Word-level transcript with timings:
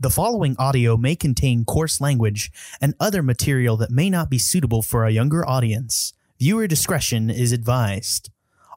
The 0.00 0.10
following 0.10 0.54
audio 0.60 0.96
may 0.96 1.16
contain 1.16 1.64
coarse 1.64 2.00
language 2.00 2.52
and 2.80 2.94
other 3.00 3.20
material 3.20 3.76
that 3.78 3.90
may 3.90 4.08
not 4.08 4.30
be 4.30 4.38
suitable 4.38 4.80
for 4.80 5.04
a 5.04 5.10
younger 5.10 5.44
audience. 5.44 6.12
Viewer 6.38 6.68
discretion 6.68 7.30
is 7.30 7.50
advised. 7.50 8.30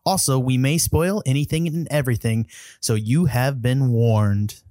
Also, 0.04 0.40
we 0.40 0.58
may 0.58 0.80
spoil 0.80 1.22
anything 1.24 1.68
and 1.68 1.88
everything, 1.92 2.48
so 2.80 2.96
you 2.96 3.26
have 3.26 3.62
been 3.62 3.92
warned. 3.92 4.64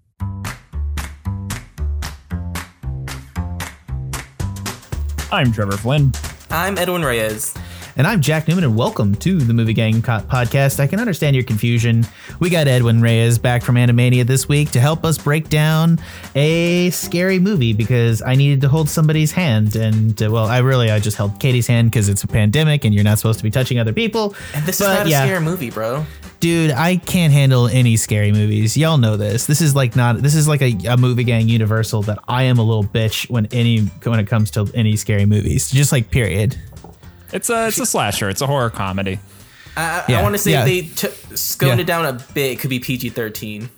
I'm 5.30 5.52
Trevor 5.52 5.76
Flynn. 5.76 6.10
I'm 6.50 6.76
Edwin 6.78 7.04
Reyes. 7.04 7.54
And 7.96 8.06
I'm 8.06 8.20
Jack 8.20 8.46
Newman, 8.48 8.64
and 8.64 8.76
welcome 8.76 9.14
to 9.16 9.38
the 9.38 9.52
Movie 9.52 9.72
Gang 9.72 10.00
co- 10.00 10.20
podcast. 10.20 10.80
I 10.80 10.86
can 10.86 11.00
understand 11.00 11.34
your 11.34 11.44
confusion. 11.44 12.06
We 12.38 12.48
got 12.48 12.68
Edwin 12.68 13.02
Reyes 13.02 13.36
back 13.36 13.62
from 13.62 13.74
Animania 13.74 14.24
this 14.24 14.48
week 14.48 14.70
to 14.70 14.80
help 14.80 15.04
us 15.04 15.18
break 15.18 15.48
down 15.48 15.98
a 16.34 16.90
scary 16.90 17.38
movie 17.38 17.72
because 17.72 18.22
I 18.22 18.36
needed 18.36 18.60
to 18.62 18.68
hold 18.68 18.88
somebody's 18.88 19.32
hand. 19.32 19.74
And, 19.76 20.20
uh, 20.22 20.30
well, 20.30 20.46
I 20.46 20.58
really, 20.58 20.90
I 20.90 21.00
just 21.00 21.16
held 21.16 21.38
Katie's 21.40 21.66
hand 21.66 21.90
because 21.90 22.08
it's 22.08 22.22
a 22.22 22.28
pandemic 22.28 22.84
and 22.84 22.94
you're 22.94 23.04
not 23.04 23.18
supposed 23.18 23.38
to 23.40 23.42
be 23.42 23.50
touching 23.50 23.78
other 23.78 23.92
people. 23.92 24.34
And 24.54 24.64
this 24.64 24.78
But, 24.78 24.90
is 24.92 24.96
not 24.98 25.06
a 25.06 25.10
yeah. 25.10 25.24
scary 25.24 25.40
movie, 25.40 25.70
bro. 25.70 26.06
Dude, 26.38 26.70
I 26.70 26.96
can't 26.96 27.34
handle 27.34 27.66
any 27.68 27.96
scary 27.96 28.32
movies. 28.32 28.74
Y'all 28.76 28.96
know 28.96 29.18
this. 29.18 29.44
This 29.44 29.60
is 29.60 29.74
like 29.74 29.94
not. 29.94 30.22
This 30.22 30.34
is 30.34 30.48
like 30.48 30.62
a, 30.62 30.74
a 30.88 30.96
movie 30.96 31.24
gang 31.24 31.50
universal 31.50 32.00
that 32.04 32.18
I 32.28 32.44
am 32.44 32.58
a 32.58 32.62
little 32.62 32.82
bitch 32.84 33.28
when 33.28 33.44
any 33.52 33.80
when 34.04 34.18
it 34.18 34.26
comes 34.26 34.50
to 34.52 34.66
any 34.72 34.96
scary 34.96 35.26
movies. 35.26 35.70
Just 35.70 35.92
like 35.92 36.10
period. 36.10 36.56
It's 37.32 37.50
a 37.50 37.68
it's 37.68 37.78
a 37.80 37.86
slasher. 37.86 38.28
It's 38.28 38.40
a 38.40 38.46
horror 38.46 38.70
comedy. 38.70 39.18
I, 39.76 40.04
Yeah, 40.08 40.20
I 40.20 40.22
want 40.22 40.34
to 40.34 40.38
say 40.38 40.50
yeah. 40.52 40.64
they 40.64 40.82
t- 40.82 41.08
scaled 41.36 41.76
Yeah. 41.78 41.82
it 41.82 41.86
down 41.86 42.04
a 42.06 42.12
bit. 42.34 42.52
It 42.52 42.58
could 42.60 42.70
be 42.70 42.80
PG 42.80 43.10
13. 43.10 43.70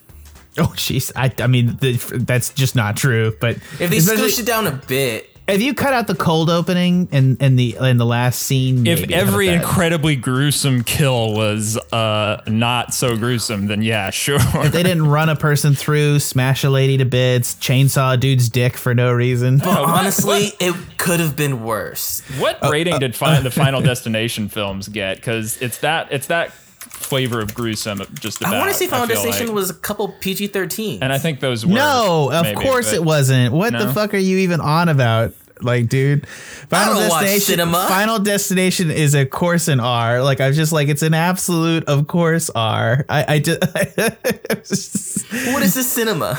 Oh 0.59 0.73
jeez, 0.77 1.11
I, 1.17 1.33
I 1.43 1.47
mean 1.47 1.77
the, 1.81 1.93
that's 2.27 2.53
just 2.53 2.77
not 2.77 2.97
true. 2.97 3.35
But 3.41 3.57
If 3.79 3.91
they 3.91 3.99
especially- 3.99 4.43
it 4.43 4.47
down 4.47 4.67
a 4.67 4.73
bit, 4.73 5.32
if 5.53 5.63
you 5.63 5.75
cut 5.75 5.93
out 5.93 6.07
the 6.07 6.15
cold 6.15 6.51
opening 6.51 7.09
and 7.13 7.37
and 7.41 7.59
the 7.59 7.77
in 7.81 7.99
the 7.99 8.07
last 8.07 8.41
scene, 8.43 8.87
If 8.87 9.01
maybe, 9.03 9.15
every 9.15 9.49
incredibly 9.49 10.17
gruesome 10.17 10.83
kill 10.85 11.35
was 11.35 11.77
uh 11.93 12.43
not 12.47 12.95
so 12.95 13.17
gruesome, 13.17 13.67
then 13.67 13.83
yeah, 13.83 14.11
sure. 14.25 14.39
if 14.41 14.73
they 14.73 14.83
didn't 14.83 15.07
run 15.07 15.29
a 15.29 15.37
person 15.37 15.75
through, 15.75 16.19
smash 16.21 16.65
a 16.65 16.71
lady 16.71 16.97
to 16.99 17.05
bits, 17.05 17.55
chainsaw 17.57 18.15
a 18.15 18.17
dude's 18.17 18.49
dick 18.49 18.77
for 18.77 18.95
no 18.95 19.13
reason. 19.13 19.59
but 19.59 19.69
honestly, 19.69 20.53
it 20.61 20.75
could 20.99 21.21
have 21.21 21.37
been 21.37 21.63
worse. 21.65 22.21
what 22.39 22.63
uh, 22.65 22.71
rating 22.71 22.95
uh, 22.95 22.99
did 22.99 23.15
fi- 23.15 23.41
the 23.41 23.51
Final 23.63 23.81
Destination 23.81 24.49
films 24.49 24.89
get? 24.89 25.17
Because 25.17 25.61
it's 25.61 25.79
that 25.79 26.11
it's 26.13 26.27
that 26.29 26.53
flavor 26.53 27.41
of 27.41 27.55
gruesome. 27.55 28.01
Uh, 28.01 28.05
just 28.15 28.41
about. 28.41 28.55
I 28.55 28.59
want 28.59 28.71
to 28.73 28.77
say 28.77 28.87
Final 28.87 29.07
Destination 29.07 29.47
like. 29.49 29.55
was 29.55 29.71
a 29.71 29.75
couple 29.75 30.09
PG 30.21 30.49
13. 30.49 31.03
and 31.03 31.13
I 31.13 31.19
think 31.19 31.41
those 31.41 31.65
were 31.67 31.73
No, 31.75 32.31
of 32.33 32.43
maybe, 32.45 32.61
course 32.61 32.93
it 32.93 33.03
wasn't. 33.05 33.53
What 33.53 33.73
the 33.73 33.93
fuck 33.93 34.15
are 34.15 34.19
you 34.19 34.39
even 34.39 34.61
on 34.61 34.89
about? 34.89 35.33
Like, 35.63 35.89
dude, 35.89 36.27
Final 36.69 36.95
don't 36.95 37.09
watch 37.09 37.23
Destination. 37.23 37.41
cinema. 37.47 37.87
Final 37.89 38.19
Destination 38.19 38.91
is 38.91 39.15
a 39.15 39.25
course 39.27 39.69
in 39.69 39.81
R. 39.81 40.23
Like, 40.23 40.41
I 40.41 40.49
was 40.49 40.57
just 40.57 40.73
like, 40.73 40.89
it's 40.89 41.03
an 41.03 41.15
absolute, 41.15 41.85
of 41.85 42.07
course, 42.07 42.51
R. 42.51 43.05
I, 43.09 43.35
I 43.35 43.39
just. 43.39 43.61
what 45.53 45.63
is 45.63 45.75
this 45.75 45.91
cinema? 45.91 46.39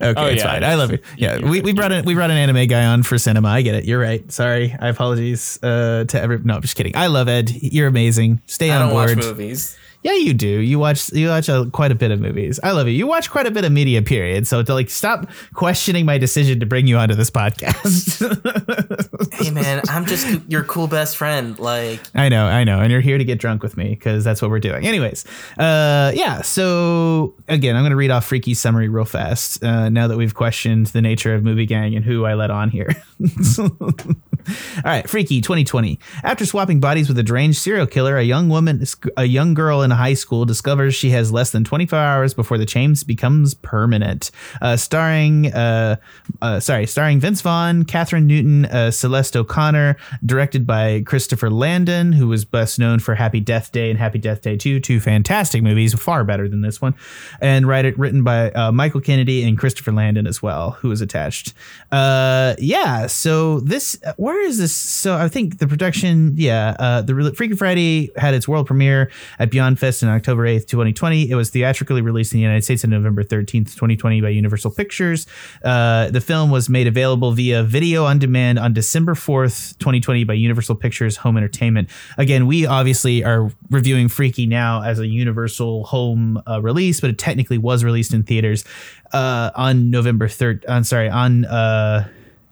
okay, 0.00 0.14
Oh, 0.16 0.26
it's 0.26 0.42
yeah. 0.42 0.50
fine. 0.52 0.64
I 0.64 0.74
love 0.74 0.90
you. 0.92 0.98
Yeah, 1.16 1.38
we, 1.38 1.60
we 1.60 1.72
brought 1.72 1.92
an 1.92 2.04
we 2.04 2.14
brought 2.14 2.30
an 2.30 2.36
anime 2.36 2.66
guy 2.68 2.86
on 2.86 3.02
for 3.02 3.18
cinema. 3.18 3.48
I 3.48 3.62
get 3.62 3.74
it. 3.74 3.84
You're 3.84 4.00
right. 4.00 4.30
Sorry. 4.32 4.74
I 4.78 4.88
apologize 4.88 5.58
uh, 5.62 6.04
to 6.08 6.20
every. 6.20 6.38
No, 6.38 6.54
I'm 6.54 6.62
just 6.62 6.76
kidding. 6.76 6.96
I 6.96 7.06
love 7.08 7.28
Ed. 7.28 7.50
You're 7.50 7.88
amazing. 7.88 8.40
Stay 8.46 8.70
I 8.70 8.76
on 8.80 8.86
don't 8.88 8.94
watch 8.94 9.08
board. 9.08 9.18
movies. 9.18 9.76
Yeah, 10.02 10.14
you 10.14 10.32
do. 10.32 10.46
You 10.46 10.78
watch 10.78 11.12
you 11.12 11.28
watch 11.28 11.48
a, 11.48 11.68
quite 11.72 11.90
a 11.90 11.94
bit 11.94 12.10
of 12.10 12.20
movies. 12.20 12.60
I 12.62 12.70
love 12.70 12.86
you. 12.86 12.92
You 12.92 13.06
watch 13.06 13.30
quite 13.30 13.46
a 13.46 13.50
bit 13.50 13.64
of 13.64 13.72
media. 13.72 14.00
Period. 14.00 14.46
So 14.46 14.62
to 14.62 14.74
like 14.74 14.90
stop 14.90 15.28
questioning 15.54 16.06
my 16.06 16.18
decision 16.18 16.60
to 16.60 16.66
bring 16.66 16.86
you 16.86 16.96
onto 16.96 17.14
this 17.14 17.30
podcast. 17.30 18.18
Hey, 19.32 19.50
man, 19.50 19.82
I'm 19.88 20.04
just 20.04 20.26
your 20.48 20.64
cool 20.64 20.88
best 20.88 21.16
friend. 21.16 21.58
Like, 21.58 22.00
I 22.14 22.28
know, 22.28 22.46
I 22.46 22.64
know, 22.64 22.80
and 22.80 22.90
you're 22.90 23.00
here 23.00 23.18
to 23.18 23.24
get 23.24 23.38
drunk 23.38 23.62
with 23.62 23.76
me 23.76 23.90
because 23.90 24.24
that's 24.24 24.42
what 24.42 24.50
we're 24.50 24.58
doing. 24.58 24.86
Anyways, 24.86 25.24
uh, 25.58 26.12
yeah. 26.14 26.42
So 26.42 27.34
again, 27.46 27.76
I'm 27.76 27.82
going 27.82 27.90
to 27.90 27.96
read 27.96 28.10
off 28.10 28.26
Freaky's 28.26 28.58
summary 28.58 28.88
real 28.88 29.04
fast. 29.04 29.62
Uh, 29.62 29.88
now 29.90 30.08
that 30.08 30.16
we've 30.16 30.34
questioned 30.34 30.86
the 30.86 31.02
nature 31.02 31.34
of 31.34 31.44
Movie 31.44 31.66
Gang 31.66 31.94
and 31.94 32.04
who 32.04 32.24
I 32.24 32.34
let 32.34 32.50
on 32.50 32.70
here. 32.70 32.88
All 34.76 34.82
right, 34.84 35.08
Freaky 35.08 35.40
2020. 35.40 35.98
After 36.22 36.46
swapping 36.46 36.80
bodies 36.80 37.08
with 37.08 37.18
a 37.18 37.22
deranged 37.22 37.58
serial 37.58 37.86
killer, 37.86 38.16
a 38.16 38.22
young 38.22 38.48
woman, 38.48 38.84
a 39.16 39.24
young 39.24 39.54
girl 39.54 39.82
in 39.82 39.90
high 39.90 40.14
school 40.14 40.44
discovers 40.44 40.94
she 40.94 41.10
has 41.10 41.32
less 41.32 41.50
than 41.50 41.64
24 41.64 41.98
hours 41.98 42.34
before 42.34 42.58
the 42.58 42.66
change 42.66 43.06
becomes 43.06 43.54
permanent. 43.54 44.30
Uh, 44.62 44.76
starring, 44.76 45.52
uh, 45.52 45.96
uh, 46.40 46.60
sorry, 46.60 46.86
starring 46.86 47.20
Vince 47.20 47.40
Vaughn, 47.40 47.84
Kathryn 47.84 48.24
Newton, 48.24 48.66
uh, 48.66 48.90
Celeste 48.90 49.36
O'Connor, 49.36 49.96
directed 50.24 50.66
by 50.66 51.02
Christopher 51.06 51.50
Landon, 51.50 52.12
who 52.12 52.28
was 52.28 52.44
best 52.44 52.78
known 52.78 52.98
for 52.98 53.14
Happy 53.14 53.40
Death 53.40 53.72
Day 53.72 53.90
and 53.90 53.98
Happy 53.98 54.18
Death 54.18 54.42
Day 54.42 54.56
2, 54.56 54.80
two 54.80 55.00
fantastic 55.00 55.62
movies, 55.62 55.94
far 55.94 56.24
better 56.24 56.48
than 56.48 56.60
this 56.62 56.80
one, 56.80 56.94
and 57.40 57.66
write 57.66 57.98
written 57.98 58.22
by 58.22 58.50
uh, 58.52 58.72
Michael 58.72 59.00
Kennedy 59.00 59.42
and 59.42 59.58
Christopher 59.58 59.92
Landon 59.92 60.26
as 60.26 60.42
well, 60.42 60.72
who 60.72 60.88
was 60.88 61.00
attached. 61.00 61.54
Uh, 61.90 62.54
yeah, 62.58 63.06
so 63.06 63.60
this, 63.60 63.98
where 64.28 64.42
is 64.42 64.58
this? 64.58 64.76
So 64.76 65.16
I 65.16 65.26
think 65.28 65.56
the 65.56 65.66
production, 65.66 66.34
yeah, 66.36 66.76
uh, 66.78 67.00
the 67.00 67.14
re- 67.14 67.32
Freaky 67.32 67.56
Friday 67.56 68.10
had 68.14 68.34
its 68.34 68.46
world 68.46 68.66
premiere 68.66 69.10
at 69.38 69.50
Beyond 69.50 69.78
Fest 69.78 70.04
on 70.04 70.10
October 70.10 70.44
8th, 70.44 70.66
2020. 70.66 71.30
It 71.30 71.34
was 71.34 71.48
theatrically 71.48 72.02
released 72.02 72.34
in 72.34 72.36
the 72.36 72.42
United 72.42 72.62
States 72.62 72.84
on 72.84 72.90
November 72.90 73.24
13th, 73.24 73.72
2020 73.72 74.20
by 74.20 74.28
Universal 74.28 74.72
Pictures. 74.72 75.26
Uh, 75.64 76.10
the 76.10 76.20
film 76.20 76.50
was 76.50 76.68
made 76.68 76.86
available 76.86 77.32
via 77.32 77.62
video 77.62 78.04
on 78.04 78.18
demand 78.18 78.58
on 78.58 78.74
December 78.74 79.14
4th, 79.14 79.78
2020 79.78 80.24
by 80.24 80.34
Universal 80.34 80.74
Pictures 80.74 81.16
Home 81.16 81.38
Entertainment. 81.38 81.88
Again, 82.18 82.46
we 82.46 82.66
obviously 82.66 83.24
are 83.24 83.50
reviewing 83.70 84.08
Freaky 84.08 84.44
now 84.44 84.82
as 84.82 84.98
a 84.98 85.06
Universal 85.06 85.84
home 85.84 86.42
uh, 86.46 86.60
release, 86.60 87.00
but 87.00 87.08
it 87.08 87.16
technically 87.16 87.56
was 87.56 87.82
released 87.82 88.12
in 88.12 88.24
theaters 88.24 88.66
uh, 89.14 89.52
on 89.56 89.90
November 89.90 90.28
3rd. 90.28 90.64
I'm 90.68 90.84
sorry, 90.84 91.08
on 91.08 91.46
uh, 91.46 92.06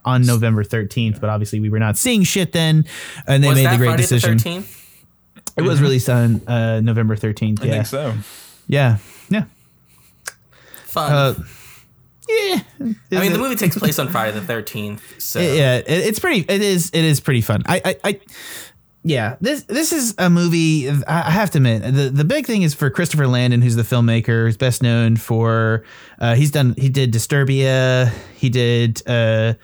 on 0.07 0.23
November 0.23 0.65
13th, 0.65 1.21
but 1.21 1.29
obviously 1.29 1.61
we 1.61 1.69
were 1.69 1.79
not 1.81 1.99
seeing 1.99 2.23
shit 2.23 2.53
then, 2.53 2.87
and 3.27 3.45
they 3.45 3.49
was 3.49 3.57
made 3.57 3.67
that 3.67 3.73
the 3.73 3.77
great 3.79 3.89
Friday 3.89 4.03
decision. 4.03 4.39
the 4.39 4.45
13th? 4.45 4.83
It 5.57 5.63
was 5.63 5.83
released 5.83 6.09
on 6.09 6.41
uh, 6.47 6.81
November 6.81 7.17
13th. 7.17 7.61
I 7.63 7.65
Yeah. 7.67 7.73
think 7.73 7.87
so. 7.87 8.15
Yeah. 8.69 8.99
Yeah. 9.29 9.45
Fun. 10.87 11.13
Uh, 11.13 11.35
yeah. 12.29 12.61
I 12.81 13.21
mean, 13.21 13.33
the 13.33 13.39
movie 13.39 13.55
takes 13.57 13.77
place 13.79 13.99
on 13.99 14.09
Friday 14.09 14.39
the 14.39 14.53
13th. 14.53 15.01
So, 15.21 15.41
yeah, 15.41 15.77
it, 15.77 15.85
it's 15.89 16.19
pretty. 16.19 16.41
It 16.49 16.63
is. 16.63 16.91
It 16.93 17.05
is 17.05 17.21
pretty 17.21 17.41
fun. 17.41 17.63
I. 17.67 17.81
I. 17.85 17.97
I 18.05 18.21
yeah, 19.05 19.37
this 19.41 19.63
this 19.63 19.93
is 19.93 20.17
a 20.19 20.29
movie. 20.29 20.91
I 20.91 20.97
I 21.07 21.31
have 21.31 21.53
to 21.53 21.59
admit, 21.59 21.83
the 21.85 22.11
the 22.13 22.25
big 22.25 22.45
thing 22.45 22.63
is 22.63 22.75
for 22.75 22.91
Christopher 22.91 23.29
Landon, 23.29 23.63
who's 23.63 23.77
the 23.77 23.85
filmmaker, 23.85 24.47
who's 24.47 24.57
best 24.57 24.83
known 24.83 25.15
for. 25.15 25.85
Uh, 26.19 26.35
he's 26.35 26.51
done. 26.51 26.75
He 26.77 26.89
did 26.89 27.13
Disturbia. 27.13 28.13
He 28.35 28.49
did 28.51 29.07
uh, 29.07 29.55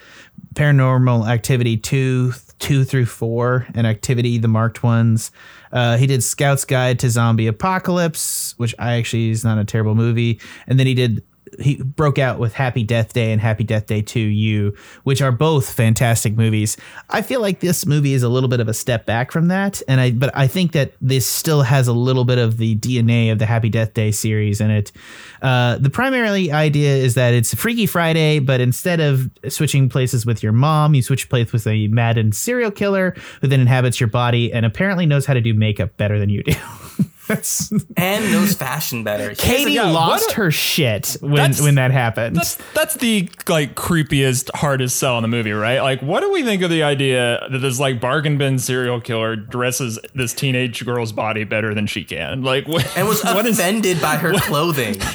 Paranormal 0.53 1.29
Activity 1.29 1.77
two, 1.77 2.33
two 2.59 2.85
through 2.85 3.07
four, 3.07 3.67
and 3.75 3.87
Activity 3.87 4.39
the 4.39 4.49
marked 4.49 4.83
ones. 4.83 5.31
Uh, 5.73 5.97
he 5.97 6.07
did 6.07 6.23
Scout's 6.23 6.65
Guide 6.65 6.99
to 7.01 7.11
Zombie 7.11 7.47
Apocalypse, 7.47 8.55
which 8.59 8.75
I 8.79 8.95
actually 8.95 9.31
is 9.31 9.45
not 9.45 9.59
a 9.59 9.65
terrible 9.65 9.95
movie, 9.95 10.41
and 10.67 10.79
then 10.79 10.87
he 10.87 10.95
did 10.95 11.23
he 11.61 11.77
broke 11.77 12.19
out 12.19 12.39
with 12.39 12.55
Happy 12.55 12.83
Death 12.83 13.13
Day 13.13 13.33
and 13.33 13.41
Happy 13.41 13.65
Death 13.65 13.87
Day 13.87 14.03
2 14.03 14.19
You, 14.19 14.75
which 15.05 15.21
are 15.21 15.33
both 15.33 15.71
fantastic 15.73 16.37
movies. 16.37 16.77
I 17.11 17.23
feel 17.23 17.41
like 17.41 17.61
this 17.61 17.87
movie 17.87 18.15
is 18.15 18.23
a 18.23 18.29
little 18.29 18.49
bit 18.49 18.61
of 18.61 18.69
a 18.69 18.75
step 18.75 19.07
back 19.07 19.31
from 19.33 19.49
that, 19.49 19.83
and 19.89 20.01
I 20.01 20.11
but 20.13 20.35
I 20.37 20.47
think 20.47 20.73
that 20.73 20.93
this 21.01 21.27
still 21.27 21.63
has 21.63 21.89
a 21.89 21.93
little 21.93 22.25
bit 22.25 22.39
of 22.39 22.57
the 22.57 22.77
DNA 22.77 23.31
of 23.33 23.39
the 23.39 23.47
Happy 23.47 23.69
Death 23.69 23.95
Day 23.95 24.11
series 24.13 24.61
in 24.61 24.71
it. 24.71 24.93
Uh, 25.41 25.77
the 25.79 25.91
primary 25.91 26.51
idea 26.51 26.97
is 26.97 27.15
that 27.15 27.35
it's 27.35 27.55
Freaky 27.55 27.87
Friday, 27.87 28.39
but 28.39 28.61
instead 28.61 29.01
of 29.01 29.31
switching 29.49 29.89
places 29.89 30.25
with 30.25 30.43
your 30.43 30.53
mom, 30.53 30.95
you 30.95 31.03
switch 31.03 31.29
places 31.29 31.53
with 31.53 31.67
a 31.67 31.89
maddened 31.89 32.35
serial 32.35 32.71
killer 32.71 33.15
who 33.41 33.49
then 33.49 33.61
inhabits 33.61 34.01
your 34.01 34.09
body 34.09 34.53
and 34.53 34.65
apparently 34.65 35.07
knows 35.07 35.27
how 35.27 35.35
to 35.35 35.41
do 35.41 35.55
makeup 35.55 35.97
better 35.97 36.19
than 36.19 36.31
you 36.31 36.43
do. 36.43 36.55
That's, 37.29 37.71
and 37.97 38.33
knows 38.33 38.55
fashion 38.55 39.05
better. 39.05 39.35
Katie 39.35 39.73
yeah, 39.73 39.91
lost 39.91 40.33
a- 40.33 40.35
her 40.35 40.51
shit 40.51 41.17
when 41.21 41.55
when 41.55 41.77
that 41.77 41.91
happened. 41.93 42.37
That's 42.37 42.57
that's 42.75 42.95
the 42.95 43.29
like 43.49 43.75
creepiest, 43.75 44.51
hardest 44.55 44.97
sell 44.97 45.17
in 45.19 45.23
the 45.23 45.29
movie, 45.29 45.53
right? 45.53 45.81
Like, 45.81 46.01
what 46.03 46.21
do 46.21 46.33
we 46.33 46.43
think 46.43 46.63
of 46.63 46.71
the 46.71 46.83
idea 46.83 47.47
that 47.51 47.59
this 47.59 47.79
like 47.79 48.01
bargain 48.01 48.39
bin 48.39 48.59
serial 48.59 49.01
killer 49.01 49.37
dresses 49.37 49.99
this 50.15 50.35
teenage 50.35 50.85
girl's 50.85 51.13
body 51.13 51.45
better 51.45 51.75
than 51.75 51.87
she 51.87 52.03
can? 52.05 52.43
Like, 52.43 52.67
what, 52.67 52.97
and 52.97 53.07
was 53.09 53.23
what 53.23 53.47
is 53.47 53.59
offended 53.59 54.01
by 54.01 54.17
her 54.17 54.33
clothing. 54.39 54.97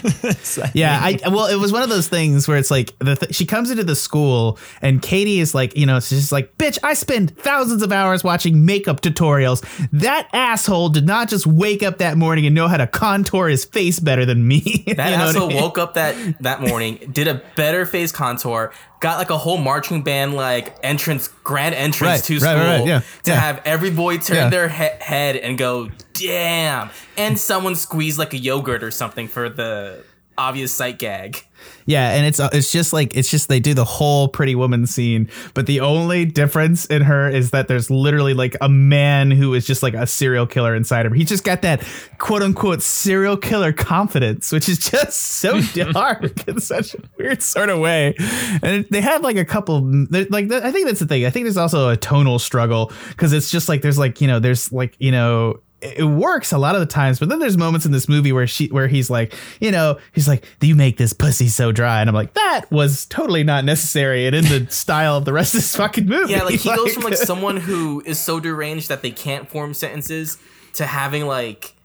Yeah, 0.73 0.99
I 1.01 1.19
well, 1.29 1.47
it 1.47 1.55
was 1.55 1.71
one 1.71 1.83
of 1.83 1.89
those 1.89 2.07
things 2.07 2.47
where 2.47 2.57
it's 2.57 2.71
like 2.71 2.97
the 2.99 3.15
th- 3.15 3.35
she 3.35 3.45
comes 3.45 3.69
into 3.69 3.83
the 3.83 3.95
school 3.95 4.57
and 4.81 5.01
Katie 5.01 5.39
is 5.39 5.53
like, 5.53 5.75
you 5.75 5.85
know, 5.85 5.99
she's 5.99 6.19
just 6.19 6.31
like, 6.31 6.57
bitch, 6.57 6.77
I 6.83 6.93
spend 6.93 7.37
thousands 7.37 7.81
of 7.83 7.91
hours 7.91 8.23
watching 8.23 8.65
makeup 8.65 9.01
tutorials. 9.01 9.61
That 9.91 10.27
asshole 10.33 10.89
did 10.89 11.05
not 11.05 11.29
just 11.29 11.45
wake 11.47 11.83
up 11.83 11.96
up 11.97 12.11
that 12.11 12.17
morning 12.17 12.45
and 12.45 12.53
know 12.55 12.67
how 12.67 12.77
to 12.77 12.87
contour 12.87 13.47
his 13.47 13.65
face 13.65 13.99
better 13.99 14.25
than 14.25 14.47
me. 14.47 14.83
That 14.97 15.11
You 15.11 15.17
know 15.17 15.25
what 15.25 15.35
I 15.35 15.47
mean? 15.47 15.61
woke 15.61 15.77
up 15.77 15.93
that 15.95 16.15
that 16.41 16.61
morning, 16.61 17.09
did 17.11 17.27
a 17.27 17.41
better 17.55 17.85
face 17.85 18.11
contour, 18.11 18.71
got 18.99 19.17
like 19.17 19.29
a 19.29 19.37
whole 19.37 19.57
marching 19.57 20.01
band 20.03 20.33
like 20.33 20.75
entrance, 20.83 21.27
grand 21.43 21.75
entrance 21.75 22.11
Right, 22.19 22.23
to 22.23 22.39
school 22.39 22.53
right, 22.53 22.79
right, 22.79 22.87
yeah, 22.87 22.99
to 23.23 23.31
yeah. 23.31 23.39
have 23.39 23.61
every 23.65 23.91
boy 23.91 24.17
turn 24.17 24.37
Yeah. 24.37 24.49
their 24.49 24.69
he- 24.69 24.89
head 24.99 25.35
and 25.37 25.57
go, 25.57 25.89
"Damn!" 26.13 26.89
and 27.17 27.39
someone 27.39 27.75
squeeze 27.75 28.17
like 28.17 28.33
a 28.33 28.37
yogurt 28.37 28.83
or 28.83 28.91
something 28.91 29.27
for 29.27 29.49
the 29.49 30.03
obvious 30.37 30.71
sight 30.71 30.99
gag. 30.99 31.43
Yeah, 31.85 32.11
and 32.11 32.25
it's 32.25 32.39
uh, 32.39 32.49
it's 32.51 32.71
just 32.71 32.93
like 32.93 33.15
it's 33.15 33.31
just 33.31 33.49
they 33.49 33.59
do 33.59 33.73
the 33.73 33.85
whole 33.85 34.27
pretty 34.27 34.55
woman 34.55 34.85
scene, 34.85 35.29
but 35.53 35.65
the 35.65 35.79
only 35.79 36.25
difference 36.25 36.85
in 36.85 37.01
her 37.03 37.29
is 37.29 37.51
that 37.51 37.67
there's 37.67 37.89
literally 37.89 38.33
like 38.33 38.55
a 38.61 38.69
man 38.69 39.31
who 39.31 39.53
is 39.53 39.65
just 39.65 39.81
like 39.81 39.93
a 39.93 40.05
serial 40.05 40.45
killer 40.45 40.75
inside 40.75 41.05
of 41.05 41.13
her. 41.13 41.15
He's 41.15 41.29
just 41.29 41.43
got 41.43 41.61
that 41.61 41.81
quote 42.17 42.43
unquote 42.43 42.81
serial 42.81 43.37
killer 43.37 43.71
confidence, 43.71 44.51
which 44.51 44.67
is 44.69 44.79
just 44.79 45.17
so 45.17 45.61
dark 45.91 46.47
in 46.47 46.59
such 46.59 46.93
a 46.93 46.99
weird 47.17 47.41
sort 47.41 47.69
of 47.69 47.79
way. 47.79 48.15
And 48.61 48.85
they 48.91 49.01
have 49.01 49.23
like 49.23 49.37
a 49.37 49.45
couple 49.45 49.81
like 50.11 50.51
I 50.51 50.71
think 50.71 50.87
that's 50.87 50.99
the 50.99 51.07
thing. 51.07 51.25
I 51.25 51.29
think 51.29 51.45
there's 51.45 51.57
also 51.57 51.89
a 51.89 51.97
tonal 51.97 52.39
struggle 52.39 52.91
because 53.09 53.33
it's 53.33 53.49
just 53.49 53.69
like 53.69 53.81
there's 53.81 53.97
like 53.97 54.19
you 54.21 54.27
know 54.27 54.39
there's 54.39 54.71
like 54.71 54.95
you 54.99 55.11
know 55.11 55.61
it 55.81 56.05
works 56.05 56.51
a 56.51 56.57
lot 56.57 56.75
of 56.75 56.81
the 56.81 56.87
times, 56.87 57.19
but 57.19 57.29
then 57.29 57.39
there's 57.39 57.57
moments 57.57 57.85
in 57.85 57.91
this 57.91 58.09
movie 58.09 58.31
where 58.31 58.47
she 58.47 58.67
where 58.67 58.87
he's 58.87 59.09
like, 59.09 59.33
you 59.59 59.71
know, 59.71 59.97
he's 60.11 60.27
like, 60.27 60.43
"You 60.59 60.75
make 60.75 60.97
this 60.97 61.13
pussy 61.13 61.47
so 61.49 61.71
dry," 61.71 62.01
and 62.01 62.09
I'm 62.09 62.15
like, 62.15 62.33
that 62.33 62.65
was 62.71 63.05
totally 63.05 63.43
not 63.43 63.63
necessary 63.63 64.25
and 64.25 64.35
in 64.35 64.45
the 64.45 64.67
style 64.71 65.17
of 65.17 65.25
the 65.25 65.33
rest 65.33 65.53
of 65.53 65.59
this 65.59 65.75
fucking 65.75 66.07
movie. 66.07 66.33
Yeah, 66.33 66.43
like 66.43 66.55
he 66.59 66.75
goes 66.75 66.93
from 66.93 67.03
like 67.03 67.17
someone 67.17 67.57
who 67.57 68.01
is 68.05 68.19
so 68.19 68.39
deranged 68.39 68.89
that 68.89 69.03
they 69.03 69.11
can't 69.11 69.49
form 69.49 69.73
sentences 69.73 70.37
to 70.73 70.85
having 70.85 71.27
like 71.27 71.75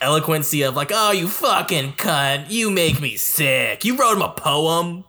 eloquency 0.00 0.62
of 0.62 0.74
like, 0.74 0.90
"Oh, 0.94 1.12
you 1.12 1.28
fucking 1.28 1.92
cunt! 1.92 2.46
You 2.48 2.70
make 2.70 3.00
me 3.02 3.16
sick. 3.16 3.84
You 3.84 3.96
wrote 3.96 4.16
him 4.16 4.22
a 4.22 4.30
poem." 4.30 5.04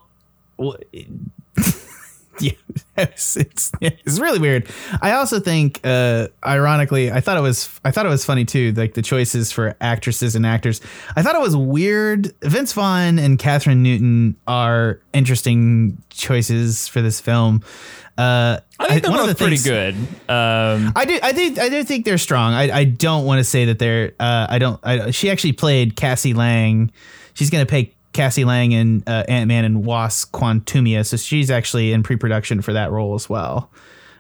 Well, 0.58 0.78
yeah, 2.42 2.52
it's, 2.98 3.36
it's 3.38 3.72
it's 3.82 4.20
really 4.20 4.40
weird. 4.40 4.68
I 5.02 5.14
also 5.14 5.40
think, 5.40 5.80
uh, 5.84 6.28
ironically, 6.46 7.12
I 7.12 7.20
thought 7.20 7.38
it 7.38 7.42
was 7.42 7.80
I 7.84 7.92
thought 7.92 8.06
it 8.06 8.10
was 8.10 8.26
funny 8.26 8.46
too, 8.46 8.72
like 8.74 8.94
the 8.94 9.02
choices 9.02 9.52
for 9.52 9.76
actresses 9.82 10.36
and 10.36 10.46
actors. 10.46 10.82
I 11.16 11.22
thought 11.24 11.36
it 11.36 11.42
was 11.42 11.56
weird. 11.56 12.34
Vince 12.42 12.74
Vaughn 12.74 13.20
and 13.20 13.38
Kathryn 13.40 13.78
Newton 13.78 14.36
are 14.48 15.02
interesting 15.14 16.02
choices 16.10 16.88
for 16.88 17.02
this 17.02 17.20
film. 17.20 17.64
Uh, 18.18 18.60
I 18.80 18.88
think 18.88 19.04
they're 19.04 19.12
both 19.12 19.28
the 19.30 19.36
pretty 19.36 19.58
things- 19.58 19.64
good. 19.64 19.96
Um, 20.30 20.92
I 20.96 21.06
do, 21.06 21.20
I 21.22 21.32
do, 21.34 21.56
I 21.62 21.70
do 21.70 21.84
think 21.84 22.04
they're 22.04 22.18
strong. 22.18 22.54
I, 22.54 22.72
I 22.80 22.84
don't 22.84 23.26
want 23.26 23.40
to 23.40 23.44
say 23.44 23.66
that 23.66 23.78
they're. 23.78 24.14
Uh, 24.20 24.48
I 24.50 24.58
don't. 24.58 24.80
I, 24.84 25.12
she 25.12 25.30
actually 25.30 25.54
played 25.54 25.96
Cassie 25.96 26.34
Lang. 26.34 26.92
She's 27.36 27.52
going 27.52 27.64
to 27.64 27.70
play 27.70 27.94
Cassie 28.18 28.46
Lang 28.46 28.72
in 28.72 29.04
uh, 29.06 29.24
Ant 29.28 29.48
Man 29.48 29.64
and 29.64 29.86
Wasp: 29.86 30.34
Quantumania, 30.34 31.06
so 31.06 31.18
she's 31.18 31.52
actually 31.52 31.94
in 31.94 32.02
pre-production 32.02 32.64
for 32.64 32.74
that 32.74 32.92
role 32.92 33.14
as 33.14 33.30
well. 33.30 33.72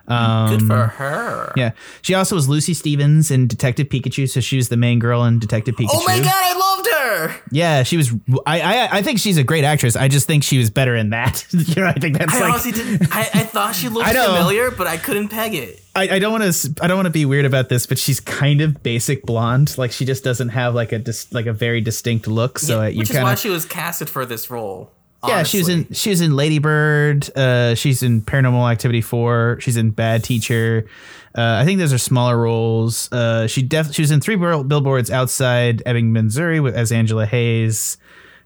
Good 0.07 0.61
for 0.63 0.87
her. 0.87 1.47
Um, 1.47 1.53
Yeah, 1.57 1.71
she 2.01 2.13
also 2.13 2.35
was 2.35 2.47
Lucy 2.47 2.73
Stevens 2.73 3.29
in 3.31 3.47
Detective 3.47 3.87
Pikachu, 3.89 4.29
so 4.29 4.39
she 4.39 4.55
was 4.55 4.69
the 4.69 4.77
main 4.77 4.99
girl 4.99 5.23
in 5.25 5.39
Detective 5.39 5.75
Pikachu. 5.75 5.89
Oh 5.91 6.03
my 6.05 6.17
god, 6.19 6.27
I 6.33 6.57
loved 6.57 6.87
her. 6.87 7.41
Yeah, 7.51 7.83
she 7.83 7.97
was. 7.97 8.11
I, 8.45 8.61
I, 8.61 8.97
I 8.97 9.01
think 9.01 9.19
she's 9.19 9.37
a 9.37 9.43
great 9.43 9.63
actress. 9.63 9.95
I 9.95 10.07
just 10.07 10.27
think 10.27 10.43
she 10.43 10.57
was 10.57 10.69
better 10.69 10.95
in 10.95 11.09
that. 11.11 11.45
you 11.51 11.75
know, 11.75 11.87
I 11.87 11.93
think 11.93 12.17
that's 12.17 12.33
I 12.33 12.39
like. 12.39 12.49
honestly 12.51 12.71
didn't. 12.71 13.15
I, 13.15 13.21
I 13.21 13.43
thought 13.43 13.75
she 13.75 13.89
looked 13.89 14.07
familiar, 14.11 14.71
but 14.71 14.87
I 14.87 14.97
couldn't 14.97 15.27
peg 15.29 15.53
it. 15.53 15.81
I, 15.95 16.09
I 16.15 16.19
don't 16.19 16.31
want 16.31 16.53
to. 16.53 16.83
I 16.83 16.87
don't 16.87 16.97
want 16.97 17.07
to 17.07 17.11
be 17.11 17.25
weird 17.25 17.45
about 17.45 17.69
this, 17.69 17.85
but 17.85 17.97
she's 17.97 18.19
kind 18.19 18.61
of 18.61 18.83
basic 18.83 19.25
blonde. 19.25 19.77
Like 19.77 19.91
she 19.91 20.05
just 20.05 20.23
doesn't 20.23 20.49
have 20.49 20.75
like 20.75 20.91
a 20.91 20.99
dis, 20.99 21.33
like 21.33 21.47
a 21.47 21.53
very 21.53 21.81
distinct 21.81 22.27
look. 22.27 22.59
So 22.59 22.81
Yeah, 22.81 22.87
you 22.89 22.99
which 22.99 23.09
is 23.09 23.15
kind 23.15 23.23
why 23.25 23.35
she 23.35 23.49
was 23.49 23.65
casted 23.65 24.09
for 24.09 24.25
this 24.25 24.49
role. 24.49 24.91
Yeah. 25.27 25.43
She 25.43 25.57
was 25.59 25.69
in 25.69 25.91
she 25.93 26.09
was 26.09 26.21
in 26.21 26.35
Lady 26.35 26.59
Bird. 26.59 27.29
Uh, 27.35 27.75
she's 27.75 28.03
in 28.03 28.21
Paranormal 28.21 28.71
Activity 28.71 29.01
four. 29.01 29.57
She's 29.61 29.77
in 29.77 29.91
Bad 29.91 30.23
Teacher. 30.23 30.87
Uh, 31.35 31.59
I 31.61 31.65
think 31.65 31.79
those 31.79 31.93
are 31.93 31.99
smaller 31.99 32.37
roles. 32.37 33.11
Uh, 33.11 33.47
she 33.47 33.61
def 33.61 33.93
she 33.93 34.01
was 34.01 34.11
in 34.11 34.21
three 34.21 34.35
billboards 34.35 35.11
outside 35.11 35.83
Ebbing, 35.85 36.11
Missouri, 36.11 36.59
with, 36.59 36.75
as 36.75 36.91
Angela 36.91 37.25
Hayes. 37.25 37.97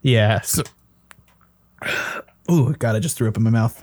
Yeah. 0.02 0.40
So, 0.42 0.62
ooh, 2.50 2.74
God! 2.78 2.94
I 2.96 2.98
just 2.98 3.16
threw 3.16 3.28
up 3.28 3.36
in 3.36 3.42
my 3.42 3.50
mouth. 3.50 3.82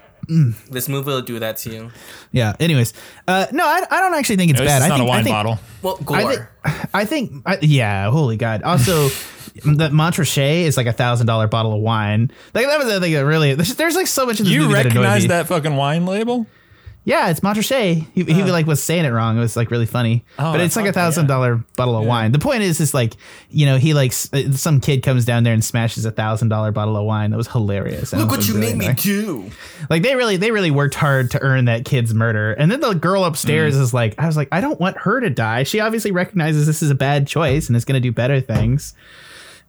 This 0.69 0.87
movie 0.87 1.07
will 1.07 1.23
do 1.23 1.39
that 1.39 1.57
to 1.57 1.71
you. 1.71 1.91
Yeah. 2.31 2.53
Anyways, 2.59 2.93
uh, 3.27 3.47
no, 3.51 3.65
I, 3.65 3.83
I 3.89 3.99
don't 3.99 4.13
actually 4.13 4.35
think 4.35 4.51
it's 4.51 4.59
at 4.59 4.67
bad. 4.67 4.81
it's 4.83 4.85
I 4.85 4.89
not 4.89 4.97
think, 4.97 5.07
a 5.07 5.11
I 5.11 5.15
wine 5.15 5.23
think, 5.23 5.33
bottle. 5.33 5.59
Well, 5.81 5.97
gore. 5.97 6.17
I 6.17 6.23
think, 6.25 6.41
I 6.93 7.05
think, 7.05 7.31
I, 7.47 7.57
yeah. 7.63 8.11
Holy 8.11 8.37
God! 8.37 8.61
Also, 8.61 9.07
the 9.63 9.89
Montrachet 9.89 10.63
is 10.63 10.77
like 10.77 10.87
a 10.87 10.93
thousand 10.93 11.27
dollar 11.27 11.47
bottle 11.47 11.73
of 11.73 11.81
wine. 11.81 12.31
Like 12.53 12.65
that 12.67 12.77
was 12.79 12.87
the 12.87 12.99
thing 12.99 13.13
that 13.13 13.25
really. 13.25 13.53
There's, 13.55 13.75
there's 13.75 13.95
like 13.95 14.07
so 14.07 14.25
much 14.25 14.39
in 14.39 14.45
this 14.45 14.53
You 14.53 14.61
movie 14.61 14.73
that 14.73 14.85
recognize 14.85 15.21
me. 15.23 15.27
that 15.29 15.47
fucking 15.47 15.75
wine 15.75 16.05
label? 16.05 16.45
Yeah, 17.05 17.29
it's 17.29 17.39
Montrachet. 17.39 18.05
He, 18.13 18.23
he 18.25 18.43
like 18.43 18.67
was 18.67 18.83
saying 18.83 19.05
it 19.05 19.09
wrong. 19.09 19.35
It 19.37 19.39
was 19.39 19.55
like 19.55 19.71
really 19.71 19.87
funny. 19.87 20.25
Oh, 20.37 20.51
but 20.51 20.59
it's 20.61 20.75
like 20.75 20.85
a 20.85 20.91
thousand 20.93 21.25
dollar 21.25 21.55
bottle 21.75 21.97
of 21.97 22.05
wine. 22.05 22.33
The 22.33 22.39
point 22.39 22.61
is, 22.61 22.79
is 22.81 22.93
like 22.93 23.13
you 23.49 23.65
know 23.65 23.77
he 23.77 23.93
likes 23.95 24.31
uh, 24.31 24.51
some 24.51 24.79
kid 24.79 25.01
comes 25.01 25.25
down 25.25 25.43
there 25.43 25.53
and 25.53 25.63
smashes 25.63 26.05
a 26.05 26.11
thousand 26.11 26.49
dollar 26.49 26.71
bottle 26.71 26.97
of 26.97 27.05
wine. 27.05 27.31
That 27.31 27.37
was 27.37 27.47
hilarious. 27.47 28.11
That 28.11 28.17
Look 28.19 28.29
was 28.31 28.39
what 28.39 28.47
you 28.49 28.53
really 28.59 28.73
made 28.73 28.77
me 28.77 28.85
annoying. 28.87 28.97
do. 28.97 29.51
Like 29.89 30.03
they 30.03 30.15
really 30.15 30.35
they 30.37 30.51
really 30.51 30.71
worked 30.71 30.93
hard 30.93 31.31
to 31.31 31.41
earn 31.41 31.65
that 31.65 31.83
kid's 31.85 32.13
murder. 32.13 32.51
And 32.51 32.69
then 32.69 32.81
the 32.81 32.93
girl 32.93 33.23
upstairs 33.23 33.75
Mm. 33.75 33.81
is 33.81 33.93
like, 33.93 34.13
I 34.19 34.27
was 34.27 34.37
like, 34.37 34.49
I 34.51 34.61
don't 34.61 34.79
want 34.79 34.97
her 34.97 35.19
to 35.21 35.29
die. 35.31 35.63
She 35.63 35.79
obviously 35.79 36.11
recognizes 36.11 36.67
this 36.67 36.83
is 36.83 36.91
a 36.91 36.95
bad 36.95 37.25
choice 37.27 37.69
and 37.69 37.77
is 37.77 37.85
gonna 37.85 38.01
do 38.01 38.11
better 38.11 38.39
things. 38.41 38.93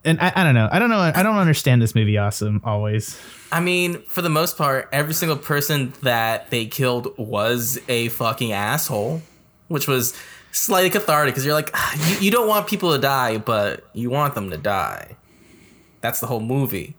And 0.04 0.18
I, 0.20 0.32
I 0.34 0.44
don't 0.44 0.54
know. 0.54 0.68
I 0.72 0.78
don't 0.78 0.88
know. 0.88 0.98
I 0.98 1.22
don't 1.22 1.36
understand 1.36 1.82
this 1.82 1.94
movie 1.94 2.16
awesome 2.16 2.60
always. 2.64 3.20
I 3.52 3.60
mean, 3.60 4.02
for 4.02 4.22
the 4.22 4.30
most 4.30 4.56
part, 4.56 4.88
every 4.92 5.12
single 5.12 5.36
person 5.36 5.92
that 6.02 6.50
they 6.50 6.66
killed 6.66 7.16
was 7.18 7.78
a 7.88 8.08
fucking 8.08 8.52
asshole, 8.52 9.20
which 9.68 9.86
was 9.86 10.16
slightly 10.52 10.90
cathartic 10.90 11.34
because 11.34 11.44
you're 11.44 11.54
like, 11.54 11.70
"Ah, 11.74 11.94
you, 12.08 12.26
you 12.26 12.30
don't 12.30 12.48
want 12.48 12.66
people 12.66 12.92
to 12.92 12.98
die, 12.98 13.36
but 13.38 13.84
you 13.92 14.08
want 14.08 14.34
them 14.34 14.50
to 14.50 14.56
die. 14.56 15.16
That's 16.00 16.20
the 16.20 16.26
whole 16.26 16.40
movie. 16.40 16.96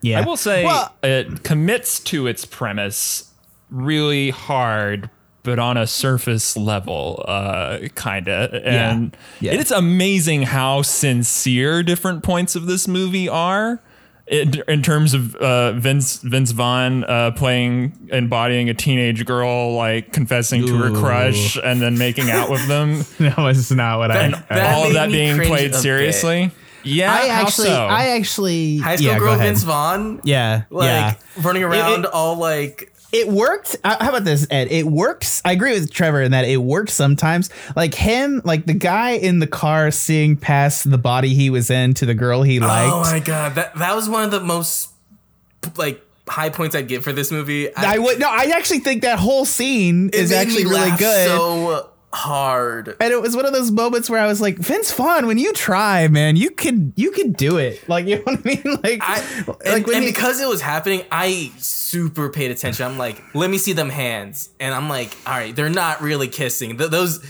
Yeah. 0.00 0.20
I 0.20 0.24
will 0.24 0.36
say 0.36 0.64
Well, 0.64 0.94
it 1.02 1.44
commits 1.44 2.00
to 2.00 2.26
its 2.26 2.44
premise 2.44 3.32
really 3.70 4.30
hard, 4.30 5.10
but 5.42 5.58
on 5.58 5.76
a 5.76 5.86
surface 5.86 6.56
level, 6.56 7.24
uh, 7.26 7.78
kind 7.94 8.28
of. 8.28 8.54
And 8.64 9.16
Yeah. 9.40 9.52
it's 9.52 9.70
amazing 9.70 10.42
how 10.44 10.82
sincere 10.82 11.82
different 11.82 12.22
points 12.22 12.54
of 12.56 12.66
this 12.66 12.86
movie 12.88 13.28
are. 13.28 13.80
In, 14.28 14.62
in 14.68 14.82
terms 14.82 15.14
of 15.14 15.34
uh, 15.34 15.72
Vince 15.72 16.18
Vince 16.18 16.52
Vaughn 16.52 17.02
uh, 17.04 17.32
playing 17.32 18.08
embodying 18.12 18.70
a 18.70 18.74
teenage 18.74 19.26
girl, 19.26 19.74
like 19.74 20.12
confessing 20.12 20.64
to 20.64 20.76
her 20.78 20.90
crush 20.92 21.58
and 21.62 21.82
then 21.82 21.98
making 21.98 22.30
out 22.30 22.48
with 22.48 22.66
them, 22.68 23.04
that 23.18 23.36
was 23.36 23.72
not 23.72 23.98
what 23.98 24.12
I. 24.12 24.28
That- 24.28 24.44
I- 24.48 24.54
that- 24.54 24.74
all 24.74 24.86
of 24.86 24.92
that 24.94 25.10
being 25.10 25.36
played 25.38 25.66
a 25.66 25.72
bit. 25.72 25.74
seriously. 25.74 26.52
Yeah, 26.84 27.12
I 27.12 27.28
how 27.28 27.42
actually, 27.42 27.68
so? 27.68 27.84
I 27.86 28.08
actually, 28.10 28.78
High 28.78 28.96
school 28.96 29.08
yeah, 29.12 29.18
girl. 29.18 29.36
Vince 29.36 29.62
Vaughn, 29.64 30.20
Yeah, 30.24 30.62
like 30.70 30.86
yeah. 30.86 31.14
running 31.42 31.62
around 31.64 32.04
it- 32.04 32.10
all 32.12 32.36
like 32.38 32.91
It 33.12 33.28
worked. 33.28 33.76
Uh, 33.84 33.96
How 34.00 34.08
about 34.08 34.24
this, 34.24 34.46
Ed? 34.50 34.72
It 34.72 34.86
works. 34.86 35.42
I 35.44 35.52
agree 35.52 35.72
with 35.74 35.92
Trevor 35.92 36.22
in 36.22 36.32
that 36.32 36.46
it 36.46 36.56
worked 36.56 36.90
sometimes. 36.90 37.50
Like 37.76 37.94
him, 37.94 38.40
like 38.44 38.64
the 38.64 38.74
guy 38.74 39.10
in 39.10 39.38
the 39.38 39.46
car 39.46 39.90
seeing 39.90 40.34
past 40.36 40.90
the 40.90 40.96
body 40.96 41.34
he 41.34 41.50
was 41.50 41.70
in 41.70 41.92
to 41.94 42.06
the 42.06 42.14
girl 42.14 42.42
he 42.42 42.58
liked. 42.58 42.92
Oh 42.92 43.02
my 43.02 43.20
god, 43.20 43.54
that 43.56 43.74
that 43.76 43.94
was 43.94 44.08
one 44.08 44.24
of 44.24 44.30
the 44.30 44.40
most 44.40 44.90
like 45.76 46.02
high 46.26 46.48
points 46.48 46.74
I'd 46.74 46.88
get 46.88 47.04
for 47.04 47.12
this 47.12 47.30
movie. 47.30 47.74
I 47.74 47.98
would 47.98 48.18
no. 48.18 48.28
I 48.30 48.52
actually 48.54 48.80
think 48.80 49.02
that 49.02 49.18
whole 49.18 49.44
scene 49.44 50.08
is 50.10 50.32
actually 50.32 50.64
really 50.64 50.96
good. 50.96 51.28
So 51.28 51.91
hard. 52.14 52.96
and 53.00 53.12
it 53.12 53.20
was 53.22 53.34
one 53.34 53.46
of 53.46 53.52
those 53.52 53.70
moments 53.70 54.10
where 54.10 54.20
I 54.20 54.26
was 54.26 54.40
like, 54.40 54.56
Vince 54.58 54.92
Vaughn, 54.92 55.26
when 55.26 55.38
you 55.38 55.52
try, 55.52 56.08
man, 56.08 56.36
you 56.36 56.50
can 56.50 56.92
you 56.96 57.10
can 57.10 57.32
do 57.32 57.56
it. 57.56 57.82
Like 57.88 58.06
you 58.06 58.16
know 58.16 58.22
what 58.22 58.40
I 58.40 58.42
mean? 58.42 58.62
Like, 58.82 58.98
I, 59.02 59.44
like 59.46 59.58
and, 59.64 59.88
and 59.88 60.04
he- 60.04 60.10
because 60.10 60.40
it 60.40 60.48
was 60.48 60.60
happening, 60.60 61.02
I 61.10 61.50
super 61.58 62.28
paid 62.30 62.50
attention. 62.50 62.86
I'm 62.86 62.98
like, 62.98 63.22
let 63.34 63.50
me 63.50 63.58
see 63.58 63.72
them 63.72 63.88
hands, 63.90 64.50
and 64.60 64.74
I'm 64.74 64.88
like, 64.88 65.16
all 65.26 65.34
right, 65.34 65.54
they're 65.54 65.68
not 65.70 66.00
really 66.02 66.28
kissing. 66.28 66.78
Th- 66.78 66.90
those, 66.90 67.24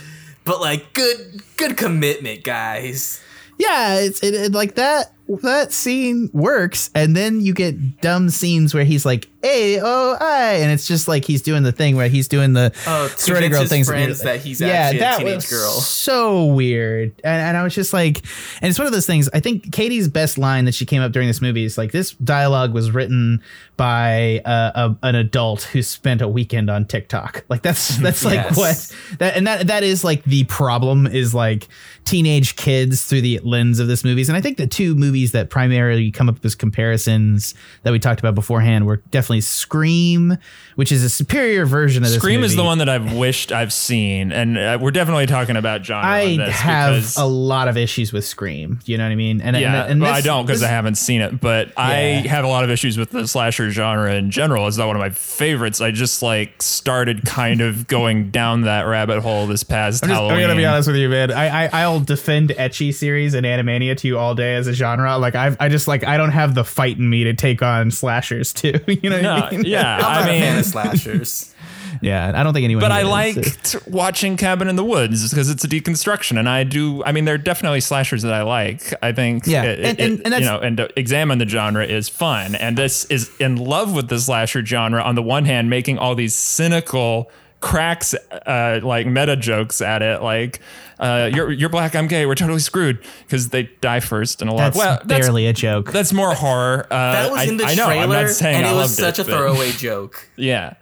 but 0.44 0.60
like, 0.60 0.92
good, 0.94 1.42
good 1.56 1.76
commitment, 1.76 2.42
guys. 2.44 3.20
yeah, 3.58 4.00
it's 4.00 4.22
it, 4.22 4.34
it 4.34 4.52
like 4.52 4.74
that. 4.76 5.12
That 5.43 5.73
scene 5.73 6.29
works, 6.33 6.91
and 6.95 7.17
then 7.17 7.41
you 7.41 7.55
get 7.55 8.00
dumb 8.00 8.29
scenes 8.31 8.75
where 8.75 8.85
he's 8.85 9.07
like, 9.07 9.29
"Hey, 9.43 9.81
oh, 9.83 10.17
I," 10.21 10.55
and 10.57 10.71
it's 10.71 10.87
just 10.87 11.09
like 11.09 11.25
he's 11.25 11.41
doing 11.43 11.62
the 11.62 11.73
thing 11.73 11.97
where 11.97 12.09
he's 12.09 12.29
doing 12.29 12.52
the 12.52 12.73
Oh, 12.87 13.09
sorority 13.17 13.49
girl 13.49 13.64
things. 13.67 13.87
friends 13.88 14.21
that 14.23 14.41
he's 14.41 14.61
actually 14.61 15.00
a 15.00 15.17
teenage 15.19 15.35
was 15.37 15.50
girl. 15.50 15.71
So 15.73 16.47
weird, 16.47 17.12
and, 17.25 17.41
and 17.43 17.57
I 17.57 17.62
was 17.62 17.75
just 17.75 17.93
like, 17.93 18.19
and 18.61 18.69
it's 18.69 18.79
one 18.79 18.87
of 18.87 18.93
those 18.93 19.07
things. 19.07 19.29
I 19.33 19.41
think 19.41 19.73
Katie's 19.73 20.09
best 20.09 20.37
line 20.38 20.64
that 20.67 20.75
she 20.75 20.85
came 20.85 21.00
up 21.02 21.12
during 21.12 21.29
this 21.29 21.41
movie 21.41 21.64
is 21.64 21.79
like, 21.79 21.93
"This 21.93 22.12
dialogue 22.12 22.75
was 22.75 22.91
written 22.91 23.43
by 23.76 24.41
uh, 24.45 24.95
a, 25.02 25.07
an 25.09 25.14
adult 25.14 25.62
who 25.62 25.83
spent 25.83 26.21
a 26.21 26.29
weekend 26.29 26.69
on 26.69 26.85
TikTok." 26.85 27.45
Like 27.49 27.62
that's 27.62 27.97
that's 27.99 28.25
like 28.25 28.55
what 28.57 28.93
that 29.19 29.37
and 29.37 29.47
that 29.47 29.69
that 29.69 29.83
is 29.83 30.05
like 30.05 30.25
the 30.25 30.45
problem 30.45 31.07
is 31.07 31.35
like 31.35 31.69
teenage 32.05 32.57
kids 32.57 33.05
through 33.05 33.21
the 33.21 33.38
lens 33.45 33.79
of 33.79 33.87
this 33.87 34.02
movies 34.02 34.29
and 34.29 34.37
i 34.37 34.41
think 34.41 34.57
the 34.57 34.67
two 34.67 34.97
movies 34.97 35.12
that 35.33 35.50
primarily 35.50 36.11
come 36.11 36.28
up 36.28 36.45
as 36.45 36.54
comparisons 36.54 37.54
that 37.83 37.92
we 37.92 37.99
talked 37.99 38.21
about 38.21 38.35
beforehand 38.35 38.87
were 38.87 38.97
definitely 39.11 39.40
scream 39.40 40.37
which 40.75 40.90
is 40.90 41.04
a 41.04 41.11
superior 41.11 41.66
version 41.66 42.02
of 42.02 42.09
this 42.09 42.19
Scream 42.19 42.42
is 42.42 42.57
the 42.57 42.64
one 42.64 42.78
that 42.78 42.88
I've 42.88 43.12
wished 43.14 43.52
I've 43.52 43.73
seen, 43.73 44.33
and 44.33 44.57
uh, 44.57 44.78
we're 44.81 44.90
definitely 44.90 45.26
talking 45.26 45.57
about 45.57 45.85
genre. 45.85 46.09
i 46.09 46.37
have 46.50 46.95
because- 46.95 47.16
a 47.16 47.25
lot 47.25 47.69
of 47.69 47.76
issues 47.76 48.12
with 48.12 48.25
scream 48.25 48.81
you 48.87 48.97
know 48.97 49.04
what 49.04 49.12
i 49.12 49.14
mean 49.14 49.40
and 49.40 49.57
Yeah, 49.57 49.83
and, 49.83 49.92
and 49.92 50.02
well, 50.02 50.14
I 50.14 50.21
don't 50.21 50.47
because 50.47 50.62
I 50.62 50.69
haven't 50.69 50.97
seen 50.97 51.21
it, 51.21 51.40
but 51.40 51.73
I 51.76 52.25
have 52.26 52.45
a 52.45 52.49
lot 52.49 52.64
of 52.64 52.71
issues 52.71 52.97
with 52.97 53.11
the 53.11 53.28
slasher 53.28 53.71
genre 53.71 54.12
in 54.14 54.31
general. 54.31 54.66
It's 54.66 54.76
not 54.76 54.87
one 54.87 54.97
of 54.97 55.00
my 55.00 55.11
favorites. 55.11 55.81
I 55.81 55.90
just 55.90 56.23
like 56.23 56.62
started 56.62 57.25
kind 57.25 57.61
of 57.61 57.87
going 57.87 58.31
down 58.31 58.62
that 58.62 58.83
rabbit 58.83 59.21
hole 59.21 59.47
this 59.47 59.62
past 59.62 60.04
I'm, 60.04 60.11
just, 60.11 60.21
I'm 60.21 60.40
gonna 60.40 60.57
be 60.57 60.64
honest 60.64 60.88
with 60.88 60.97
you, 60.97 61.09
man. 61.09 61.31
I, 61.31 61.66
I 61.66 61.83
I'll 61.83 62.00
defend 62.00 62.50
ecchi 62.50 62.95
series 62.95 63.35
and 63.35 63.45
Animania 63.47 63.97
to 63.99 64.09
you 64.09 64.19
all 64.19 64.35
day 64.35 64.54
as 64.54 64.66
a 64.66 64.73
genre. 64.73 65.01
Like 65.21 65.35
I 65.35 65.56
I 65.61 65.68
just 65.68 65.87
like 65.88 66.04
I 66.06 66.16
don't 66.16 66.30
have 66.32 66.54
the 66.54 66.64
fight 66.64 66.99
in 66.99 67.09
me 67.09 67.25
to 67.25 67.35
take 67.35 67.62
on 67.62 67.90
slashers 67.90 68.52
too. 68.61 68.78
You 68.87 69.11
know 69.11 69.16
what 69.16 69.23
No, 69.23 69.35
I 69.35 69.50
mean? 69.50 69.62
yeah, 69.64 69.97
I'm 69.99 70.04
I 70.04 70.14
not 70.14 70.23
a 70.23 70.25
fan 70.26 70.50
mean, 70.52 70.59
of 70.59 70.64
slashers. 70.66 71.49
Yeah, 72.00 72.32
I 72.35 72.42
don't 72.42 72.52
think 72.52 72.64
anyone. 72.64 72.80
but 72.80 72.90
I 72.90 73.02
is. 73.02 73.06
liked 73.09 73.87
watching 73.87 74.37
Cabin 74.37 74.66
in 74.66 74.75
the 74.75 74.82
Woods 74.82 75.28
because 75.30 75.49
it's 75.50 75.62
a 75.62 75.68
deconstruction, 75.68 76.37
and 76.37 76.49
I 76.49 76.64
do. 76.64 77.04
I 77.04 77.12
mean, 77.12 77.26
there 77.26 77.35
are 77.37 77.38
definitely 77.38 77.80
slashers 77.80 78.23
that 78.23 78.32
I 78.32 78.42
like. 78.42 78.92
I 79.02 79.12
think, 79.12 79.47
Yeah, 79.47 79.62
it- 79.64 79.78
and- 79.85 80.00
it- 80.00 80.02
and- 80.04 80.21
and 80.25 80.32
that's- 80.32 80.40
you 80.40 80.47
know, 80.49 80.59
and 80.59 80.76
to 80.78 80.88
examine 80.99 81.38
the 81.38 81.47
genre 81.47 81.85
is 81.85 82.09
fun, 82.09 82.56
and 82.56 82.76
this 82.76 83.04
is 83.04 83.30
in 83.38 83.54
love 83.56 83.94
with 83.94 84.09
the 84.09 84.18
slasher 84.18 84.64
genre. 84.66 85.00
On 85.00 85.14
the 85.14 85.23
one 85.23 85.44
hand, 85.44 85.71
making 85.71 85.99
all 85.99 86.16
these 86.16 86.35
cynical 86.35 87.30
cracks, 87.62 88.14
uh, 88.31 88.81
like 88.83 89.07
meta 89.07 89.37
jokes 89.37 89.81
at 89.81 90.02
it, 90.02 90.21
like. 90.23 90.61
Uh, 91.00 91.28
you're 91.35 91.50
you're 91.50 91.69
black. 91.69 91.97
I'm 91.97 92.07
gay. 92.07 92.26
We're 92.26 92.37
totally 92.37 92.61
screwed 92.61 93.02
because 93.25 93.49
they 93.49 93.64
die 93.81 93.99
first 93.99 94.40
in 94.40 94.47
a 94.47 94.52
lot. 94.54 94.59
That's 94.73 94.76
well, 94.76 95.00
that's 95.04 95.09
barely 95.26 95.49
a 95.49 95.52
joke. 95.52 95.90
that's 95.90 96.12
more 96.12 96.33
horror. 96.33 96.87
Uh, 96.92 97.12
That 97.14 97.31
was 97.33 97.49
in 97.49 97.57
the 97.57 97.64
I 97.64 97.75
know. 97.75 97.87
trailer, 97.87 98.02
I'm 98.02 98.09
not 98.26 98.28
saying 98.31 98.59
and 98.59 98.66
I 98.66 98.71
it 98.71 98.75
was 98.75 99.00
loved 99.00 99.16
such 99.16 99.19
a 99.19 99.28
but- 99.28 99.37
throwaway 99.37 99.73
joke. 99.73 100.28
yeah. 100.37 100.75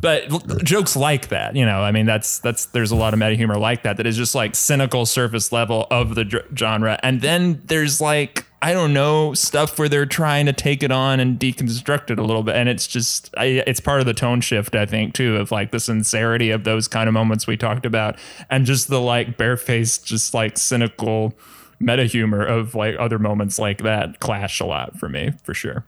But 0.00 0.32
l- 0.32 0.40
jokes 0.64 0.96
like 0.96 1.28
that, 1.28 1.54
you 1.54 1.64
know, 1.64 1.80
I 1.80 1.92
mean, 1.92 2.06
that's 2.06 2.40
that's 2.40 2.64
there's 2.66 2.90
a 2.90 2.96
lot 2.96 3.12
of 3.12 3.20
meta 3.20 3.36
humor 3.36 3.56
like 3.56 3.84
that 3.84 3.98
that 3.98 4.06
is 4.06 4.16
just 4.16 4.34
like 4.34 4.56
cynical 4.56 5.06
surface 5.06 5.52
level 5.52 5.86
of 5.92 6.16
the 6.16 6.24
dr- 6.24 6.46
genre, 6.58 6.98
and 7.04 7.20
then 7.20 7.62
there's 7.66 8.00
like 8.00 8.46
I 8.60 8.72
don't 8.72 8.92
know 8.92 9.34
stuff 9.34 9.78
where 9.78 9.88
they're 9.88 10.06
trying 10.06 10.46
to 10.46 10.52
take 10.52 10.82
it 10.82 10.90
on 10.90 11.20
and 11.20 11.38
deconstruct 11.38 12.10
it 12.10 12.18
a 12.18 12.24
little 12.24 12.42
bit, 12.42 12.56
and 12.56 12.68
it's 12.68 12.86
just 12.86 13.32
I, 13.36 13.62
it's 13.66 13.80
part 13.80 14.00
of 14.00 14.06
the 14.06 14.14
tone 14.14 14.40
shift 14.40 14.74
I 14.74 14.84
think 14.84 15.14
too 15.14 15.36
of 15.36 15.52
like 15.52 15.70
the 15.70 15.78
sincerity 15.78 16.50
of 16.50 16.64
those 16.64 16.88
kind 16.88 17.08
of 17.08 17.14
moments 17.14 17.46
we 17.46 17.56
talked 17.56 17.86
about, 17.86 18.18
and 18.50 18.66
just 18.66 18.88
the 18.88 19.00
like 19.00 19.36
barefaced, 19.36 20.04
just 20.04 20.34
like 20.34 20.58
cynical 20.58 21.34
meta 21.78 22.04
humor 22.04 22.44
of 22.44 22.74
like 22.74 22.96
other 22.98 23.18
moments 23.18 23.58
like 23.58 23.82
that 23.82 24.18
clash 24.18 24.60
a 24.60 24.66
lot 24.66 24.98
for 24.98 25.08
me 25.08 25.32
for 25.44 25.54
sure. 25.54 25.84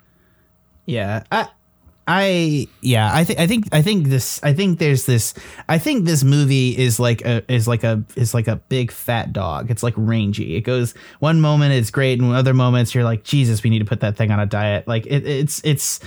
Yeah, 0.87 1.25
I, 1.33 1.49
I, 2.09 2.67
yeah, 2.81 3.11
I 3.13 3.23
think, 3.25 3.39
I 3.39 3.47
think, 3.47 3.69
I 3.73 3.83
think 3.83 4.09
this, 4.09 4.41
I 4.43 4.53
think 4.53 4.79
there's 4.79 5.07
this, 5.07 5.35
I 5.69 5.79
think 5.79 6.07
this 6.07 6.25
movie 6.25 6.77
is 6.77 6.99
like 6.99 7.25
a, 7.25 7.45
is 7.53 7.69
like 7.69 7.85
a, 7.85 8.03
is 8.17 8.35
like 8.35 8.49
a 8.49 8.57
big 8.57 8.91
fat 8.91 9.33
dog. 9.33 9.71
It's 9.71 9.83
like 9.83 9.95
rangy. 9.97 10.57
It 10.57 10.63
goes 10.63 10.95
one 11.21 11.41
moment 11.41 11.73
it's 11.73 11.91
great, 11.91 12.21
and 12.21 12.33
other 12.33 12.55
moments 12.55 12.95
you're 12.95 13.05
like, 13.05 13.23
Jesus, 13.23 13.63
we 13.63 13.71
need 13.71 13.79
to 13.79 13.85
put 13.85 14.01
that 14.01 14.17
thing 14.17 14.33
on 14.33 14.41
a 14.41 14.47
diet. 14.47 14.89
Like 14.89 15.07
it, 15.07 15.27
it's, 15.27 15.61
it's. 15.65 16.01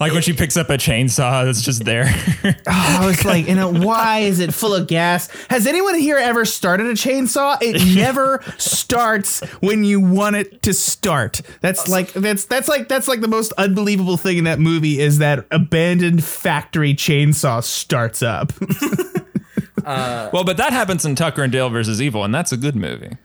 Like 0.00 0.12
when 0.12 0.22
she 0.22 0.32
picks 0.32 0.56
up 0.56 0.70
a 0.70 0.76
chainsaw 0.76 1.44
that's 1.44 1.62
just 1.62 1.84
there. 1.84 2.06
Oh, 2.66 2.98
I 3.00 3.06
was 3.06 3.24
like, 3.24 3.46
you 3.46 3.54
know, 3.54 3.70
why 3.70 4.20
is 4.20 4.38
it 4.40 4.52
full 4.52 4.74
of 4.74 4.86
gas? 4.86 5.28
Has 5.48 5.66
anyone 5.66 5.94
here 5.98 6.16
ever 6.16 6.44
started 6.44 6.86
a 6.86 6.92
chainsaw? 6.92 7.58
It 7.60 7.94
never 7.96 8.42
starts 8.58 9.40
when 9.60 9.84
you 9.84 10.00
want 10.00 10.36
it 10.36 10.62
to 10.62 10.74
start. 10.74 11.40
That's 11.60 11.88
like 11.88 12.12
that's 12.12 12.44
that's 12.46 12.68
like 12.68 12.88
that's 12.88 13.08
like 13.08 13.20
the 13.20 13.28
most 13.28 13.52
unbelievable 13.52 14.16
thing 14.16 14.38
in 14.38 14.44
that 14.44 14.58
movie 14.58 15.00
is 15.00 15.18
that 15.18 15.46
abandoned 15.50 16.24
factory 16.24 16.94
chainsaw 16.94 17.62
starts 17.62 18.22
up. 18.22 18.52
Uh, 19.84 20.30
well, 20.32 20.44
but 20.44 20.56
that 20.56 20.72
happens 20.72 21.04
in 21.04 21.14
Tucker 21.14 21.42
and 21.42 21.52
Dale 21.52 21.68
versus 21.68 22.00
Evil, 22.00 22.24
and 22.24 22.34
that's 22.34 22.52
a 22.52 22.56
good 22.56 22.74
movie. 22.74 23.18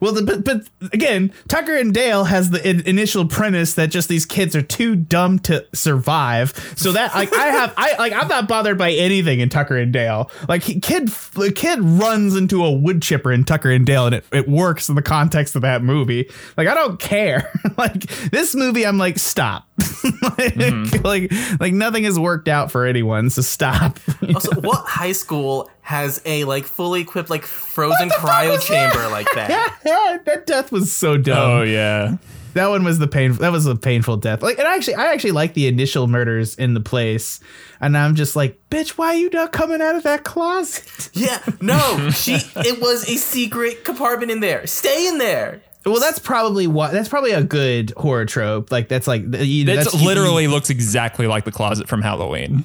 Well, 0.00 0.12
the, 0.12 0.22
but 0.22 0.44
but 0.44 0.68
again, 0.92 1.32
Tucker 1.48 1.74
and 1.74 1.92
Dale 1.92 2.24
has 2.24 2.50
the 2.50 2.68
in- 2.68 2.82
initial 2.82 3.26
premise 3.26 3.74
that 3.74 3.88
just 3.88 4.08
these 4.08 4.24
kids 4.26 4.54
are 4.54 4.62
too 4.62 4.94
dumb 4.94 5.38
to 5.40 5.66
survive. 5.74 6.52
So 6.76 6.92
that 6.92 7.14
like 7.14 7.32
I 7.34 7.46
have 7.48 7.74
I 7.76 7.96
like 7.98 8.12
I'm 8.12 8.28
not 8.28 8.46
bothered 8.48 8.78
by 8.78 8.92
anything 8.92 9.40
in 9.40 9.48
Tucker 9.48 9.76
and 9.76 9.92
Dale. 9.92 10.30
Like 10.48 10.62
he, 10.62 10.80
kid 10.80 11.08
the 11.08 11.52
kid 11.52 11.80
runs 11.80 12.36
into 12.36 12.64
a 12.64 12.70
wood 12.70 13.02
chipper 13.02 13.32
in 13.32 13.44
Tucker 13.44 13.70
and 13.70 13.84
Dale, 13.84 14.06
and 14.06 14.14
it, 14.14 14.24
it 14.32 14.48
works 14.48 14.88
in 14.88 14.94
the 14.94 15.02
context 15.02 15.56
of 15.56 15.62
that 15.62 15.82
movie. 15.82 16.30
Like 16.56 16.68
I 16.68 16.74
don't 16.74 17.00
care. 17.00 17.52
like 17.76 18.06
this 18.30 18.54
movie, 18.54 18.86
I'm 18.86 18.98
like 18.98 19.18
stop. 19.18 19.66
like, 20.04 20.54
mm-hmm. 20.54 21.04
like 21.04 21.32
like 21.60 21.72
nothing 21.72 22.04
has 22.04 22.18
worked 22.18 22.48
out 22.48 22.70
for 22.70 22.86
anyone. 22.86 23.30
So 23.30 23.42
stop. 23.42 23.98
Also, 24.34 24.60
what 24.60 24.84
high 24.84 25.12
school 25.12 25.70
has 25.88 26.20
a 26.26 26.44
like 26.44 26.66
fully 26.66 27.00
equipped 27.00 27.30
like 27.30 27.46
frozen 27.46 28.10
cryo 28.10 28.60
chamber 28.60 29.08
like 29.08 29.26
that? 29.34 29.78
that 30.26 30.46
death 30.46 30.70
was 30.70 30.92
so 30.92 31.16
dumb. 31.16 31.50
Oh 31.50 31.62
yeah. 31.62 32.18
That 32.52 32.68
one 32.68 32.84
was 32.84 32.98
the 32.98 33.06
pain. 33.06 33.32
That 33.32 33.52
was 33.52 33.64
a 33.64 33.74
painful 33.74 34.18
death. 34.18 34.42
Like, 34.42 34.58
and 34.58 34.68
actually, 34.68 34.96
I 34.96 35.14
actually 35.14 35.30
like 35.30 35.54
the 35.54 35.66
initial 35.66 36.06
murders 36.06 36.56
in 36.56 36.74
the 36.74 36.80
place, 36.80 37.40
and 37.80 37.96
I'm 37.96 38.16
just 38.16 38.36
like, 38.36 38.60
bitch, 38.68 38.90
why 38.90 39.08
are 39.08 39.14
you 39.14 39.30
not 39.30 39.50
coming 39.52 39.80
out 39.80 39.96
of 39.96 40.02
that 40.02 40.24
closet? 40.24 41.08
Yeah, 41.14 41.38
no, 41.62 42.10
she. 42.10 42.36
It 42.56 42.82
was 42.82 43.08
a 43.08 43.16
secret 43.16 43.82
compartment 43.84 44.30
in 44.30 44.40
there. 44.40 44.66
Stay 44.66 45.08
in 45.08 45.16
there. 45.16 45.62
Well, 45.86 46.00
that's 46.00 46.18
probably 46.18 46.66
what. 46.66 46.92
That's 46.92 47.08
probably 47.08 47.30
a 47.30 47.42
good 47.42 47.94
horror 47.96 48.26
trope. 48.26 48.70
Like, 48.70 48.88
that's 48.88 49.06
like 49.06 49.22
you 49.22 49.64
know, 49.64 49.72
It 49.72 49.76
that's 49.76 49.94
literally 49.94 50.48
looks 50.48 50.68
exactly 50.68 51.26
like 51.26 51.44
the 51.44 51.52
closet 51.52 51.88
from 51.88 52.02
Halloween. 52.02 52.64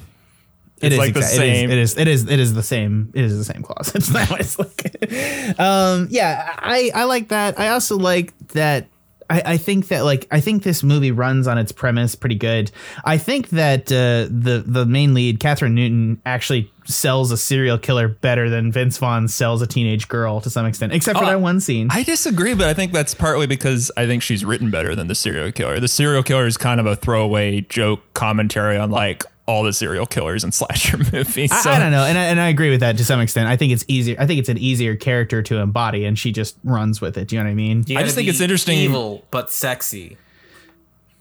It 0.80 0.86
It's 0.86 0.92
is 0.94 0.98
like 0.98 1.14
the 1.14 1.22
same. 1.22 1.70
It 1.70 1.78
is, 1.78 1.96
it 1.96 2.08
is. 2.08 2.24
It 2.24 2.28
is. 2.28 2.32
It 2.32 2.40
is 2.40 2.54
the 2.54 2.62
same. 2.62 3.10
It 3.14 3.24
is 3.24 3.36
the 3.38 3.44
same 3.44 3.62
clause. 3.62 3.92
It's 3.94 4.10
not- 4.10 4.40
it's 4.40 4.58
like, 4.58 5.58
um, 5.60 6.08
yeah. 6.10 6.54
I 6.58 6.90
I 6.94 7.04
like 7.04 7.28
that. 7.28 7.58
I 7.58 7.68
also 7.68 7.96
like 7.96 8.36
that. 8.48 8.88
I, 9.30 9.42
I 9.52 9.56
think 9.56 9.88
that 9.88 10.04
like 10.04 10.26
I 10.30 10.40
think 10.40 10.64
this 10.64 10.82
movie 10.82 11.10
runs 11.10 11.46
on 11.46 11.56
its 11.56 11.72
premise 11.72 12.14
pretty 12.14 12.34
good. 12.34 12.70
I 13.06 13.16
think 13.16 13.48
that 13.50 13.90
uh, 13.90 14.28
the 14.30 14.62
the 14.66 14.84
main 14.84 15.14
lead, 15.14 15.40
Kathryn 15.40 15.72
Newton, 15.72 16.20
actually 16.26 16.70
sells 16.84 17.30
a 17.30 17.38
serial 17.38 17.78
killer 17.78 18.06
better 18.08 18.50
than 18.50 18.70
Vince 18.70 18.98
Vaughn 18.98 19.26
sells 19.28 19.62
a 19.62 19.66
teenage 19.66 20.08
girl 20.08 20.42
to 20.42 20.50
some 20.50 20.66
extent, 20.66 20.92
except 20.92 21.18
for 21.18 21.24
Oh, 21.24 21.28
that 21.28 21.40
one 21.40 21.58
scene. 21.60 21.88
I 21.90 22.02
disagree, 22.02 22.52
but 22.52 22.66
I 22.68 22.74
think 22.74 22.92
that's 22.92 23.14
partly 23.14 23.46
because 23.46 23.90
I 23.96 24.04
think 24.06 24.22
she's 24.22 24.44
written 24.44 24.70
better 24.70 24.94
than 24.94 25.06
the 25.06 25.14
serial 25.14 25.50
killer. 25.52 25.80
The 25.80 25.88
serial 25.88 26.22
killer 26.22 26.46
is 26.46 26.58
kind 26.58 26.78
of 26.78 26.84
a 26.84 26.94
throwaway 26.94 27.62
joke 27.62 28.02
commentary 28.12 28.76
on 28.76 28.90
like 28.90 29.24
all 29.46 29.62
the 29.62 29.72
serial 29.72 30.06
killers 30.06 30.42
and 30.44 30.54
slasher 30.60 30.96
movies. 31.12 31.52
I, 31.52 31.60
So 31.60 31.70
I 31.70 31.78
don't 31.78 31.90
know, 31.92 32.04
and 32.04 32.16
I, 32.16 32.24
and 32.24 32.40
I 32.40 32.48
agree 32.48 32.70
with 32.70 32.80
that 32.80 32.96
to 32.96 33.04
some 33.04 33.20
extent. 33.20 33.48
I 33.48 33.56
think 33.56 33.72
it's 33.72 33.84
easier. 33.88 34.16
I 34.18 34.26
think 34.26 34.40
it's 34.40 34.48
an 34.48 34.58
easier 34.58 34.96
character 34.96 35.42
to 35.42 35.58
embody, 35.58 36.04
and 36.06 36.18
she 36.18 36.32
just 36.32 36.56
runs 36.64 37.00
with 37.00 37.18
it. 37.18 37.28
Do 37.28 37.36
you 37.36 37.42
know 37.42 37.46
what 37.46 37.52
I 37.52 37.54
mean? 37.54 37.84
You 37.86 37.98
I 37.98 38.02
just 38.04 38.14
think 38.14 38.28
it's 38.28 38.40
interesting- 38.40 38.78
Evil 38.78 39.24
but 39.30 39.52
sexy. 39.52 40.16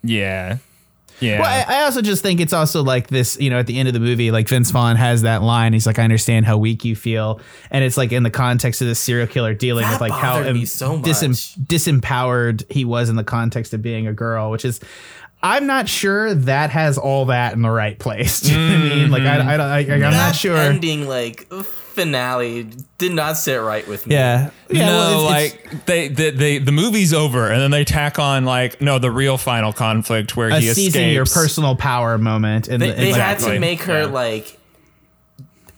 yeah. 0.03 0.57
Yeah. 1.19 1.39
Well, 1.39 1.65
I, 1.69 1.75
I 1.77 1.83
also 1.83 2.01
just 2.01 2.21
think 2.23 2.41
it's 2.41 2.53
also 2.53 2.83
like 2.83 3.07
this, 3.07 3.39
you 3.39 3.49
know, 3.49 3.59
at 3.59 3.67
the 3.67 3.77
end 3.77 3.87
of 3.87 3.93
the 3.93 3.99
movie, 3.99 4.31
like 4.31 4.49
Vince 4.49 4.71
Vaughn 4.71 4.95
has 4.97 5.21
that 5.21 5.41
line. 5.43 5.71
He's 5.71 5.85
like, 5.85 5.99
"I 5.99 6.03
understand 6.03 6.45
how 6.45 6.57
weak 6.57 6.83
you 6.83 6.95
feel," 6.95 7.39
and 7.69 7.83
it's 7.83 7.97
like 7.97 8.11
in 8.11 8.23
the 8.23 8.31
context 8.31 8.81
of 8.81 8.87
this 8.87 8.99
serial 8.99 9.27
killer 9.27 9.53
dealing 9.53 9.83
That 9.83 9.91
with 9.93 10.01
like 10.01 10.11
how 10.11 10.39
bothered 10.39 10.57
em- 10.57 10.65
so 10.65 10.97
much. 10.97 11.05
disempowered 11.05 12.69
he 12.71 12.83
was 12.83 13.09
in 13.09 13.15
the 13.15 13.23
context 13.23 13.73
of 13.73 13.81
being 13.81 14.07
a 14.07 14.13
girl, 14.13 14.49
which 14.51 14.65
is. 14.65 14.79
I'm 15.45 15.67
not 15.67 15.89
sure 15.89 16.33
that 16.33 16.69
has 16.69 16.97
all 16.97 17.25
that 17.25 17.53
in 17.53 17.61
the 17.61 17.69
right 17.69 17.99
place. 17.99 18.39
Do 18.41 18.53
you 18.53 18.57
know 18.57 18.79
what 18.83 18.91
I 18.91 18.95
mean? 18.95 19.11
Like, 19.11 19.23
I, 19.23 19.53
I, 19.53 19.57
don't- 19.57 19.91
I, 19.91 19.93
I'm 19.93 19.99
not 20.13 20.35
sure. 20.35 20.55
ending 20.57 21.05
like 21.07 21.47
finale 21.93 22.67
did 22.97 23.11
not 23.11 23.37
sit 23.37 23.57
right 23.57 23.87
with 23.87 24.07
me. 24.07 24.15
Yeah, 24.15 24.49
yeah. 24.69 24.85
no, 24.85 24.91
well, 24.91 25.29
it's- 25.35 25.53
it's- 25.53 25.73
like 25.73 25.85
they, 25.85 26.07
they, 26.07 26.31
they, 26.31 26.57
the 26.59 26.71
movie's 26.71 27.13
over, 27.13 27.51
and 27.51 27.61
then 27.61 27.71
they 27.71 27.83
tack 27.83 28.17
on 28.19 28.45
like 28.45 28.81
no, 28.81 28.97
the 28.99 29.11
real 29.11 29.37
final 29.37 29.73
conflict 29.73 30.35
where 30.37 30.49
a 30.49 30.59
he 30.59 30.73
seizing 30.73 31.09
your 31.11 31.25
personal 31.25 31.75
power 31.75 32.17
moment. 32.17 32.67
In 32.69 32.79
They, 32.79 32.89
the, 32.91 32.95
they 32.95 33.09
in 33.09 33.15
had 33.15 33.39
to 33.39 33.59
make 33.59 33.81
her 33.83 34.03
Yeah. 34.03 34.05
like 34.05 34.57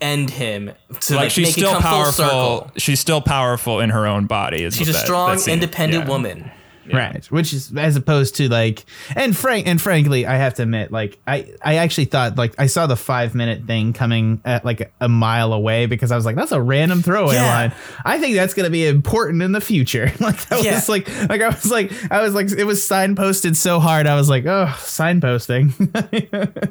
end 0.02 0.30
him 0.30 0.72
to 1.00 1.14
like 1.16 1.24
like, 1.24 1.32
she's 1.32 1.48
make 1.48 1.54
still 1.54 1.70
it 1.78 1.82
come 1.82 1.82
full 1.82 1.92
powerful. 1.92 2.14
circle. 2.26 2.72
She's 2.78 3.00
still 3.00 3.22
powerful 3.22 3.80
in 3.80 3.90
her 3.90 4.06
own 4.06 4.26
body. 4.28 4.64
Is 4.64 4.76
She's 4.76 4.90
a 4.90 4.94
that- 4.94 5.04
strong, 5.06 5.36
that 5.38 5.48
independent 5.48 6.04
yeah. 6.04 6.10
woman. 6.10 6.52
Right. 6.94 7.26
Which 7.32 7.54
is 7.54 7.72
as 7.76 7.96
opposed 7.96 8.36
to 8.38 8.50
like 8.50 8.86
and 9.16 9.36
frank 9.36 9.68
and 9.68 9.82
frankly, 9.82 10.26
I 10.26 10.36
have 10.36 10.54
to 10.56 10.64
admit, 10.64 10.92
like 10.92 11.20
I 11.28 11.54
I 11.64 11.76
actually 11.76 12.06
thought 12.06 12.38
like 12.38 12.54
I 12.60 12.68
saw 12.68 12.88
the 12.88 12.96
five 12.96 13.34
minute 13.36 13.66
thing 13.66 13.94
coming 13.94 14.42
at 14.46 14.64
like 14.66 14.92
a 15.02 15.10
mile 15.10 15.54
away 15.54 15.86
because 15.86 16.12
I 16.12 16.16
was 16.16 16.26
like, 16.26 16.36
that's 16.36 16.52
a 16.52 16.62
random 16.62 17.02
throwaway 17.02 17.36
Yeah. 17.36 17.56
line. 17.56 17.74
I 18.04 18.20
think 18.20 18.36
that's 18.36 18.54
gonna 18.54 18.70
be 18.70 18.88
important 18.88 19.42
in 19.44 19.52
the 19.52 19.62
future. 19.62 20.12
like 20.20 20.46
that 20.50 20.64
Yeah. 20.64 20.76
was 20.76 20.90
like 20.90 21.08
like 21.30 21.42
I 21.42 21.50
was 21.50 21.72
like 21.72 21.92
I 22.12 22.22
was 22.22 22.34
like 22.34 22.52
it 22.52 22.66
was 22.66 22.82
signposted 22.82 23.56
so 23.56 23.80
hard. 23.80 24.08
I 24.08 24.16
was 24.16 24.30
like, 24.30 24.46
oh, 24.46 24.68
signposting. 24.78 25.74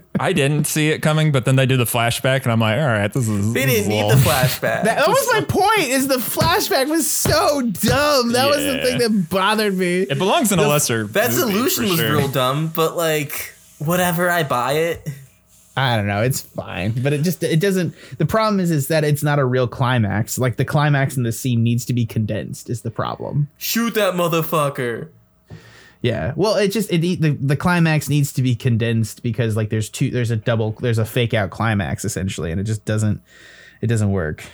I 0.21 0.33
didn't 0.33 0.67
see 0.67 0.91
it 0.91 1.01
coming, 1.01 1.33
but 1.33 1.45
then 1.45 1.57
they 1.57 1.67
do 1.67 1.77
the 1.77 1.85
flashback, 1.85 2.43
and 2.45 2.53
I'm 2.53 2.61
like, 2.61 2.79
all 2.79 2.87
right, 2.87 3.13
this 3.13 3.29
is. 3.29 3.53
They 3.53 3.65
this 3.65 3.71
didn't 3.75 3.83
is 3.83 3.89
need 3.89 4.03
all- 4.03 4.11
the 4.11 4.17
flashback. 4.31 4.85
that 4.85 5.07
was 5.09 5.29
my 5.33 5.41
point. 5.43 5.89
Is 5.89 6.09
the 6.09 6.17
flashback 6.17 6.89
was 6.89 7.11
so 7.11 7.61
dumb. 7.63 8.33
That 8.33 8.49
was 8.49 8.59
the 8.59 8.83
thing 8.83 8.99
that 8.99 9.29
bothered 9.31 9.77
me. 9.77 10.04
It 10.11 10.19
belongs 10.19 10.53
in 10.53 10.59
a 10.59 10.69
lesser. 10.69 11.05
that 11.09 11.33
solution 11.33 11.85
was 11.85 11.99
sure. 11.99 12.17
real 12.17 12.29
dumb, 12.29 12.69
but 12.69 12.97
like 12.97 13.55
whatever, 13.79 14.31
I 14.31 14.43
buy 14.43 14.73
it. 14.73 15.09
I 15.77 15.97
don't 15.97 16.07
know. 16.07 16.23
It's 16.23 16.41
fine, 16.41 16.93
but 17.03 17.13
it 17.13 17.23
just 17.23 17.43
it 17.43 17.59
doesn't. 17.59 17.95
The 18.19 18.27
problem 18.27 18.61
is 18.61 18.71
is 18.71 18.89
that 18.89 19.03
it's 19.03 19.25
not 19.25 19.41
a 19.41 19.45
real 19.45 19.67
climax. 19.67 20.39
Like 20.39 20.57
the 20.57 20.65
climax 20.65 21.17
in 21.17 21.25
the 21.25 21.33
scene 21.33 21.65
needs 21.65 21.85
to 21.87 21.93
be 21.93 22.07
condensed. 22.07 22.71
Is 22.71 22.83
the 22.83 22.93
problem? 22.93 23.49
Shoot 23.59 23.95
that 23.95 24.15
motherfucker. 24.15 25.09
Yeah. 26.01 26.33
Well, 26.37 26.57
it 26.57 26.69
just 26.69 26.93
it 26.93 27.01
the 27.01 27.31
the 27.31 27.57
climax 27.57 28.09
needs 28.09 28.33
to 28.35 28.43
be 28.43 28.55
condensed 28.55 29.23
because 29.23 29.57
like 29.57 29.71
there's 29.71 29.89
two 29.89 30.11
there's 30.11 30.31
a 30.31 30.37
double 30.37 30.73
there's 30.73 30.99
a 30.99 31.05
fake 31.05 31.35
out 31.35 31.51
climax 31.51 32.05
essentially, 32.05 32.53
and 32.53 32.61
it 32.61 32.65
just 32.65 32.85
doesn't 32.85 33.21
it 33.81 33.89
doesn't 33.89 34.13
work. 34.13 34.45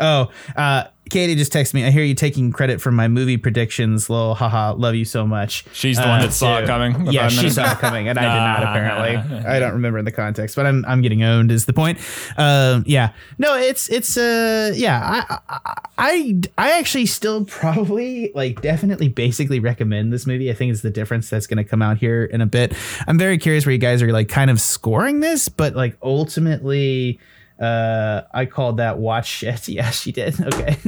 Oh, 0.00 0.30
uh, 0.56 0.84
Katie 1.08 1.36
just 1.36 1.52
texted 1.52 1.74
me. 1.74 1.84
I 1.84 1.90
hear 1.90 2.02
you 2.02 2.14
taking 2.16 2.50
credit 2.50 2.80
for 2.80 2.90
my 2.90 3.06
movie 3.06 3.36
predictions. 3.36 4.10
Lol, 4.10 4.34
haha, 4.34 4.72
love 4.72 4.96
you 4.96 5.04
so 5.04 5.24
much. 5.24 5.64
She's 5.72 5.98
the 5.98 6.06
one 6.06 6.20
that 6.20 6.32
saw 6.32 6.58
it 6.58 6.66
coming 6.66 7.06
Yeah, 7.12 7.28
she 7.28 7.48
saw 7.48 7.72
it 7.72 7.78
coming, 7.78 8.08
and 8.08 8.18
I 8.18 8.22
did 8.22 8.28
not. 8.28 8.62
Apparently, 8.76 9.44
I 9.46 9.60
don't 9.60 9.74
remember 9.74 9.98
in 9.98 10.04
the 10.04 10.10
context, 10.10 10.56
but 10.56 10.66
I'm 10.66 10.84
I'm 10.86 11.02
getting 11.02 11.22
owned. 11.22 11.52
Is 11.52 11.66
the 11.66 11.72
point? 11.72 11.98
Um, 12.36 12.82
yeah, 12.86 13.12
no, 13.38 13.56
it's 13.56 13.88
it's 13.88 14.16
uh, 14.16 14.72
yeah, 14.74 15.00
I, 15.28 15.38
I 15.48 15.80
I 15.96 16.40
I 16.58 16.78
actually 16.78 17.06
still 17.06 17.44
probably 17.44 18.32
like 18.34 18.60
definitely 18.60 19.08
basically 19.08 19.60
recommend 19.60 20.12
this 20.12 20.26
movie. 20.26 20.50
I 20.50 20.54
think 20.54 20.72
it's 20.72 20.82
the 20.82 20.90
difference 20.90 21.30
that's 21.30 21.46
going 21.46 21.58
to 21.58 21.64
come 21.64 21.82
out 21.82 21.98
here 21.98 22.24
in 22.24 22.40
a 22.40 22.46
bit. 22.46 22.74
I'm 23.06 23.18
very 23.18 23.38
curious 23.38 23.64
where 23.64 23.72
you 23.72 23.78
guys 23.78 24.02
are 24.02 24.10
like 24.12 24.28
kind 24.28 24.50
of 24.50 24.60
scoring 24.60 25.20
this, 25.20 25.48
but 25.48 25.76
like 25.76 25.96
ultimately. 26.02 27.20
Uh, 27.58 28.22
I 28.34 28.44
called 28.44 28.76
that 28.78 28.98
watch 28.98 29.26
shit. 29.26 29.66
Yeah, 29.76 29.90
she 29.90 30.12
did. 30.12 30.38
Okay. 30.40 30.76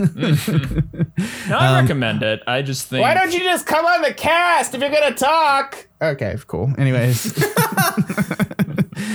No, 1.49 1.57
I 1.57 1.81
recommend 1.81 2.23
it. 2.23 2.43
I 2.47 2.63
just 2.63 2.87
think. 2.89 2.99
Um, 3.05 3.09
Why 3.09 3.15
don't 3.15 3.33
you 3.33 3.41
just 3.41 3.67
come 3.67 3.85
on 3.87 4.03
the 4.03 4.13
cast 4.13 4.75
if 4.75 4.81
you're 4.81 4.91
gonna 4.91 5.15
talk? 5.15 5.89
Okay, 6.01 6.37
cool. 6.47 6.73
Anyways, 6.79 7.33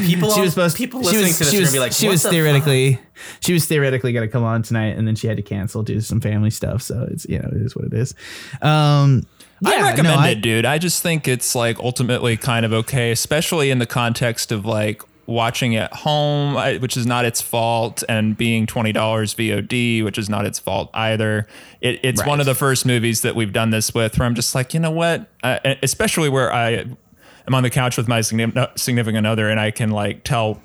People, 0.06 0.32
she 0.34 0.42
was 0.42 0.50
supposed. 0.54 0.76
people 0.78 1.02
she 1.02 1.18
listening 1.18 1.28
was, 1.28 1.38
to 1.38 1.44
this 1.46 1.52
she 1.52 1.58
are 1.58 1.62
was, 1.62 1.70
gonna 1.70 1.76
be 1.76 1.80
like, 1.80 1.92
she 1.92 2.08
what 2.08 2.12
was 2.14 2.24
the 2.24 2.30
theoretically, 2.30 3.00
she 3.42 3.54
was 3.54 3.66
theoretically 3.66 4.14
gonna 4.14 4.28
come 4.28 4.44
on 4.44 4.64
tonight, 4.64 4.98
and 4.98 5.08
then 5.08 5.16
she 5.16 5.28
had 5.28 5.38
to 5.38 5.44
cancel 5.44 5.84
due 5.84 5.96
to 5.96 6.02
some 6.02 6.20
family 6.22 6.50
stuff. 6.50 6.82
So 6.82 7.08
it's 7.12 7.26
you 7.30 7.40
know 7.40 7.50
it 7.52 7.62
is 7.62 7.76
what 7.76 7.86
it 7.86 7.94
is. 7.94 8.14
Um, 8.62 9.26
I 9.66 9.76
yeah, 9.78 9.82
recommend 9.90 10.16
no, 10.18 10.22
I- 10.22 10.30
it, 10.30 10.42
dude. 10.42 10.66
I 10.66 10.78
just 10.78 11.02
think 11.04 11.28
it's 11.28 11.56
like 11.56 11.80
ultimately 11.80 12.36
kind 12.38 12.66
of 12.66 12.74
okay, 12.74 13.12
especially 13.12 13.70
in 13.72 13.80
the 13.80 13.86
context 13.86 14.52
of 14.52 14.66
like 14.66 15.02
watching 15.26 15.76
at 15.76 15.94
home, 15.94 16.56
which 16.82 16.98
is 16.98 17.06
not 17.06 17.26
its 17.26 17.42
fault, 17.42 18.04
and 18.10 18.38
being 18.38 18.66
twenty 18.66 18.92
dollars 18.92 19.34
VOD, 19.34 20.04
which 20.04 20.18
is 20.18 20.30
not 20.30 20.46
its 20.46 20.60
fault 20.60 20.90
either. 20.94 21.48
It, 21.82 22.00
it's 22.04 22.26
one 22.26 22.40
of 22.40 22.46
the 22.46 22.56
first 22.56 22.86
movies 22.86 23.22
that 23.22 23.36
we've 23.36 23.54
done 23.54 23.70
this 23.70 23.94
with, 23.94 24.18
where 24.20 24.26
I'm 24.26 24.36
just 24.36 24.54
like, 24.56 24.74
you 24.74 24.80
know 24.80 24.92
what, 24.92 25.28
uh, 25.44 25.60
especially 25.82 26.30
where 26.30 26.52
I 26.52 26.70
am 27.48 27.54
on 27.54 27.64
the 27.64 27.70
couch 27.70 27.98
with 27.98 28.08
my 28.08 28.22
significant 28.22 29.28
other, 29.28 29.50
and 29.50 29.60
I 29.60 29.72
can 29.72 29.92
like 29.92 30.24
tell. 30.24 30.62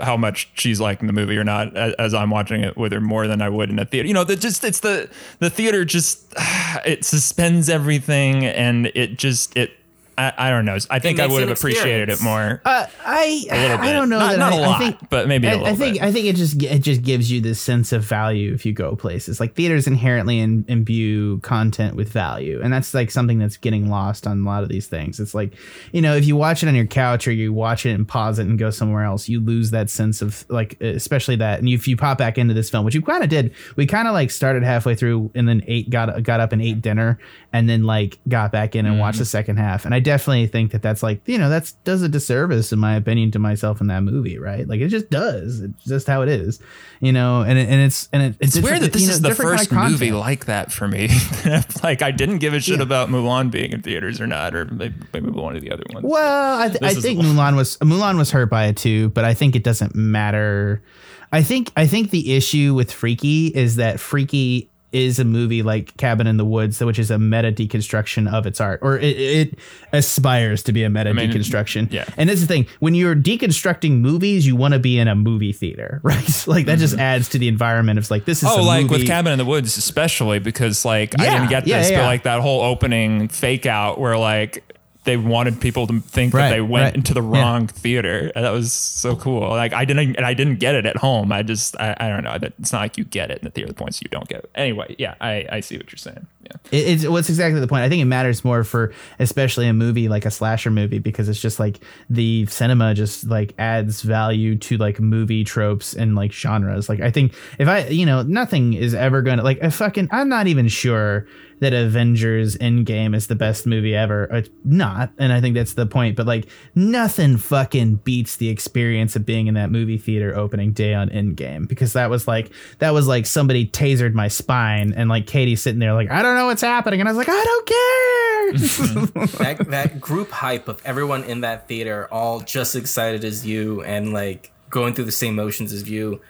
How 0.00 0.16
much 0.16 0.48
she's 0.54 0.80
liking 0.80 1.08
the 1.08 1.12
movie 1.12 1.36
or 1.36 1.42
not, 1.42 1.76
as 1.76 2.14
I'm 2.14 2.30
watching 2.30 2.62
it 2.62 2.76
with 2.76 2.92
her 2.92 3.00
more 3.00 3.26
than 3.26 3.42
I 3.42 3.48
would 3.48 3.68
in 3.68 3.80
a 3.80 3.84
theater. 3.84 4.06
You 4.06 4.14
know, 4.14 4.22
that 4.22 4.38
just 4.38 4.62
it's 4.62 4.78
the 4.78 5.10
the 5.40 5.50
theater 5.50 5.84
just 5.84 6.32
it 6.86 7.04
suspends 7.04 7.68
everything, 7.68 8.46
and 8.46 8.92
it 8.94 9.18
just 9.18 9.56
it. 9.56 9.72
I, 10.18 10.32
I 10.36 10.50
don't 10.50 10.64
know. 10.64 10.76
I 10.90 10.98
think 10.98 11.20
I 11.20 11.26
would 11.28 11.46
have 11.46 11.56
appreciated 11.56 12.08
it 12.08 12.20
more. 12.20 12.60
Uh, 12.64 12.86
I 13.06 13.46
little 13.50 13.78
I 13.78 13.92
don't 13.92 14.08
know 14.08 14.18
Not- 14.18 14.32
that 14.32 14.38
not 14.38 14.52
I, 14.52 14.56
a 14.56 14.60
I 14.62 14.66
lot, 14.66 14.78
think, 14.80 15.10
but 15.10 15.28
maybe 15.28 15.46
a 15.46 15.50
I, 15.50 15.54
little 15.54 15.66
I 15.68 15.74
think 15.76 15.94
bit. 15.94 16.02
I 16.02 16.12
think 16.12 16.26
it 16.26 16.36
just 16.36 16.62
it 16.62 16.80
just 16.80 17.02
gives 17.02 17.30
you 17.30 17.40
this 17.40 17.60
sense 17.60 17.92
of 17.92 18.02
value 18.04 18.52
if 18.52 18.66
you 18.66 18.72
go 18.72 18.96
places 18.96 19.38
like 19.38 19.54
theaters 19.54 19.86
inherently 19.86 20.40
in, 20.40 20.64
imbue 20.66 21.38
content 21.40 21.94
with 21.94 22.08
value, 22.10 22.60
and 22.62 22.72
that's 22.72 22.92
like 22.94 23.10
something 23.12 23.38
that's 23.38 23.56
getting 23.56 23.88
lost 23.88 24.26
on 24.26 24.40
a 24.40 24.44
lot 24.44 24.62
of 24.64 24.68
these 24.68 24.88
things. 24.88 25.20
It's 25.20 25.34
like 25.34 25.54
you 25.92 26.02
know 26.02 26.16
if 26.16 26.24
you 26.26 26.34
watch 26.36 26.62
it 26.64 26.68
on 26.68 26.74
your 26.74 26.86
couch 26.86 27.28
or 27.28 27.32
you 27.32 27.52
watch 27.52 27.86
it 27.86 27.92
and 27.92 28.06
pause 28.06 28.38
it 28.40 28.46
and 28.48 28.58
go 28.58 28.70
somewhere 28.70 29.04
else, 29.04 29.28
you 29.28 29.40
lose 29.40 29.70
that 29.70 29.88
sense 29.88 30.20
of 30.20 30.44
like 30.50 30.80
especially 30.80 31.36
that. 31.36 31.60
And 31.60 31.68
if 31.68 31.86
you 31.86 31.96
pop 31.96 32.18
back 32.18 32.38
into 32.38 32.54
this 32.54 32.68
film, 32.68 32.84
which 32.84 32.94
you 32.96 33.02
kind 33.02 33.22
of 33.22 33.28
did, 33.30 33.54
we 33.76 33.86
kind 33.86 34.08
of 34.08 34.14
like 34.14 34.30
started 34.32 34.64
halfway 34.64 34.96
through 34.96 35.30
and 35.36 35.48
then 35.48 35.62
ate 35.68 35.90
got 35.90 36.22
got 36.24 36.40
up 36.40 36.52
and 36.52 36.60
ate 36.60 36.82
dinner 36.82 37.20
and 37.52 37.68
then 37.70 37.84
like 37.84 38.18
got 38.28 38.50
back 38.52 38.74
in 38.74 38.84
and 38.84 38.88
Mm-hmm. 38.94 39.00
watched 39.02 39.18
the 39.18 39.24
second 39.24 39.58
half. 39.58 39.84
And 39.84 39.94
I 39.94 40.00
definitely 40.08 40.46
think 40.46 40.72
that 40.72 40.80
that's 40.80 41.02
like 41.02 41.20
you 41.26 41.36
know 41.36 41.50
that's 41.50 41.72
does 41.84 42.00
a 42.02 42.08
disservice 42.08 42.72
in 42.72 42.78
my 42.78 42.96
opinion 42.96 43.30
to 43.32 43.38
myself 43.38 43.80
in 43.80 43.88
that 43.88 44.02
movie, 44.02 44.38
right? 44.38 44.66
Like 44.66 44.80
it 44.80 44.88
just 44.88 45.10
does. 45.10 45.60
It's 45.60 45.84
just 45.84 46.06
how 46.06 46.22
it 46.22 46.28
is, 46.30 46.60
you 47.00 47.12
know. 47.12 47.42
And 47.42 47.58
it, 47.58 47.68
and 47.68 47.80
it's 47.82 48.08
and 48.12 48.22
it, 48.22 48.36
It's 48.40 48.54
different- 48.54 48.80
weird 48.80 48.82
that 48.84 48.92
this 48.94 49.02
you 49.02 49.08
know, 49.08 49.12
is 49.14 49.20
the 49.20 49.28
different 49.28 49.48
kind 49.50 49.60
first 49.68 49.72
of 49.72 49.90
movie 49.90 50.12
like 50.12 50.46
that 50.46 50.72
for 50.72 50.88
me. 50.88 51.08
like 51.82 52.00
I 52.02 52.10
didn't 52.10 52.38
give 52.38 52.54
a 52.54 52.60
shit 52.60 52.80
about 52.80 53.10
Mulan 53.10 53.50
being 53.50 53.72
in 53.72 53.82
theaters 53.82 54.20
or 54.20 54.26
not, 54.26 54.54
or 54.54 54.64
maybe, 54.64 54.94
maybe 55.12 55.30
one 55.30 55.54
of 55.54 55.62
the 55.62 55.70
other 55.70 55.84
ones. 55.92 56.04
Well, 56.08 56.58
I, 56.58 56.68
th- 56.68 56.82
I 56.82 56.94
think. 56.94 57.20
Mulan 57.20 57.54
was 57.56 57.76
Mulan 57.78 58.16
was 58.16 58.30
hurt 58.30 58.48
by 58.48 58.66
it 58.66 58.76
too, 58.78 59.10
but 59.10 59.24
I 59.24 59.34
think 59.34 59.54
it 59.56 59.62
doesn't 59.64 59.94
matter. 59.94 60.82
I 61.30 61.42
think 61.42 61.70
I 61.76 61.86
think 61.86 62.10
the 62.10 62.34
issue 62.34 62.72
with 62.74 62.90
Freaky 62.90 63.48
is 63.48 63.76
that 63.76 64.00
Freaky 64.00 64.70
is 64.92 65.18
a 65.18 65.24
movie 65.24 65.62
like 65.62 65.96
Cabin 65.96 66.26
in 66.26 66.36
the 66.38 66.44
Woods, 66.44 66.80
which 66.80 66.98
is 66.98 67.10
a 67.10 67.18
meta 67.18 67.52
deconstruction 67.52 68.32
of 68.32 68.46
its 68.46 68.60
art, 68.60 68.80
or 68.82 68.96
it, 68.98 69.16
it 69.18 69.58
aspires 69.92 70.62
to 70.64 70.72
be 70.72 70.82
a 70.84 70.90
meta 70.90 71.12
mean, 71.12 71.30
deconstruction. 71.30 71.92
yeah. 71.92 72.04
and 72.16 72.28
that's 72.30 72.40
the 72.40 72.46
thing: 72.46 72.66
when 72.80 72.94
you're 72.94 73.14
deconstructing 73.14 74.00
movies, 74.00 74.46
you 74.46 74.56
want 74.56 74.74
to 74.74 74.80
be 74.80 74.98
in 74.98 75.08
a 75.08 75.14
movie 75.14 75.52
theater, 75.52 76.00
right? 76.04 76.44
like 76.46 76.66
that 76.66 76.78
just 76.78 76.96
adds 76.98 77.28
to 77.30 77.38
the 77.38 77.48
environment 77.48 77.98
of 77.98 78.10
like 78.10 78.24
this 78.24 78.42
is 78.42 78.48
Mm-hmm. 78.48 78.60
Oh, 78.60 78.64
like 78.64 78.82
movie. 78.84 78.94
with 79.00 79.06
Cabin 79.06 79.32
in 79.32 79.38
the 79.38 79.44
Woods, 79.44 79.76
especially 79.76 80.38
because 80.38 80.84
like 80.84 81.18
I 81.20 81.24
didn't 81.24 81.48
get 81.50 81.66
yeah, 81.66 81.78
this, 81.78 81.90
yeah. 81.90 82.00
but 82.00 82.06
like 82.06 82.22
that 82.22 82.40
whole 82.40 82.62
opening 82.62 83.28
fake 83.28 83.66
out 83.66 84.00
where 84.00 84.16
like 84.16 84.64
they 85.04 85.16
wanted 85.16 85.58
people 85.60 85.86
to 85.86 86.00
think 86.00 86.34
Right, 86.34 86.50
that 86.50 86.54
they 86.56 86.60
went 86.60 86.84
right. 86.84 86.94
into 86.94 87.14
the 87.14 87.22
Yeah. 87.22 87.40
wrong 87.40 87.66
theater. 87.66 88.30
And 88.36 88.44
that 88.44 88.50
was 88.50 88.72
so 88.74 89.16
cool. 89.16 89.48
Like 89.48 89.72
I 89.72 89.84
didn't, 89.86 90.16
and 90.16 90.26
I 90.26 90.34
didn't 90.34 90.56
get 90.56 90.74
it 90.74 90.84
at 90.84 90.96
home. 90.98 91.32
I 91.32 91.42
just, 91.42 91.76
I, 91.80 91.96
I 91.98 92.08
don't 92.08 92.24
know. 92.24 92.36
It's 92.58 92.72
not 92.72 92.80
like 92.80 92.98
you 92.98 93.04
get 93.04 93.30
it 93.30 93.38
in 93.38 93.44
the 93.44 93.50
theater. 93.50 93.68
The 93.68 93.74
points 93.74 94.02
you 94.02 94.08
don't 94.10 94.28
get. 94.28 94.40
It. 94.44 94.50
Anyway, 94.54 94.96
yeah, 94.98 95.14
I, 95.20 95.46
I 95.50 95.60
see 95.60 95.78
what 95.78 95.90
you're 95.90 95.96
saying. 95.98 96.26
Yeah. 96.44 96.52
It- 96.72 96.88
it's 96.88 97.06
what's 97.06 97.28
exactly 97.30 97.58
the 97.60 97.66
point. 97.68 97.84
I 97.84 97.88
think 97.88 98.02
it 98.02 98.06
matters 98.06 98.44
more 98.44 98.64
for 98.64 98.92
especially 99.18 99.66
a 99.66 99.72
movie 99.72 100.08
like 100.08 100.26
a 100.26 100.30
slasher 100.30 100.70
movie 100.70 100.98
because 100.98 101.28
it's 101.30 101.40
just 101.40 101.58
like 101.58 101.80
the 102.10 102.44
cinema 102.46 102.92
just 102.94 103.24
like 103.28 103.54
adds 103.58 104.02
value 104.02 104.56
to 104.58 104.76
like 104.76 105.00
movie 105.00 105.42
tropes 105.44 105.94
and 105.94 106.16
like 106.16 106.32
genres. 106.32 106.88
Like 106.88 107.00
I 107.00 107.10
think 107.10 107.34
if 107.58 107.66
I 107.68 107.86
you 107.88 108.04
know 108.04 108.22
nothing 108.22 108.74
is 108.74 108.92
ever 108.94 109.22
gonna 109.22 109.42
like 109.42 109.60
a 109.62 109.70
fucking 109.70 110.08
I'm 110.10 110.28
not 110.28 110.46
even 110.48 110.68
sure 110.68 111.26
that 111.60 111.72
Avengers 111.72 112.56
Endgame 112.58 113.14
is 113.14 113.26
the 113.26 113.34
best 113.34 113.66
movie 113.66 113.94
ever. 113.94 114.24
It's 114.24 114.50
not, 114.64 115.10
and 115.18 115.32
I 115.32 115.40
think 115.40 115.54
that's 115.54 115.74
the 115.74 115.86
point. 115.86 116.16
But 116.16 116.26
like 116.26 116.48
nothing 116.74 117.36
fucking 117.36 117.96
beats 117.96 118.36
the 118.36 118.48
experience 118.48 119.16
of 119.16 119.26
being 119.26 119.46
in 119.46 119.54
that 119.54 119.70
movie 119.70 119.98
theater 119.98 120.36
opening 120.36 120.72
day 120.72 120.94
on 120.94 121.08
Endgame 121.08 121.68
because 121.68 121.92
that 121.94 122.10
was 122.10 122.28
like 122.28 122.50
that 122.78 122.92
was 122.92 123.06
like 123.06 123.26
somebody 123.26 123.66
tasered 123.66 124.14
my 124.14 124.28
spine 124.28 124.92
and 124.94 125.08
like 125.08 125.26
Katie 125.26 125.56
sitting 125.56 125.78
there 125.78 125.94
like 125.94 126.10
I 126.10 126.22
don't 126.22 126.36
know 126.36 126.46
what's 126.46 126.62
happening 126.62 127.00
and 127.00 127.08
I 127.08 127.12
was 127.12 127.18
like 127.18 127.28
I 127.28 127.44
don't 127.44 127.66
care. 127.66 128.38
that 129.38 129.66
that 129.70 130.00
group 130.00 130.30
hype 130.30 130.68
of 130.68 130.80
everyone 130.84 131.24
in 131.24 131.42
that 131.42 131.68
theater 131.68 132.08
all 132.10 132.40
just 132.40 132.76
excited 132.76 133.24
as 133.24 133.46
you 133.46 133.82
and 133.82 134.12
like 134.12 134.52
going 134.70 134.94
through 134.94 135.04
the 135.04 135.12
same 135.12 135.34
motions 135.34 135.72
as 135.72 135.88
you 135.88 136.20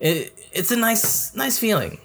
it, 0.00 0.38
it's 0.52 0.70
a 0.70 0.76
nice 0.76 1.34
nice 1.34 1.58
feeling 1.58 1.98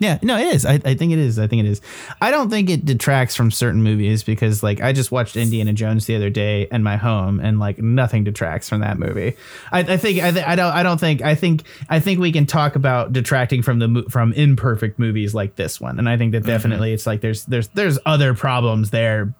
Yeah, 0.00 0.18
no, 0.22 0.38
it 0.38 0.54
is. 0.54 0.64
I, 0.64 0.74
I 0.74 0.94
think 0.94 1.12
it 1.12 1.18
is. 1.18 1.38
I 1.38 1.46
think 1.48 1.60
it 1.60 1.68
is. 1.68 1.80
I 2.20 2.30
don't 2.30 2.50
think 2.50 2.70
it 2.70 2.84
detracts 2.84 3.34
from 3.34 3.50
certain 3.50 3.82
movies 3.82 4.22
because, 4.22 4.62
like, 4.62 4.80
I 4.80 4.92
just 4.92 5.10
watched 5.10 5.36
Indiana 5.36 5.72
Jones 5.72 6.06
the 6.06 6.14
other 6.14 6.30
day 6.30 6.68
in 6.70 6.82
my 6.82 6.96
home, 6.96 7.40
and 7.40 7.58
like 7.58 7.78
nothing 7.78 8.24
detracts 8.24 8.68
from 8.68 8.80
that 8.80 8.98
movie. 8.98 9.36
I, 9.72 9.80
I 9.80 9.96
think 9.96 10.22
I, 10.22 10.30
th- 10.30 10.46
I 10.46 10.54
don't 10.54 10.72
I 10.72 10.82
don't 10.82 10.98
think 10.98 11.22
I 11.22 11.34
think 11.34 11.64
I 11.88 11.98
think 11.98 12.20
we 12.20 12.30
can 12.30 12.46
talk 12.46 12.76
about 12.76 13.12
detracting 13.12 13.62
from 13.62 13.78
the 13.80 14.04
from 14.08 14.32
imperfect 14.34 14.98
movies 14.98 15.34
like 15.34 15.56
this 15.56 15.80
one, 15.80 15.98
and 15.98 16.08
I 16.08 16.16
think 16.16 16.32
that 16.32 16.42
mm-hmm. 16.42 16.48
definitely 16.48 16.92
it's 16.92 17.06
like 17.06 17.20
there's 17.20 17.44
there's 17.46 17.68
there's 17.68 17.98
other 18.06 18.34
problems 18.34 18.90
there 18.90 19.34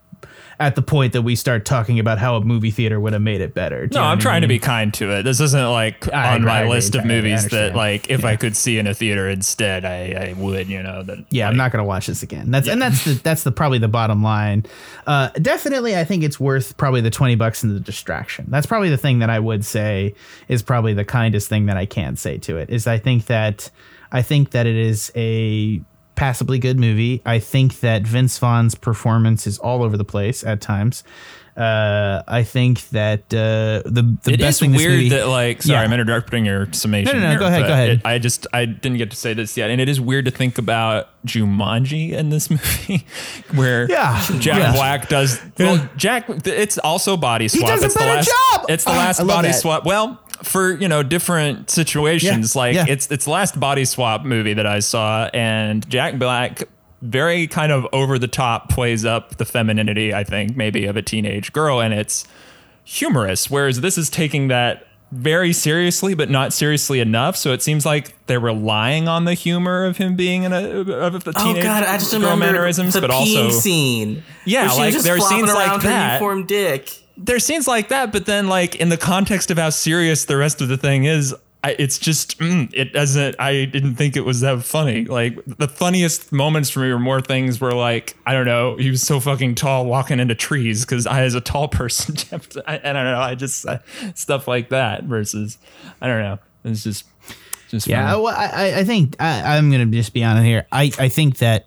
at 0.61 0.75
the 0.75 0.83
point 0.83 1.13
that 1.13 1.23
we 1.23 1.37
start 1.37 1.65
talking 1.65 1.99
about 1.99 2.19
how 2.19 2.37
a 2.37 2.41
movie 2.41 2.71
theater 2.71 2.99
would 2.99 3.13
have 3.13 3.23
made 3.23 3.41
it 3.41 3.55
better. 3.55 3.87
Do 3.87 3.99
No, 3.99 4.05
I'm 4.05 4.19
I 4.19 4.21
trying 4.21 4.43
to 4.43 4.49
be 4.49 4.59
kind 4.59 4.93
to 4.95 5.11
it. 5.13 5.23
This 5.23 5.41
isn't 5.41 5.71
like 5.71 6.13
I 6.13 6.35
on 6.35 6.43
my 6.43 6.61
agree 6.61 6.71
list 6.71 6.95
of. 6.95 7.05
Movies 7.05 7.47
that 7.49 7.75
like 7.75 8.11
if 8.11 8.25
I 8.25 8.37
could 8.37 8.57
see 8.57 8.79
in 8.79 8.87
a 8.87 8.95
theater 8.95 9.29
instead, 9.29 9.85
I, 9.85 10.31
I 10.31 10.35
would. 10.37 10.69
You 10.69 10.83
know 10.83 11.03
that. 11.03 11.25
Yeah, 11.31 11.49
I'm 11.49 11.57
not 11.57 11.73
gonna 11.73 11.85
watch 11.85 12.07
this 12.07 12.23
again. 12.23 12.51
That's 12.51 12.69
and 12.69 12.83
that's 12.83 13.05
the 13.05 13.13
that's 13.15 13.45
the 13.45 13.53
probably 13.53 13.79
the 13.79 13.89
bottom 13.89 14.23
line. 14.23 14.67
Uh, 15.07 15.31
definitely, 15.41 15.97
I 15.97 16.05
think 16.05 16.25
it's 16.25 16.41
worth 16.41 16.77
probably 16.77 17.01
the 17.01 17.11
twenty 17.11 17.37
bucks 17.37 17.63
and 17.63 17.75
the 17.75 17.81
distraction. 17.81 18.47
That's 18.49 18.67
probably 18.67 18.91
the 18.91 18.99
thing 18.99 19.21
that 19.21 19.31
I 19.31 19.39
would 19.39 19.65
say 19.65 20.15
is 20.49 20.63
probably 20.63 20.93
the 20.93 21.05
kindest 21.05 21.49
thing 21.49 21.67
that 21.67 21.77
I 21.77 21.87
can 21.87 22.17
say 22.17 22.39
to 22.39 22.57
it. 22.57 22.71
Is 22.71 22.87
I 22.87 22.99
think 22.99 23.27
that 23.27 23.71
I 24.11 24.23
think 24.23 24.51
that 24.51 24.67
it 24.67 24.77
is 24.77 25.13
a 25.15 25.81
passably 26.19 26.59
good 26.59 26.79
movie. 26.79 27.23
I 27.25 27.39
think 27.39 27.81
that 27.81 28.03
Vince 28.07 28.39
Vaughn's 28.39 28.75
performance 28.75 29.47
is 29.47 29.59
all 29.59 29.83
over 29.83 29.97
the 29.97 30.05
place 30.05 30.43
at 30.45 30.61
times. 30.61 31.05
Uh, 31.57 32.23
I 32.29 32.45
think 32.45 32.89
that 32.91 33.23
uh, 33.35 33.83
the 33.85 34.17
the 34.23 34.33
It 34.35 34.39
best 34.41 34.61
thing 34.61 34.73
weird 34.75 34.93
movie, 34.93 35.09
that 35.09 35.27
like 35.27 35.61
sorry 35.63 35.79
Yeah. 35.79 35.83
I'm 35.85 35.93
interrupting 35.93 36.45
your 36.47 36.73
summation. 36.73 37.17
No, 37.17 37.21
no, 37.21 37.25
no, 37.25 37.31
here, 37.31 37.39
go 37.41 37.47
ahead, 37.47 37.67
go 37.67 37.73
ahead. 37.73 37.91
it- 37.91 38.01
I 38.05 38.19
just 38.19 38.47
I 38.53 38.65
didn't 38.65 38.99
get 38.99 39.11
to 39.11 39.17
say 39.17 39.35
this 39.35 39.57
yet, 39.57 39.69
and 39.71 39.81
it 39.81 39.89
is 39.89 40.01
weird 40.01 40.25
to 40.27 40.31
think 40.31 40.57
about 40.59 41.09
Jumanji 41.27 42.13
in 42.13 42.31
this 42.31 42.49
movie, 42.57 43.05
where 43.57 43.91
Yeah. 43.91 44.25
Jack 44.39 44.59
Yeah. 44.59 44.73
Black 44.73 45.09
does 45.09 45.41
well. 45.59 45.89
Jack, 45.97 46.27
it's 46.47 46.79
also 46.79 47.17
body 47.17 47.49
swap. 47.49 47.61
He 47.63 47.67
does 47.67 47.83
a 47.83 47.87
it's 47.87 47.95
better 47.97 48.07
the 48.11 48.15
last, 48.17 48.31
job! 48.53 48.67
It's 48.69 48.85
the 48.85 48.91
Ah, 48.93 48.97
last 48.97 49.27
body 49.27 49.49
that. 49.49 49.55
swap. 49.55 49.85
Well. 49.85 50.21
For 50.43 50.75
you 50.75 50.89
know 50.89 51.03
different 51.03 51.71
situations, 51.71 52.55
Yeah, 52.55 52.61
like 52.61 52.75
yeah. 52.75 52.85
it's 52.89 53.11
it's 53.11 53.25
the 53.25 53.31
last 53.31 53.59
body 53.59 53.85
swap 53.85 54.25
movie 54.25 54.55
that 54.55 54.67
I 54.67 54.79
saw, 54.81 55.29
and 55.35 55.89
Jack 55.91 56.19
Black 56.19 56.65
very 57.03 57.47
kind 57.47 57.71
of 57.73 57.87
over 57.93 58.19
the 58.19 58.29
top 58.29 58.69
plays 58.69 59.05
up 59.05 59.37
the 59.37 59.45
femininity, 59.45 60.13
I 60.13 60.25
think, 60.25 60.57
maybe 60.57 60.85
of 60.87 60.97
a 60.97 61.03
teenage 61.03 61.53
girl, 61.53 61.81
and 61.81 61.95
it's 61.95 62.27
humorous. 62.85 63.51
Whereas 63.51 63.81
this 63.81 63.99
is 63.99 64.11
taking 64.11 64.49
that 64.49 64.87
very 65.11 65.53
seriously, 65.53 66.15
but 66.15 66.29
not 66.29 66.53
seriously 66.53 67.01
enough. 67.01 67.37
So 67.37 67.53
it 67.53 67.63
seems 67.63 67.87
like 67.87 68.15
they're 68.27 68.41
relying 68.41 69.09
on 69.09 69.25
the 69.25 69.35
humor 69.35 69.85
of 69.85 69.97
him 69.97 70.17
being 70.17 70.43
in 70.43 70.53
a 70.53 70.59
of 70.61 71.25
the 71.25 71.33
Oh 71.37 71.55
god, 71.55 71.85
I 71.85 71.99
just 71.99 72.13
girl 72.13 72.37
mannerisms, 72.37 72.95
the 72.95 73.01
but 73.01 73.11
also 73.11 73.51
scene. 73.51 74.23
Yeah, 74.45 74.71
like, 74.73 74.95
there 74.95 75.17
are 75.17 75.21
scenes 75.21 75.53
like 75.53 75.83
that. 75.83 76.21
uniform 76.21 76.47
dick. 76.47 76.91
There's 77.19 77.45
scenes 77.45 77.67
like 77.69 77.89
that. 77.89 78.13
But 78.13 78.27
then, 78.27 78.49
like 78.49 78.77
in 78.77 78.89
the 78.89 78.97
context 78.97 79.51
of 79.51 79.59
how 79.59 79.71
serious 79.71 80.25
the 80.25 80.37
rest 80.37 80.61
of 80.61 80.69
the 80.69 80.77
thing 80.77 81.05
is. 81.05 81.35
I, 81.65 81.75
it's 81.77 81.99
just 81.99 82.39
mm, 82.39 82.71
it 82.73 82.93
doesn't. 82.93 83.35
I 83.41 83.65
didn't 83.65 83.97
think 83.97 84.17
it 84.17 84.21
was 84.25 84.43
that 84.43 84.63
funny. 84.63 85.07
Like 85.07 85.41
the 85.45 85.67
funniest 85.67 86.31
moments 86.31 86.71
for 86.71 86.79
me 86.79 86.93
were 86.93 87.01
more 87.01 87.21
things 87.21 87.61
where 87.61 87.73
like 87.73 88.17
I 88.25 88.33
don't 88.33 88.47
know. 88.47 88.77
He 88.77 88.91
was 88.91 89.03
so 89.03 89.19
fucking 89.19 89.57
tall 89.57 89.85
walking 89.85 90.21
into 90.21 90.37
trees 90.37 90.85
because 90.85 91.05
I, 91.05 91.23
as 91.25 91.35
a 91.35 91.41
tall 91.41 91.67
person, 91.83 92.15
I, 92.65 92.75
I 92.77 92.93
don't 92.93 93.05
know. 93.05 93.19
I 93.21 93.35
just 93.35 93.67
uh, 93.67 93.81
stuff 94.15 94.47
like 94.47 94.69
that 94.69 95.03
versus 95.03 95.59
I 96.01 96.07
don't 96.07 96.21
know. 96.23 96.39
It's 96.63 96.85
just 96.85 97.05
just 97.71 97.89
Yeah, 97.89 98.15
well, 98.15 98.29
I, 98.29 98.47
I- 98.55 98.79
I 98.79 98.85
think 98.85 99.17
I, 99.19 99.57
I'm 99.57 99.73
gonna 99.73 99.87
just 99.87 100.15
be 100.15 100.23
honest 100.23 100.47
here. 100.47 100.65
I, 100.71 100.93
I 100.97 101.09
think 101.09 101.39
that 101.39 101.67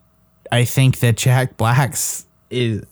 I 0.53 0.63
think 0.63 0.99
that 1.01 1.17
Jack 1.17 1.57
Black's 1.57 2.25
is 2.49 2.85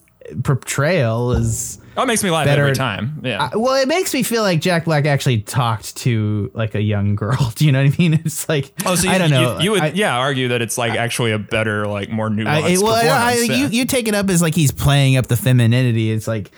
portrayal 0.43 1.31
is 1.31 1.79
Oh, 1.99 2.03
it 2.03 2.07
makes 2.07 2.23
me 2.23 2.29
laugh 2.31 2.45
better- 2.45 2.61
every 2.63 2.75
time. 2.75 3.19
Yeah. 3.23 3.49
I- 3.51 3.57
well. 3.57 3.75
It 3.75 3.87
makes 3.87 4.13
me 4.13 4.23
feel 4.23 4.41
like 4.41 4.61
Jack 4.61 4.85
Black 4.85 5.05
actually 5.05 5.41
talked 5.41 5.95
to 5.97 6.49
like 6.53 6.75
a 6.75 6.81
young 6.81 7.15
girl. 7.15 7.51
Do 7.55 7.65
you 7.65 7.71
know 7.71 7.83
what 7.83 7.93
I 7.93 7.97
mean? 7.97 8.13
It's 8.25 8.47
like 8.49 8.71
Oh, 8.85 8.95
so 8.95 9.07
you, 9.07 9.13
I 9.13 9.17
don't 9.17 9.29
know. 9.29 9.57
You, 9.57 9.63
you 9.65 9.71
would, 9.71 9.81
I- 9.81 9.87
yeah, 9.93 10.17
argue 10.17 10.47
that 10.49 10.61
it's 10.61 10.77
like 10.77 10.93
actually 10.93 11.31
a 11.31 11.39
better, 11.39 11.85
like 11.87 12.09
more 12.09 12.29
nuanced 12.29 12.47
I, 12.47 12.77
well, 12.81 12.93
I, 12.95 13.31
I, 13.31 13.33
yeah. 13.35 13.55
you 13.55 13.67
you 13.67 13.85
take 13.85 14.07
it 14.07 14.15
up 14.15 14.29
as 14.29 14.41
like 14.41 14.55
he's 14.55 14.71
playing 14.71 15.17
up 15.17 15.27
the 15.27 15.37
femininity. 15.37 16.11
It's 16.11 16.27
like 16.27 16.51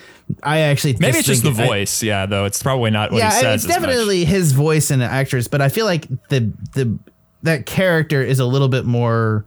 I 0.44 0.60
actually 0.60 0.96
Maybe 1.00 1.18
it's 1.18 1.28
just 1.28 1.44
the 1.44 1.52
voice, 1.52 2.04
yeah. 2.04 2.26
Though 2.26 2.46
it's 2.46 2.62
probably 2.62 2.92
not 2.92 3.12
what 3.12 3.18
yeah, 3.20 3.32
he 3.34 3.42
says. 3.42 3.66
it's 3.66 3.74
definitely 3.74 4.24
his 4.26 4.52
voice 4.54 4.92
and 4.92 5.02
the 5.02 5.06
actress, 5.06 5.48
but 5.48 5.62
I 5.62 5.70
feel 5.70 5.86
like 5.86 6.08
the 6.30 6.54
the 6.74 6.98
that 7.44 7.66
character 7.66 8.22
is 8.22 8.40
a 8.40 8.46
little 8.46 8.70
bit 8.70 8.86
more. 8.86 9.46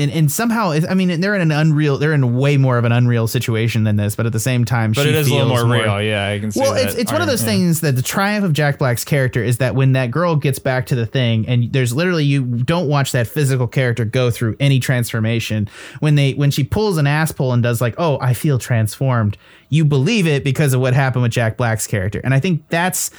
And, 0.00 0.10
and 0.10 0.32
somehow, 0.32 0.72
I 0.72 0.94
mean, 0.94 1.20
they're 1.20 1.34
in 1.34 1.42
an 1.42 1.50
unreal, 1.50 1.98
they're 1.98 2.14
in 2.14 2.36
way 2.38 2.56
more 2.56 2.78
of 2.78 2.84
an 2.84 2.92
unreal 2.92 3.26
situation 3.26 3.84
than 3.84 3.96
this, 3.96 4.16
but 4.16 4.24
at 4.24 4.32
the 4.32 4.40
same 4.40 4.64
time, 4.64 4.92
But 4.92 5.02
she 5.02 5.10
it 5.10 5.14
is 5.14 5.28
a 5.28 5.34
little 5.34 5.50
feels 5.50 5.64
more, 5.66 5.74
real. 5.74 6.02
Yeah, 6.02 6.26
I 6.26 6.38
can 6.38 6.50
see. 6.50 6.60
Well, 6.60 6.72
that 6.72 6.86
it's 6.86 6.94
it's 6.94 7.12
one 7.12 7.20
of 7.20 7.26
those 7.26 7.42
yeah. 7.42 7.48
things 7.48 7.82
that 7.82 7.96
the 7.96 8.02
triumph 8.02 8.46
of 8.46 8.54
Jack 8.54 8.78
Black's 8.78 9.04
character 9.04 9.44
is 9.44 9.58
that 9.58 9.74
when 9.74 9.92
that 9.92 10.10
girl 10.10 10.36
gets 10.36 10.58
back 10.58 10.86
to 10.86 10.94
the 10.94 11.04
thing, 11.04 11.46
and 11.46 11.70
there's 11.72 11.92
literally 11.92 12.24
you 12.24 12.42
don't 12.44 12.88
watch 12.88 13.12
that 13.12 13.26
physical 13.26 13.66
character 13.66 14.06
go 14.06 14.30
through 14.30 14.56
any 14.58 14.80
transformation. 14.80 15.68
When 15.98 16.14
they 16.14 16.32
when 16.32 16.50
she 16.50 16.64
pulls 16.64 16.96
an 16.96 17.06
ass 17.06 17.30
pull 17.30 17.52
and 17.52 17.62
does 17.62 17.82
like, 17.82 17.94
oh, 17.98 18.18
I 18.22 18.32
feel 18.32 18.58
transformed, 18.58 19.36
you 19.68 19.84
believe 19.84 20.26
it 20.26 20.44
because 20.44 20.72
of 20.72 20.80
what 20.80 20.94
happened 20.94 21.24
with 21.24 21.32
Jack 21.32 21.58
Black's 21.58 21.86
character, 21.86 22.22
and 22.24 22.32
I 22.32 22.40
think 22.40 22.66
that's 22.70 23.10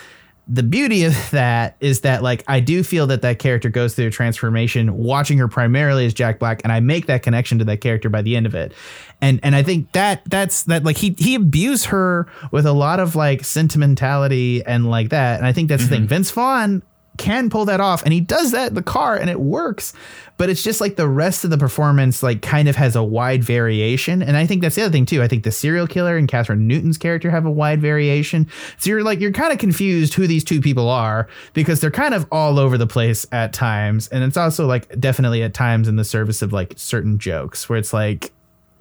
the 0.48 0.64
beauty 0.64 1.04
of 1.04 1.16
that 1.32 1.76
is 1.80 2.02
that 2.02 2.24
like 2.24 2.44
I 2.48 2.60
do 2.60 2.84
feel 2.84 3.08
that 3.08 3.22
that 3.22 3.40
character 3.40 3.70
goes 3.70 3.96
through 3.96 4.08
a 4.08 4.12
transformation 4.12 4.98
watching 4.98 5.38
her 5.38 5.48
primarily 5.48 6.06
as 6.06 6.14
Jack 6.14 6.40
Black 6.40 6.62
and 6.64 6.72
I 6.72 6.80
make 6.80 7.08
that 7.08 7.24
connection 7.24 7.60
to 7.60 7.66
that 7.66 7.82
character 7.82 8.10
by 8.10 8.22
the 8.22 8.36
end 8.36 8.46
of 8.46 8.56
it. 8.56 8.74
And 9.22 9.40
and 9.44 9.56
I 9.56 9.64
think 9.64 9.92
that 9.94 10.24
that's 10.26 10.64
that 10.64 10.84
like 10.84 10.98
he 10.98 11.16
he 11.18 11.36
abused 11.36 11.86
her 11.86 12.28
with 12.52 12.66
a 12.66 12.74
lot 12.74 13.00
of 13.00 13.16
like 13.16 13.44
sentimentality 13.44 14.64
and 14.66 14.90
like 14.90 15.10
that. 15.10 15.38
And 15.38 15.46
I 15.46 15.54
think 15.54 15.70
that's 15.70 15.84
the 15.84 15.90
thing. 15.90 16.02
Mm-hmm. 16.02 16.08
Vince 16.08 16.32
Vaughn 16.32 16.84
can 17.22 17.52
pull 17.52 17.66
that 17.66 17.80
off. 17.80 18.02
And 18.04 18.12
he 18.12 18.20
does 18.20 18.50
that 18.52 18.70
in 18.70 18.74
the 18.74 18.82
car 18.82 19.16
and 19.16 19.30
it 19.30 19.40
works. 19.40 19.94
But 20.38 20.50
it's 20.50 20.64
just 20.64 20.82
like 20.82 20.96
the 20.96 21.08
rest 21.08 21.44
of 21.44 21.52
the 21.52 21.58
performance 21.58 22.24
like 22.24 22.42
kind 22.42 22.68
of 22.68 22.76
has 22.76 22.96
a 22.96 23.04
wide 23.04 23.44
variation. 23.44 24.24
And 24.24 24.36
i 24.36 24.48
think 24.48 24.64
that's 24.64 24.76
the 24.76 24.82
other 24.82 24.92
thing 24.92 25.06
too. 25.06 25.22
I 25.22 25.28
think 25.28 25.44
the 25.44 25.52
serial 25.52 25.86
killer 25.86 26.18
and 26.18 26.28
kathryn 26.28 26.62
newton's 26.62 26.98
character 26.98 27.30
have 27.30 27.46
a 27.46 27.52
wide 27.52 27.80
variation. 27.80 28.50
So 28.80 28.90
you're 28.90 29.04
like 29.04 29.20
you're 29.20 29.32
kind 29.32 29.54
of 29.54 29.60
confused 29.60 30.16
who 30.16 30.26
these 30.26 30.44
two 30.44 30.62
people 30.62 30.90
are 30.90 31.28
because 31.54 31.80
they're 31.80 31.92
kind 31.92 32.16
of 32.16 32.26
all 32.32 32.58
over 32.58 32.76
the 32.76 32.88
place 32.88 33.28
at 33.32 33.54
times. 33.54 34.08
And 34.08 34.24
it's 34.24 34.38
also 34.38 34.66
like 34.66 35.00
definitely 35.00 35.44
at 35.44 35.54
times 35.54 35.88
in 35.88 35.98
the 35.98 36.04
service 36.04 36.42
of 36.42 36.52
like 36.52 36.74
certain 36.76 37.20
jokes 37.20 37.70
where 37.70 37.78
it's 37.78 37.94
like 37.94 38.32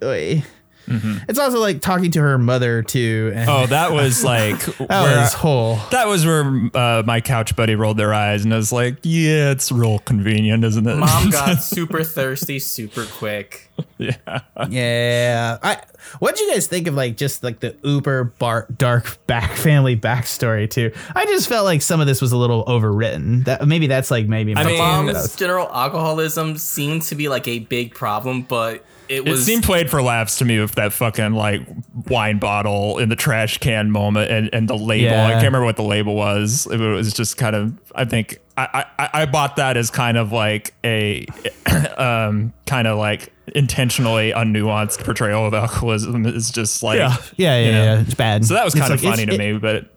oy. 0.01 0.43
It's 0.87 1.39
also 1.39 1.59
like 1.59 1.81
talking 1.81 2.11
to 2.11 2.19
her 2.21 2.37
mother 2.37 2.83
too 2.83 3.31
and 3.35 3.49
Oh, 3.49 3.65
that 3.67 3.91
was 3.91 4.23
like 4.25 4.59
that 4.59 4.89
where 4.89 5.19
was 5.21 5.33
whole 5.33 5.77
that 5.91 6.07
was 6.07 6.25
where 6.25 6.69
uh, 6.73 7.03
my 7.05 7.21
couch 7.21 7.55
buddy 7.55 7.75
rolled 7.75 7.97
their 7.97 8.13
eyes 8.13 8.43
and 8.43 8.53
I 8.53 8.57
was 8.57 8.71
like, 8.71 8.97
"Yeah, 9.03 9.51
it's 9.51 9.71
real 9.71 9.99
convenient, 9.99 10.63
isn't 10.63 10.85
it?" 10.87 10.95
Mom 10.95 11.29
got 11.31 11.63
super 11.63 12.03
thirsty 12.03 12.59
super 12.59 13.05
quick. 13.05 13.69
Yeah. 13.97 14.41
Yeah. 14.69 15.57
I 15.63 15.81
what 16.19 16.35
do 16.35 16.43
you 16.43 16.51
guys 16.51 16.67
think 16.67 16.87
of 16.87 16.95
like 16.95 17.17
just 17.17 17.43
like 17.43 17.59
the 17.59 17.75
uber 17.83 18.25
bar- 18.25 18.67
dark 18.75 19.25
back 19.27 19.51
family 19.51 19.95
backstory 19.95 20.69
too? 20.69 20.91
I 21.15 21.25
just 21.25 21.47
felt 21.47 21.65
like 21.65 21.81
some 21.81 22.01
of 22.01 22.07
this 22.07 22.21
was 22.21 22.31
a 22.31 22.37
little 22.37 22.65
overwritten. 22.65 23.45
That 23.45 23.67
maybe 23.67 23.87
that's 23.87 24.11
like 24.11 24.27
maybe 24.27 24.53
my 24.53 24.65
mean, 24.65 24.77
Mom's 24.77 25.35
general 25.35 25.69
alcoholism 25.71 26.57
seemed 26.57 27.03
to 27.03 27.15
be 27.15 27.29
like 27.29 27.47
a 27.47 27.59
big 27.59 27.93
problem, 27.93 28.41
but 28.43 28.83
it 29.11 29.27
It 29.27 29.37
seemed 29.37 29.63
played 29.63 29.89
for 29.89 30.01
laughs 30.01 30.37
to 30.37 30.45
me 30.45 30.59
with 30.59 30.75
that 30.75 30.93
fucking 30.93 31.33
like 31.33 31.61
wine 32.07 32.39
bottle 32.39 32.97
in 32.97 33.09
the 33.09 33.15
trash 33.15 33.57
can 33.57 33.91
moment 33.91 34.31
and, 34.31 34.49
and 34.53 34.67
the 34.67 34.77
label. 34.77 35.11
Yeah. 35.11 35.25
I 35.27 35.31
can't 35.31 35.45
remember 35.45 35.65
what 35.65 35.75
the 35.75 35.83
label 35.83 36.15
was. 36.15 36.67
It 36.71 36.77
was 36.79 37.13
just 37.13 37.37
kind 37.37 37.55
of 37.55 37.77
I 37.93 38.05
think 38.05 38.39
I, 38.57 38.85
I, 38.99 39.09
I 39.21 39.25
bought 39.25 39.55
that 39.57 39.77
as 39.77 39.89
kind 39.89 40.17
of 40.17 40.31
like 40.31 40.73
a 40.83 41.25
um 41.97 42.53
kind 42.65 42.87
of 42.87 42.97
like 42.97 43.31
intentionally 43.55 44.31
unnuanced 44.31 45.03
portrayal 45.03 45.45
of 45.45 45.53
alcoholism 45.53 46.25
is 46.25 46.51
just 46.51 46.83
like 46.83 46.97
yeah, 46.97 47.15
yeah, 47.35 47.57
yeah, 47.57 47.65
you 47.65 47.71
know. 47.71 47.83
yeah. 47.83 48.01
It's 48.01 48.13
bad. 48.13 48.45
So 48.45 48.53
that 48.53 48.63
was 48.65 48.73
It's 48.73 48.81
kind 48.81 48.93
of 48.93 49.03
like- 49.03 49.13
funny 49.13 49.25
to 49.27 49.33
it- 49.33 49.37
me, 49.37 49.57
but 49.59 49.89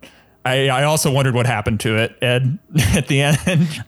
I, 0.44 0.68
I 0.68 0.84
also 0.84 1.10
wondered 1.10 1.34
what 1.34 1.46
happened 1.46 1.80
to 1.80 1.96
it, 1.96 2.16
Ed, 2.22 2.58
at 2.94 3.08
the 3.08 3.22
end. 3.22 3.38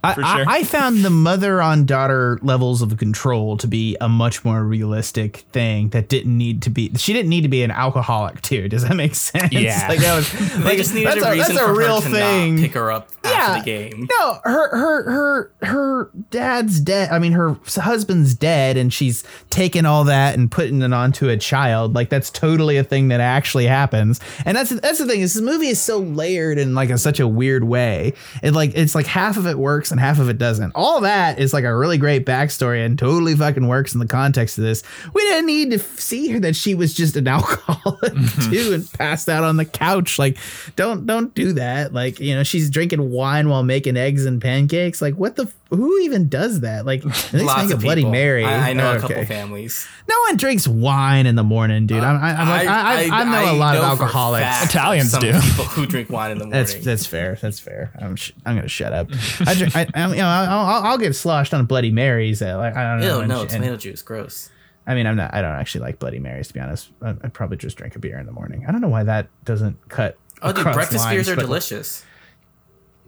I, 0.02 0.14
for 0.14 0.24
I- 0.24 0.36
sure. 0.36 0.44
I 0.48 0.62
found 0.64 1.04
the 1.04 1.10
mother 1.10 1.60
on 1.60 1.84
daughter 1.84 2.38
levels 2.42 2.80
of 2.80 2.96
control 2.96 3.56
to 3.58 3.66
be 3.66 3.94
a 4.00 4.08
much 4.08 4.42
more 4.44 4.64
realistic 4.64 5.38
thing 5.52 5.90
that 5.90 6.08
didn't 6.08 6.36
need 6.36 6.62
to 6.62 6.70
be. 6.70 6.92
She 6.96 7.12
didn't 7.12 7.28
need 7.28 7.42
to 7.42 7.48
be 7.48 7.62
an 7.62 7.70
alcoholic 7.70 8.40
too. 8.40 8.68
Does 8.68 8.82
that 8.88 8.94
make 8.96 9.14
sense? 9.16 9.52
Yeah. 9.52 9.86
like 9.88 9.98
that 10.00 10.16
was. 10.16 10.32
they 10.32 10.64
like, 10.64 10.78
just 10.78 10.94
needed 10.94 11.08
that's 11.08 11.24
a 11.26 11.30
reason 11.32 11.54
that's 11.56 11.66
for 11.66 11.72
a 11.72 11.76
real 11.76 12.00
her 12.00 12.08
to 12.08 12.14
thing. 12.16 12.54
not 12.56 12.62
pick 12.62 12.72
her 12.72 12.90
up 12.90 13.08
after 13.22 13.58
the 13.60 13.64
game. 13.64 14.08
No, 14.18 14.38
her 14.44 14.76
her 14.78 15.10
her 15.10 15.52
her 15.66 16.10
dad's 16.30 16.80
dead. 16.80 17.10
I 17.10 17.18
mean, 17.18 17.32
her 17.32 17.56
husband's 17.66 18.34
dead, 18.34 18.76
and 18.78 18.92
she's 18.94 19.24
taken 19.50 19.84
all 19.84 20.04
that 20.04 20.38
and 20.38 20.50
putting 20.50 20.80
it 20.80 20.92
onto 20.94 21.28
a 21.28 21.36
child. 21.36 21.94
Like 21.94 22.08
that's 22.08 22.30
totally 22.30 22.78
a 22.78 22.84
thing 22.84 23.08
that 23.08 23.20
actually 23.20 23.66
happens. 23.66 24.20
And 24.46 24.56
that's 24.56 24.70
that's 24.70 24.98
the 24.98 25.06
thing. 25.06 25.20
Is 25.20 25.34
this 25.34 25.42
movie 25.42 25.68
is 25.68 25.80
so 25.80 25.98
layered 25.98 26.45
in 26.52 26.74
like 26.74 26.90
a, 26.90 26.98
such 26.98 27.20
a 27.20 27.28
weird 27.28 27.64
way. 27.64 28.14
It 28.42 28.52
like 28.52 28.72
it's 28.74 28.94
like 28.94 29.06
half 29.06 29.37
of 29.37 29.46
it 29.46 29.59
works 29.59 29.90
and 29.90 30.00
half 30.00 30.18
of 30.18 30.28
it 30.28 30.38
doesn't. 30.38 30.72
All 30.74 31.00
that 31.02 31.38
is 31.38 31.52
like 31.52 31.64
a 31.64 31.76
really 31.76 31.98
great 31.98 32.26
backstory 32.26 32.85
and 32.85 32.98
totally 32.98 33.35
fucking 33.37 33.68
works 33.68 33.94
in 33.94 34.00
the 34.00 34.06
context 34.06 34.59
of 34.59 34.64
this. 34.64 34.82
We 35.14 35.22
didn't 35.22 35.46
need 35.46 35.70
to 35.70 35.78
see 35.78 36.28
her 36.28 36.40
that 36.40 36.56
she 36.56 36.74
was 36.74 36.94
just 36.94 37.16
an 37.16 37.28
alcoholic 37.37 38.12
mm-hmm. 38.12 38.50
too 38.50 38.74
and 38.74 38.92
passed 38.92 39.28
out 39.28 39.44
on 39.44 39.56
the 39.56 39.64
couch. 39.64 40.18
Like, 40.18 40.38
don't 40.74 41.06
don't 41.06 41.35
do 41.35 41.52
that. 41.52 41.92
Like, 41.92 42.18
you 42.18 42.35
know, 42.35 42.42
she's 42.42 42.70
drinking 42.70 43.11
wine 43.11 43.37
wine 43.37 43.48
while 43.48 43.62
making 43.62 43.96
eggs 43.96 44.24
and 44.24 44.40
pancakes. 44.40 45.02
Like, 45.02 45.14
what 45.14 45.37
the? 45.37 45.50
F- 45.72 45.79
Who 45.79 45.98
even 46.00 46.29
does 46.29 46.61
that? 46.61 46.87
Like, 46.87 47.00
at 47.00 47.07
least 47.33 47.33
Lots 47.44 47.68
make 47.68 47.76
a 47.76 47.81
Bloody 47.81 48.02
people. 48.02 48.12
Mary. 48.12 48.44
I, 48.44 48.70
I 48.70 48.72
know 48.72 48.92
a 48.92 48.96
Okay. 48.96 49.09
couple 49.09 49.24
families. 49.26 49.87
No 50.09 50.14
one 50.29 50.37
drinks 50.37 50.66
wine 50.68 51.26
in 51.26 51.35
the 51.37 51.42
morning, 51.42 51.87
dude. 51.87 52.02
Uh, 52.02 52.07
I'm, 52.07 52.16
I, 52.22 52.31
I'm 52.35 52.48
like, 52.48 52.68
I, 52.68 53.09
I, 53.16 53.20
I, 53.20 53.24
know 53.24 53.52
a 53.52 53.57
lot 53.57 53.76
of 53.76 53.83
know 53.83 53.96
for 53.96 54.02
a 54.02 54.07
alcoholics. 54.07 54.44
fact 54.46 54.70
Italians 54.70 55.11
some 55.11 55.20
do. 55.20 55.33
People 55.33 55.64
who 55.64 55.87
drink 55.87 56.11
wine 56.11 56.31
in 56.33 56.38
the 56.38 56.44
morning. 56.44 56.59
That's 56.64 56.74
that's 56.85 57.07
fair. 57.07 57.37
That's 57.40 57.59
fair. 57.61 57.92
I'm 58.00 58.16
sh- 58.16 58.33
I'm 58.44 58.57
gonna 58.57 58.68
shut 58.68 58.92
up. 58.92 59.09
I, 59.46 59.55
drink, 59.55 59.74
I, 59.76 59.87
I 59.94 60.09
you 60.11 60.16
know 60.16 60.26
I'll, 60.29 60.50
I'll, 60.61 60.83
I'll 60.92 60.98
get 60.98 61.14
sloshed 61.14 61.52
on 61.55 61.64
Bloody 61.66 61.90
Marys. 61.90 62.40
At, 62.42 62.57
like 62.57 62.76
I 62.76 62.92
don't 62.92 63.00
know. 63.00 63.20
Ew, 63.20 63.26
no, 63.26 63.40
and- 63.42 63.50
tomato 63.50 63.76
juice, 63.76 64.02
gross. 64.02 64.50
I 64.88 64.94
mean, 64.94 65.09
I'm 65.09 65.16
not. 65.16 65.35
I 65.35 65.42
don't 65.42 65.50
actually 65.57 65.81
like 65.81 65.98
Bloody 65.98 66.20
Marys 66.20 66.46
to 66.48 66.55
be 66.55 66.61
honest. 66.61 66.90
I, 67.02 67.11
I'd 67.11 67.35
probably 67.35 67.57
just 67.57 67.76
drink 67.76 67.96
a 67.96 67.98
beer 67.98 68.20
in 68.20 68.26
the 68.26 68.31
morning. 68.33 68.64
I 68.68 68.72
don't 68.72 68.81
know 68.81 68.88
why 68.88 69.02
that 69.02 69.26
doesn't 69.44 69.88
cut. 69.88 70.16
Oh, 70.42 70.52
dude, 70.52 70.62
breakfast 70.64 71.05
lines, 71.05 71.14
beers 71.16 71.29
are 71.29 71.35
but- 71.35 71.42
delicious. 71.42 72.05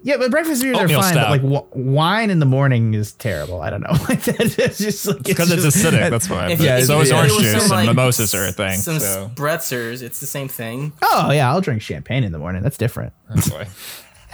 Yeah, 0.03 0.17
but 0.19 0.31
breakfast 0.31 0.63
beers 0.63 0.77
Oatmeal 0.79 1.01
are 1.01 1.03
fine. 1.03 1.13
stout. 1.13 1.25
But 1.29 1.31
like 1.31 1.43
w- 1.43 1.93
wine 1.93 2.31
in 2.31 2.39
the 2.39 2.47
morning 2.47 2.95
is 2.95 3.13
terrible. 3.13 3.61
I 3.63 3.71
don't 3.71 3.81
know. 3.83 3.91
it's 4.09 4.79
just 4.79 5.07
like 5.07 5.23
Because 5.23 5.51
it's, 5.51 5.63
just- 5.65 5.77
acidic. 5.79 6.11
That's 6.11 6.31
why. 6.31 6.51
If 6.53 6.59
But 6.59 6.65
you- 6.67 6.73
if 6.75 6.85
so 6.85 6.97
you 6.97 7.01
is 7.03 7.09
did 7.09 7.15
it 7.15 7.19
orange 7.19 7.33
with 7.33 7.41
juice 7.43 7.53
some, 7.53 7.63
and 7.63 7.71
like, 7.71 7.87
mimosas 7.97 8.35
are 8.35 8.47
a 8.47 8.53
thing. 8.53 8.79
Some 8.79 9.01
So 9.01 9.31
spritzers, 9.35 10.03
it's 10.03 10.21
the 10.21 10.27
same 10.27 10.49
thing. 10.49 10.93
Oh 11.03 11.31
yeah, 11.33 11.51
I'll 11.51 11.61
drink 11.61 11.83
champagne 11.83 12.23
in 12.25 12.33
the 12.33 12.39
morning. 12.39 12.63
That's 12.63 12.79
different. 12.79 13.13
that's 13.29 13.51
why. 13.51 13.67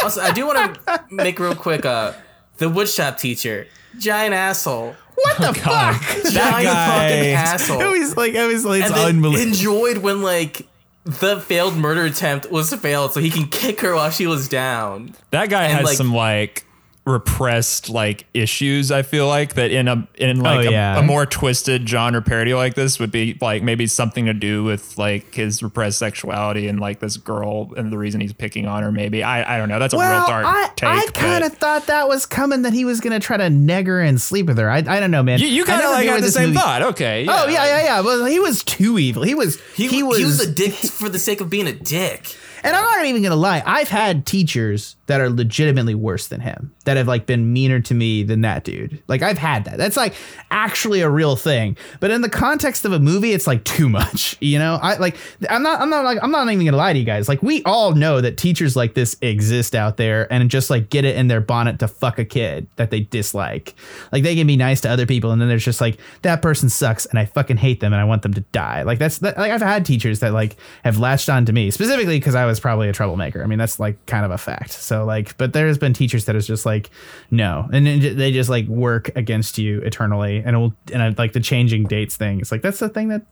Also, 0.02 0.20
I 0.20 0.32
do 0.32 0.44
want 0.44 0.74
to 0.86 1.04
make 1.10 1.38
real 1.38 1.54
quick. 1.54 1.86
Uh, 1.86 2.12
the 2.58 2.66
woodshop 2.66 3.16
teacher, 3.16 3.68
giant 3.98 4.34
asshole, 4.34 4.94
What 5.14 5.36
the 5.38 5.60
God. 5.64 5.94
fuck? 5.94 6.32
giant 6.32 6.64
guy. 6.64 7.08
fucking 7.08 7.30
It 7.30 7.32
asshole. 7.32 7.78
was 7.92 8.16
like 8.16 8.34
it 8.34 8.44
was 8.46 8.64
like 8.64 8.80
it's 8.82 8.90
and 8.90 8.96
then 8.98 9.08
unbelievable. 9.16 9.48
enjoyed 9.48 9.98
when 9.98 10.20
like 10.20 10.66
the 11.04 11.40
failed 11.40 11.76
murder 11.76 12.04
attempt 12.04 12.50
was 12.50 12.72
failed, 12.74 13.12
so 13.12 13.20
he 13.20 13.30
can 13.30 13.46
kick 13.46 13.80
her 13.80 13.94
while 13.94 14.10
she 14.10 14.26
was 14.26 14.48
down. 14.48 15.14
That 15.30 15.50
guy 15.50 15.64
And, 15.64 15.72
has 15.74 15.84
like- 15.84 15.96
some 15.96 16.14
like 16.14 16.64
repressed 17.06 17.90
like 17.90 18.26
issues. 18.34 18.90
I 18.90 19.02
feel 19.02 19.26
like 19.28 19.54
that 19.54 19.70
in 19.70 19.88
a 19.88 20.08
in 20.14 20.40
like 20.40 20.66
Oh, 20.66 20.68
a, 20.68 20.72
yeah. 20.72 20.98
a 20.98 21.02
more 21.02 21.26
twisted 21.26 21.88
genre 21.88 22.22
parody 22.22 22.54
like 22.54 22.74
this 22.74 22.98
would 22.98 23.10
be 23.10 23.36
like 23.40 23.62
maybe 23.62 23.86
something 23.86 24.24
to 24.26 24.32
do 24.34 24.64
with 24.64 24.96
like 24.96 25.34
his 25.34 25.62
repressed 25.62 25.98
sexuality 25.98 26.66
and 26.66 26.80
like 26.80 27.00
this 27.00 27.16
girl 27.16 27.72
and 27.76 27.92
the 27.92 27.98
reason 27.98 28.20
he's 28.20 28.32
picking 28.32 28.66
on 28.66 28.82
her. 28.82 28.90
Maybe 28.90 29.22
I 29.22 29.54
I 29.56 29.58
don't 29.58 29.68
know. 29.68 29.78
That's 29.78 29.92
a 29.94 29.98
real 29.98 30.06
Well, 30.08 30.26
dark 30.26 30.46
I, 30.46 30.70
take. 30.76 30.88
I 30.88 31.06
kind 31.12 31.44
of 31.44 31.52
thought 31.54 31.86
that 31.86 32.08
was 32.08 32.26
coming 32.26 32.62
that 32.62 32.72
he 32.72 32.84
was 32.84 33.00
gonna 33.00 33.20
try 33.20 33.36
to 33.36 33.50
neg 33.50 33.86
her 33.86 34.00
and 34.00 34.20
sleep 34.20 34.46
with 34.46 34.58
her. 34.58 34.70
I, 34.70 34.78
I 34.78 35.00
don't 35.00 35.10
know, 35.10 35.22
man. 35.22 35.38
you, 35.40 35.46
you 35.46 35.64
kind 35.64 35.82
of 35.82 35.90
like 35.90 36.00
knew 36.04 36.06
where 36.06 36.14
had 36.16 36.24
the 36.24 36.30
same 36.30 36.48
movie- 36.48 36.58
thought. 36.58 36.82
Okay. 36.82 37.26
Oh 37.28 37.46
yeah, 37.48 37.64
yeah, 37.66 37.84
yeah. 37.84 38.00
Well, 38.00 38.24
he 38.24 38.40
was 38.40 38.64
too 38.64 38.98
evil. 38.98 39.22
He 39.24 39.34
was. 39.34 39.60
He, 39.74 39.88
He, 39.88 40.02
was. 40.02 40.18
he 40.18 40.24
was 40.24 40.40
a 40.40 40.50
dick 40.50 40.72
for 40.72 41.08
the 41.08 41.18
sake 41.18 41.40
of 41.40 41.50
being 41.50 41.66
a 41.66 41.72
dick. 41.72 42.36
And 42.64 42.74
I'm 42.74 42.82
not 42.82 43.04
even 43.04 43.22
gonna 43.22 43.36
lie. 43.36 43.62
I've 43.64 43.88
had 43.88 44.26
teachers 44.26 44.96
that 45.06 45.20
are 45.20 45.28
legitimately 45.28 45.94
worse 45.94 46.28
than 46.28 46.40
him. 46.40 46.74
That 46.86 46.96
have 46.96 47.06
like 47.06 47.26
been 47.26 47.52
meaner 47.52 47.80
to 47.80 47.94
me 47.94 48.22
than 48.22 48.40
that 48.40 48.64
dude. 48.64 49.02
Like 49.06 49.22
I've 49.22 49.38
had 49.38 49.66
that. 49.66 49.76
That's 49.78 49.96
like 49.96 50.14
actually 50.50 51.02
a 51.02 51.08
real 51.08 51.36
thing. 51.36 51.76
But 52.00 52.10
in 52.10 52.22
the 52.22 52.28
context 52.28 52.84
of 52.84 52.92
a 52.92 52.98
movie, 52.98 53.32
it's 53.32 53.46
like 53.46 53.64
too 53.64 53.88
much. 53.88 54.36
You 54.44 54.58
know. 54.58 54.78
I 54.80 54.96
like. 54.96 55.16
I'm 55.48 55.62
not. 55.62 55.80
I'm 55.80 55.90
not 55.90 56.04
like. 56.04 56.18
I'm 56.22 56.30
not 56.30 56.48
even 56.50 56.64
gonna 56.64 56.76
lie 56.76 56.92
to 56.92 56.98
you 56.98 57.04
guys. 57.04 57.28
Like 57.28 57.42
we 57.42 57.62
all 57.64 57.92
know 57.92 58.20
that 58.20 58.36
teachers 58.36 58.76
like 58.76 58.94
this 58.94 59.16
exist 59.20 59.74
out 59.74 59.96
there 59.96 60.32
and 60.32 60.48
just 60.50 60.70
like 60.70 60.90
get 60.90 61.04
it 61.04 61.16
in 61.16 61.28
their 61.28 61.40
bonnet 61.40 61.78
to 61.80 61.88
fuck 61.88 62.18
a 62.18 62.24
kid 62.24 62.68
that 62.76 62.90
they 62.90 63.00
dislike. 63.00 63.74
Like 64.12 64.22
they 64.22 64.34
can 64.36 64.46
be 64.46 64.56
nice 64.56 64.80
to 64.82 64.90
other 64.90 65.06
people 65.06 65.30
and 65.32 65.40
then 65.40 65.48
there's 65.48 65.64
just 65.64 65.80
like 65.80 65.98
that 66.22 66.42
person 66.42 66.68
sucks 66.68 67.06
and 67.06 67.18
I 67.18 67.24
fucking 67.24 67.56
hate 67.56 67.80
them 67.80 67.92
and 67.92 68.00
I 68.00 68.04
want 68.04 68.22
them 68.22 68.34
to 68.34 68.40
die. 68.52 68.82
Like 68.82 68.98
that's 68.98 69.18
that, 69.18 69.36
like 69.36 69.50
I've 69.50 69.62
had 69.62 69.84
teachers 69.84 70.20
that 70.20 70.32
like 70.32 70.56
have 70.84 70.98
latched 70.98 71.28
on 71.28 71.44
to 71.46 71.52
me 71.52 71.70
specifically 71.70 72.18
because 72.18 72.34
I 72.34 72.44
was 72.44 72.53
probably 72.60 72.88
a 72.88 72.92
troublemaker. 72.92 73.42
I 73.42 73.46
mean 73.46 73.58
that's 73.58 73.78
like 73.78 74.04
kind 74.06 74.24
of 74.24 74.30
a 74.30 74.38
fact. 74.38 74.72
So 74.72 75.04
like, 75.04 75.36
but 75.38 75.52
there's 75.52 75.78
been 75.78 75.92
teachers 75.92 76.24
that 76.26 76.36
is 76.36 76.46
just 76.46 76.64
like 76.66 76.90
no, 77.30 77.68
and 77.72 77.86
then 77.86 78.16
they 78.16 78.32
just 78.32 78.50
like 78.50 78.66
work 78.66 79.10
against 79.16 79.58
you 79.58 79.80
eternally 79.80 80.38
and 80.44 80.54
it 80.56 80.58
will 80.58 80.74
and 80.92 81.02
I, 81.02 81.08
like 81.16 81.32
the 81.32 81.40
changing 81.40 81.84
dates 81.84 82.16
thing. 82.16 82.40
It's 82.40 82.50
like 82.52 82.62
that's 82.62 82.78
the 82.78 82.88
thing 82.88 83.08
that. 83.08 83.22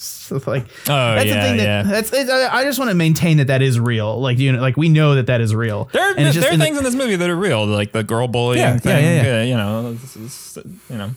So 0.00 0.40
like, 0.46 0.64
Oh, 0.88 1.14
that's 1.16 1.26
yeah, 1.26 1.34
the 1.34 1.42
thing 1.42 1.56
that 1.56 1.64
yeah. 1.64 1.82
that's. 1.82 2.12
It, 2.12 2.30
I 2.30 2.62
just 2.62 2.78
want 2.78 2.90
to 2.92 2.94
maintain 2.94 3.38
that 3.38 3.48
that 3.48 3.62
is 3.62 3.80
real. 3.80 4.20
Like 4.20 4.38
you 4.38 4.52
know, 4.52 4.60
like 4.60 4.76
we 4.76 4.88
know 4.88 5.16
that 5.16 5.26
that 5.26 5.40
is 5.40 5.56
real. 5.56 5.88
There, 5.92 6.10
And 6.10 6.20
it's 6.20 6.34
just 6.36 6.42
there 6.42 6.50
are 6.50 6.52
in 6.52 6.60
the- 6.60 6.64
things 6.66 6.78
in 6.78 6.84
this 6.84 6.94
movie 6.94 7.16
that 7.16 7.28
are 7.28 7.34
real, 7.34 7.66
like 7.66 7.90
the 7.90 8.04
girl 8.04 8.28
bullying 8.28 8.60
Yeah, 8.62 8.72
yeah, 8.74 8.78
thing. 8.78 9.04
yeah, 9.04 9.22
yeah. 9.24 9.40
uh, 9.40 9.44
You 9.44 9.56
know, 9.56 9.90
it's- 9.94 10.14
it's- 10.16 10.58
you 10.88 10.98
know. 10.98 11.10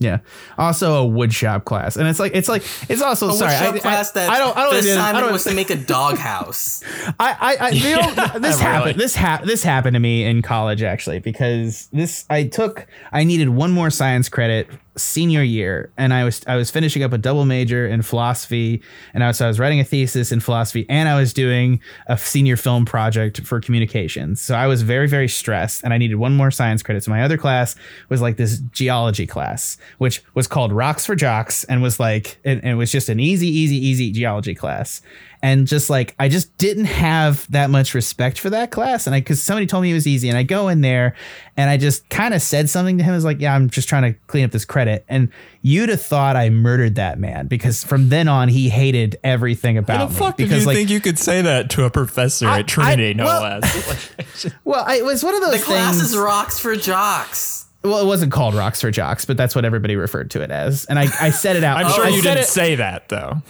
Yeah. 0.00 0.20
Also 0.56 1.06
a 1.06 1.08
woodshop 1.08 1.64
class, 1.66 1.96
and 1.96 2.08
it's 2.08 2.18
like 2.18 2.34
it's 2.34 2.48
like 2.48 2.64
it's 2.88 3.02
also 3.02 3.28
A 3.28 3.32
sorry. 3.34 3.54
I, 3.54 3.78
class 3.78 4.10
I, 4.16 4.20
that 4.20 4.30
I 4.30 4.38
don't. 4.38 4.56
I 4.56 4.62
don't. 4.64 4.74
I 4.74 4.78
assignment 4.78 5.24
don't 5.24 5.32
was 5.32 5.44
to 5.44 5.54
make 5.54 5.68
a 5.68 5.76
doghouse. 5.76 6.82
I, 7.20 7.36
I, 7.38 7.56
I 7.66 7.68
you 7.68 7.96
know, 7.96 8.14
this 8.38 8.56
Really? 8.56 8.62
happened. 8.62 8.98
This 8.98 9.14
hap- 9.14 9.44
This 9.44 9.62
happened 9.62 9.94
to 9.94 10.00
me 10.00 10.24
in 10.24 10.40
college 10.40 10.82
actually 10.82 11.18
because 11.18 11.88
this 11.92 12.24
I 12.30 12.44
took. 12.44 12.86
I 13.12 13.24
needed 13.24 13.50
one 13.50 13.72
more 13.72 13.90
science 13.90 14.30
credit 14.30 14.68
senior 15.00 15.42
year, 15.42 15.90
and 15.96 16.12
I 16.14 16.24
was 16.24 16.42
I 16.46 16.56
was 16.56 16.70
finishing 16.70 17.02
up 17.02 17.12
a 17.12 17.18
double 17.18 17.44
major 17.44 17.86
in 17.86 18.02
philosophy, 18.02 18.82
and 19.14 19.24
I 19.24 19.28
was 19.28 19.40
I 19.40 19.48
was 19.48 19.58
writing 19.58 19.80
a 19.80 19.84
thesis 19.84 20.32
in 20.32 20.40
philosophy, 20.40 20.86
and 20.88 21.08
I 21.08 21.18
was 21.18 21.32
doing 21.32 21.80
a 22.06 22.16
senior 22.16 22.56
film 22.56 22.84
project 22.84 23.40
for 23.42 23.60
communications. 23.60 24.40
So 24.40 24.54
I 24.54 24.66
was 24.66 24.82
very 24.82 25.08
very 25.08 25.28
stressed, 25.28 25.82
and 25.82 25.92
I 25.92 25.98
needed 25.98 26.16
one 26.16 26.36
more 26.36 26.50
science 26.50 26.82
credit. 26.82 27.04
So 27.04 27.10
my 27.10 27.22
other 27.22 27.38
class 27.38 27.76
was 28.08 28.20
like 28.20 28.36
this 28.36 28.58
geology 28.58 29.26
class, 29.26 29.76
which 29.98 30.22
was 30.34 30.46
called 30.46 30.72
Rocks 30.72 31.06
for 31.06 31.14
Jocks, 31.14 31.64
and 31.64 31.82
was 31.82 31.98
like 31.98 32.38
and, 32.44 32.60
and 32.60 32.72
it 32.72 32.76
was 32.76 32.92
just 32.92 33.08
an 33.08 33.20
easy 33.20 33.48
easy 33.48 33.76
easy 33.76 34.12
geology 34.12 34.54
class 34.54 35.02
and 35.42 35.66
just 35.66 35.88
like 35.90 36.14
I 36.18 36.28
just 36.28 36.56
didn't 36.58 36.84
have 36.86 37.50
that 37.50 37.70
much 37.70 37.94
respect 37.94 38.38
for 38.38 38.50
that 38.50 38.70
class, 38.70 39.06
and 39.06 39.14
I 39.14 39.20
because 39.20 39.42
somebody 39.42 39.66
told 39.66 39.82
me 39.82 39.90
it 39.90 39.94
was 39.94 40.06
easy, 40.06 40.28
and 40.28 40.36
I 40.36 40.42
go 40.42 40.68
in 40.68 40.80
there, 40.82 41.14
and 41.56 41.70
I 41.70 41.76
just 41.76 42.08
kind 42.10 42.34
of 42.34 42.42
said 42.42 42.68
something 42.68 42.98
to 42.98 43.04
him. 43.04 43.12
I 43.12 43.14
was 43.16 43.24
like, 43.24 43.40
"Yeah, 43.40 43.54
I'm 43.54 43.70
just 43.70 43.88
trying 43.88 44.02
to 44.12 44.18
clean 44.26 44.44
up 44.44 44.50
this 44.50 44.64
credit," 44.64 45.04
and 45.08 45.30
you'd 45.62 45.88
have 45.88 46.02
thought 46.02 46.36
I 46.36 46.50
murdered 46.50 46.94
that 46.96 47.18
man 47.18 47.46
because 47.46 47.82
from 47.84 48.08
then 48.10 48.28
on 48.28 48.48
he 48.48 48.68
hated 48.68 49.16
everything 49.24 49.76
about 49.78 49.98
How 49.98 50.06
the 50.06 50.12
me. 50.12 50.18
fuck 50.18 50.36
did 50.36 50.44
because 50.48 50.60
you 50.62 50.66
like, 50.66 50.76
think 50.76 50.90
you 50.90 51.00
could 51.00 51.18
say 51.18 51.42
that 51.42 51.70
to 51.70 51.84
a 51.84 51.90
professor 51.90 52.46
I- 52.48 52.60
at 52.60 52.68
Trinity, 52.68 53.10
I- 53.10 53.12
no 53.14 53.24
well- 53.24 53.42
less? 53.60 54.50
well, 54.64 54.84
I, 54.86 54.96
it 54.96 55.04
was 55.04 55.22
one 55.24 55.34
of 55.34 55.40
those 55.42 55.58
The 55.60 55.64
class 55.64 56.00
is 56.00 56.16
rocks 56.16 56.58
for 56.58 56.76
jocks. 56.76 57.66
well, 57.82 57.98
it 58.00 58.06
wasn't 58.06 58.30
called 58.30 58.54
Rocks 58.54 58.80
for 58.82 58.90
Jocks, 58.90 59.24
but 59.24 59.38
that's 59.38 59.54
what 59.54 59.64
everybody 59.64 59.96
referred 59.96 60.30
to 60.32 60.42
it 60.42 60.50
as, 60.50 60.84
and 60.84 60.98
I, 60.98 61.04
I 61.20 61.30
said 61.30 61.56
it 61.56 61.64
out. 61.64 61.78
I'm 61.82 61.90
sure 61.92 62.04
I 62.04 62.08
you 62.08 62.20
didn't 62.20 62.38
it- 62.40 62.46
say 62.46 62.74
that 62.74 63.08
though. 63.08 63.40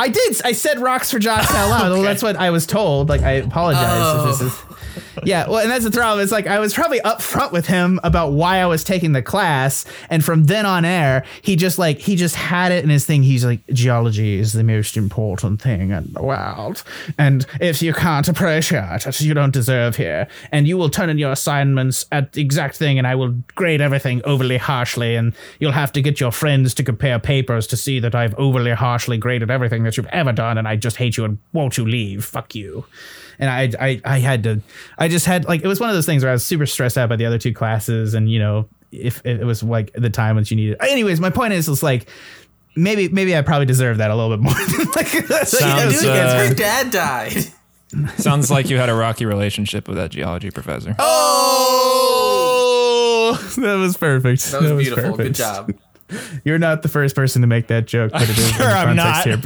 I 0.00 0.08
did. 0.08 0.40
I 0.44 0.52
said 0.52 0.80
rocks 0.80 1.10
for 1.10 1.18
jocks 1.18 1.50
out 1.54 1.68
loud. 1.68 1.90
Well, 2.00 2.02
that's 2.02 2.22
what 2.22 2.36
I 2.36 2.50
was 2.50 2.66
told. 2.66 3.08
Like, 3.08 3.20
I 3.22 3.32
apologize. 3.32 4.32
if 4.32 4.38
this 4.38 4.52
is, 4.52 4.62
oh. 5.16 5.20
yeah. 5.24 5.48
Well, 5.48 5.58
and 5.58 5.70
that's 5.70 5.84
the 5.84 5.90
problem. 5.90 6.22
It's 6.22 6.32
like 6.32 6.46
I 6.46 6.58
was 6.58 6.72
probably 6.72 7.00
upfront 7.00 7.52
with 7.52 7.66
him 7.66 8.00
about 8.02 8.32
why 8.32 8.58
I 8.58 8.66
was 8.66 8.84
taking 8.84 9.12
the 9.12 9.22
class, 9.22 9.84
and 10.08 10.24
from 10.24 10.44
then 10.44 10.64
on 10.66 10.84
air, 10.84 11.24
he 11.42 11.56
just 11.56 11.78
like 11.78 11.98
he 11.98 12.16
just 12.16 12.36
had 12.36 12.72
it 12.72 12.84
in 12.84 12.90
his 12.90 13.04
thing. 13.04 13.22
He's 13.22 13.44
like, 13.44 13.66
geology 13.68 14.38
is 14.38 14.52
the 14.52 14.62
most 14.64 14.96
important 14.96 15.60
thing 15.60 15.90
in 15.90 16.12
the 16.12 16.22
world, 16.22 16.82
and 17.18 17.44
if 17.60 17.82
you 17.82 17.92
can't 17.92 18.28
appreciate 18.28 19.06
it, 19.06 19.20
you 19.20 19.34
don't 19.34 19.52
deserve 19.52 19.96
here, 19.96 20.28
and 20.52 20.66
you 20.66 20.78
will 20.78 20.90
turn 20.90 21.10
in 21.10 21.18
your 21.18 21.32
assignments 21.32 22.06
at 22.12 22.32
the 22.32 22.40
exact 22.40 22.76
thing, 22.76 22.96
and 22.96 23.06
I 23.06 23.16
will 23.16 23.34
grade 23.54 23.80
everything 23.80 24.22
overly 24.24 24.58
harshly, 24.58 25.16
and 25.16 25.34
you'll 25.58 25.72
have 25.72 25.92
to 25.92 26.02
get 26.02 26.20
your 26.20 26.32
friends 26.32 26.72
to 26.74 26.84
compare 26.84 27.18
papers 27.18 27.66
to 27.66 27.76
see 27.76 27.98
that 28.00 28.14
I've 28.14 28.34
overly 28.36 28.72
harshly 28.72 29.18
graded 29.18 29.50
everything 29.50 29.84
that 29.90 29.96
you've 29.96 30.06
ever 30.12 30.32
done, 30.32 30.58
and 30.58 30.66
I 30.66 30.76
just 30.76 30.96
hate 30.96 31.16
you 31.16 31.24
and 31.24 31.38
won't 31.52 31.76
you 31.76 31.84
leave? 31.84 32.24
Fuck 32.24 32.54
you. 32.54 32.84
And 33.38 33.48
I, 33.50 33.84
I, 33.84 34.00
I 34.04 34.18
had 34.18 34.42
to, 34.44 34.60
I 34.98 35.08
just 35.08 35.26
had 35.26 35.46
like 35.46 35.62
it 35.62 35.66
was 35.66 35.80
one 35.80 35.88
of 35.88 35.94
those 35.94 36.06
things 36.06 36.22
where 36.22 36.30
I 36.30 36.34
was 36.34 36.44
super 36.44 36.66
stressed 36.66 36.98
out 36.98 37.08
by 37.08 37.16
the 37.16 37.26
other 37.26 37.38
two 37.38 37.54
classes, 37.54 38.14
and 38.14 38.30
you 38.30 38.38
know, 38.38 38.68
if 38.92 39.24
it 39.24 39.44
was 39.44 39.62
like 39.62 39.92
the 39.94 40.10
time 40.10 40.36
when 40.36 40.44
you 40.48 40.56
needed. 40.56 40.76
Anyways, 40.80 41.20
my 41.20 41.30
point 41.30 41.52
is, 41.52 41.68
it's 41.68 41.82
like 41.82 42.08
maybe, 42.76 43.08
maybe 43.08 43.36
I 43.36 43.42
probably 43.42 43.66
deserve 43.66 43.98
that 43.98 44.10
a 44.10 44.16
little 44.16 44.36
bit 44.36 44.42
more. 44.42 44.54
than 44.76 44.86
like, 44.94 45.08
Sounds, 45.46 46.00
Dude, 46.00 46.10
uh, 46.10 46.48
her 46.48 46.54
dad 46.54 46.90
died. 46.90 47.44
Sounds 48.18 48.50
like 48.50 48.70
you 48.70 48.78
had 48.78 48.88
a 48.88 48.94
rocky 48.94 49.26
relationship 49.26 49.88
with 49.88 49.96
that 49.96 50.10
geology 50.12 50.50
professor. 50.52 50.94
Oh, 50.98 52.30
that 53.60 53.74
was 53.74 53.96
perfect. 53.96 54.52
That 54.52 54.62
was 54.62 54.72
beautiful. 54.72 55.16
Good 55.16 55.34
job. 55.34 55.72
You're 56.44 56.58
not 56.58 56.82
the 56.82 56.88
first 56.88 57.14
person 57.14 57.42
to 57.42 57.48
make 57.48 57.68
that 57.68 57.86
joke, 57.86 58.12
but 58.12 58.22
it 58.22 58.30
is 58.30 58.50
Sure, 58.52 58.66
I'm 58.66 58.96
here. 58.96 59.36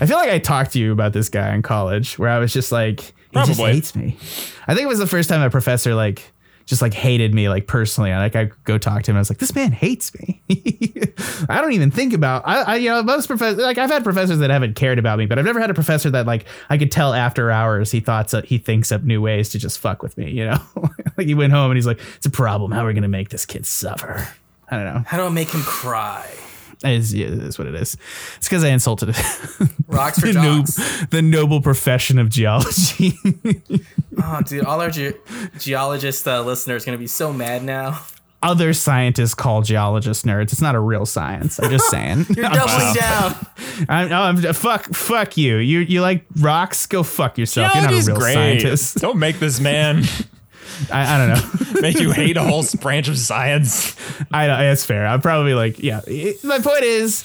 I 0.00 0.06
feel 0.06 0.16
like 0.16 0.30
I 0.30 0.38
talked 0.38 0.72
to 0.72 0.78
you 0.78 0.92
about 0.92 1.12
this 1.12 1.28
guy 1.28 1.54
in 1.54 1.62
college, 1.62 2.18
where 2.18 2.28
I 2.28 2.38
was 2.38 2.52
just 2.52 2.72
like, 2.72 3.00
he 3.00 3.44
just 3.44 3.60
hates 3.60 3.94
me. 3.94 4.16
I 4.66 4.74
think 4.74 4.84
it 4.84 4.88
was 4.88 4.98
the 4.98 5.06
first 5.06 5.28
time 5.28 5.42
a 5.42 5.50
professor 5.50 5.94
like 5.94 6.32
just 6.66 6.82
like 6.82 6.94
hated 6.94 7.34
me 7.34 7.48
like 7.48 7.66
personally. 7.66 8.12
I 8.12 8.18
Like 8.18 8.36
I 8.36 8.50
go 8.64 8.78
talk 8.78 9.02
to 9.04 9.10
him, 9.10 9.16
I 9.16 9.20
was 9.20 9.30
like, 9.30 9.38
this 9.38 9.54
man 9.54 9.72
hates 9.72 10.12
me. 10.14 10.40
I 11.48 11.60
don't 11.60 11.72
even 11.72 11.90
think 11.90 12.12
about. 12.12 12.42
I, 12.46 12.62
I 12.62 12.76
you 12.76 12.90
know 12.90 13.02
most 13.02 13.26
professors 13.26 13.62
like 13.62 13.78
I've 13.78 13.90
had 13.90 14.04
professors 14.04 14.38
that 14.38 14.50
haven't 14.50 14.76
cared 14.76 14.98
about 14.98 15.18
me, 15.18 15.26
but 15.26 15.38
I've 15.38 15.44
never 15.44 15.60
had 15.60 15.70
a 15.70 15.74
professor 15.74 16.10
that 16.10 16.26
like 16.26 16.44
I 16.70 16.78
could 16.78 16.92
tell 16.92 17.14
after 17.14 17.50
hours 17.50 17.90
he 17.90 18.00
thoughts 18.00 18.34
he 18.44 18.58
thinks 18.58 18.92
up 18.92 19.02
new 19.02 19.20
ways 19.20 19.50
to 19.50 19.58
just 19.58 19.78
fuck 19.78 20.02
with 20.02 20.16
me. 20.16 20.30
You 20.30 20.46
know, 20.46 20.58
like 21.16 21.26
he 21.26 21.34
went 21.34 21.52
home 21.52 21.70
and 21.70 21.76
he's 21.76 21.86
like, 21.86 22.00
it's 22.16 22.26
a 22.26 22.30
problem. 22.30 22.72
How 22.72 22.84
are 22.84 22.88
we 22.88 22.94
gonna 22.94 23.08
make 23.08 23.30
this 23.30 23.46
kid 23.46 23.66
suffer? 23.66 24.28
I 24.70 24.76
don't 24.76 24.86
know. 24.86 25.04
How 25.06 25.18
do 25.18 25.24
I 25.24 25.28
make 25.28 25.50
him 25.50 25.62
cry? 25.62 26.30
Is 26.84 27.14
is 27.14 27.58
what 27.58 27.68
it 27.68 27.74
is. 27.74 27.96
It's 28.36 28.48
because 28.48 28.64
I 28.64 28.68
insulted 28.68 29.10
it. 29.10 29.68
Rocks 29.86 30.18
for 30.20 30.26
the, 30.26 30.32
nob- 30.32 31.10
the 31.10 31.22
noble 31.22 31.60
profession 31.60 32.18
of 32.18 32.28
geology. 32.28 33.18
Oh, 34.24 34.40
dude, 34.42 34.64
all 34.66 34.80
our 34.80 34.90
ge- 34.90 35.14
geologist 35.58 36.28
uh, 36.28 36.42
listeners 36.42 36.84
gonna 36.84 36.98
be 36.98 37.06
so 37.06 37.32
mad 37.32 37.64
now. 37.64 38.02
Other 38.42 38.72
scientists 38.72 39.34
call 39.34 39.62
geologists 39.62 40.24
nerds. 40.24 40.52
It's 40.52 40.60
not 40.60 40.74
a 40.74 40.80
real 40.80 41.06
science. 41.06 41.58
I'm 41.58 41.70
just 41.70 41.88
saying. 41.88 42.26
You're 42.36 42.48
doubling 42.50 42.94
down. 42.94 43.46
I'm, 43.88 44.12
I'm, 44.12 44.52
fuck, 44.52 44.92
fuck 44.94 45.36
you. 45.36 45.56
You, 45.58 45.78
you 45.78 46.02
like 46.02 46.24
rocks? 46.40 46.86
Go 46.86 47.02
fuck 47.04 47.38
yourself. 47.38 47.72
You're 47.74 47.84
not 47.84 47.92
a 47.92 47.96
real 47.96 48.16
great. 48.16 48.34
scientist. 48.34 48.96
Don't 48.98 49.18
make 49.18 49.38
this 49.38 49.60
man 49.60 50.02
I, 50.92 51.14
I 51.14 51.18
don't 51.18 51.28
know. 51.36 51.70
make 51.80 51.98
you 52.00 52.12
hate 52.12 52.36
a 52.36 52.42
whole 52.42 52.64
branch 52.80 53.08
of 53.08 53.18
science. 53.18 53.96
I 54.30 54.46
know 54.46 54.60
it's 54.72 54.84
fair. 54.84 55.06
I'm 55.06 55.20
probably 55.20 55.54
like, 55.54 55.78
yeah. 55.80 56.00
It- 56.06 56.42
My 56.44 56.58
point 56.60 56.82
is, 56.84 57.24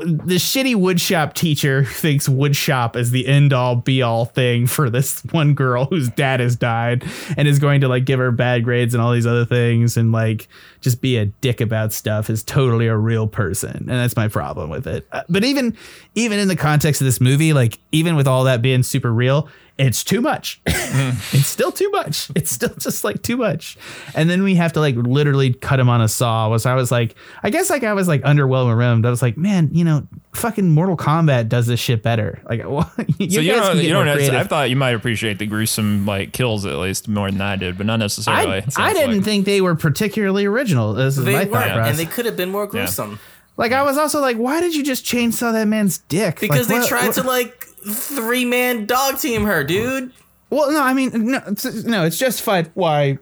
the 0.00 0.36
shitty 0.36 0.76
woodshop 0.76 1.32
teacher 1.34 1.82
who 1.82 1.92
thinks 1.92 2.28
woodshop 2.28 2.94
is 2.94 3.10
the 3.10 3.26
end 3.26 3.52
all 3.52 3.74
be 3.74 4.00
all 4.00 4.26
thing 4.26 4.64
for 4.68 4.88
this 4.88 5.24
one 5.32 5.54
girl 5.54 5.86
whose 5.86 6.08
dad 6.10 6.38
has 6.38 6.54
died 6.54 7.04
and 7.36 7.48
is 7.48 7.58
going 7.58 7.80
to 7.80 7.88
like 7.88 8.04
give 8.04 8.20
her 8.20 8.30
bad 8.30 8.62
grades 8.62 8.94
and 8.94 9.02
all 9.02 9.12
these 9.12 9.26
other 9.26 9.44
things 9.44 9.96
and 9.96 10.12
like 10.12 10.46
just 10.80 11.00
be 11.00 11.16
a 11.16 11.26
dick 11.26 11.60
about 11.60 11.92
stuff 11.92 12.30
is 12.30 12.44
totally 12.44 12.86
a 12.86 12.96
real 12.96 13.26
person 13.26 13.70
and 13.76 13.88
that's 13.88 14.14
my 14.14 14.28
problem 14.28 14.70
with 14.70 14.86
it. 14.86 15.04
Uh, 15.10 15.22
But 15.28 15.42
even 15.42 15.76
even 16.14 16.38
in 16.38 16.46
the 16.46 16.54
context 16.54 17.00
of 17.00 17.04
this 17.04 17.20
movie, 17.20 17.52
like 17.52 17.80
even 17.90 18.14
with 18.14 18.28
all 18.28 18.44
that 18.44 18.62
being 18.62 18.84
super 18.84 19.12
real, 19.12 19.48
it's 19.78 20.02
too 20.02 20.20
much. 20.20 20.60
Mm-hmm. 20.66 21.36
it's 21.36 21.46
still 21.46 21.70
too 21.70 21.88
much. 21.90 22.30
It's 22.34 22.50
still 22.50 22.74
just 22.78 23.04
like 23.04 23.22
too 23.22 23.36
much. 23.36 23.76
And 24.14 24.28
then 24.28 24.42
we 24.42 24.54
have 24.56 24.72
to 24.72 24.80
like 24.80 24.96
literally 24.96 25.52
cut 25.52 25.78
him 25.78 25.88
on 25.88 26.00
a 26.00 26.08
saw. 26.08 26.48
Was 26.48 26.66
I 26.66 26.74
was 26.74 26.90
like, 26.90 27.14
I 27.42 27.50
guess 27.50 27.70
like 27.70 27.84
I 27.84 27.92
was 27.92 28.08
like 28.08 28.22
underwhelmed. 28.22 29.06
I 29.06 29.10
was 29.10 29.22
like, 29.22 29.36
man, 29.36 29.68
you 29.72 29.84
know, 29.84 30.06
fucking 30.32 30.68
Mortal 30.70 30.96
Kombat 30.96 31.48
does 31.48 31.66
this 31.66 31.78
shit 31.78 32.02
better. 32.02 32.40
Like, 32.48 32.60
well, 32.66 32.90
you 33.18 33.30
So 33.30 33.40
you 33.40 33.52
guys 33.52 33.60
don't, 33.60 33.68
can 33.72 33.76
get 33.76 33.84
you 33.88 33.94
more 33.94 34.04
don't. 34.04 34.14
creative. 34.16 34.34
I 34.40 34.44
thought 34.44 34.70
you 34.70 34.76
might 34.76 34.94
appreciate 34.94 35.38
the 35.38 35.46
gruesome 35.46 36.06
like 36.06 36.32
kills 36.32 36.64
at 36.66 36.76
least 36.78 37.06
more 37.06 37.30
than 37.30 37.40
I 37.40 37.56
did, 37.56 37.76
but 37.76 37.86
not 37.86 37.98
necessarily. 37.98 38.62
I, 38.62 38.64
I 38.78 38.92
didn't 38.94 39.16
like. 39.16 39.24
think 39.24 39.44
they 39.44 39.60
were 39.60 39.74
particularly 39.76 40.46
original. 40.46 40.94
This 40.94 41.18
is 41.18 41.24
They 41.24 41.32
my 41.32 41.38
weren't, 41.44 41.50
thought 41.52 41.88
and 41.88 41.96
they 41.98 42.06
could 42.06 42.26
have 42.26 42.36
been 42.36 42.50
more 42.50 42.66
gruesome 42.66 43.18
like 43.56 43.72
I 43.72 43.82
was 43.82 43.98
also 43.98 44.20
like, 44.20 44.36
why 44.36 44.60
did 44.60 44.74
you 44.76 44.84
just 44.84 45.04
chainsaw 45.04 45.52
that 45.52 45.66
man's 45.66 45.98
dick? 45.98 46.38
because 46.38 46.60
Like, 46.60 46.68
they 46.68 46.78
what- 46.78 46.88
tried 46.88 47.06
what- 47.06 47.14
to 47.16 47.22
like 47.24 47.67
three 47.88 48.44
man 48.44 48.86
dog 48.86 49.18
team 49.18 49.44
her, 49.44 49.64
dude. 49.64 50.12
Well, 50.50 50.72
no, 50.72 50.82
I 50.82 50.94
mean, 50.94 51.10
no, 51.30 51.38
it's- 51.38 51.84
no, 51.84 52.04
it's 52.04 52.18
justified 52.18 52.70
why 52.74 53.18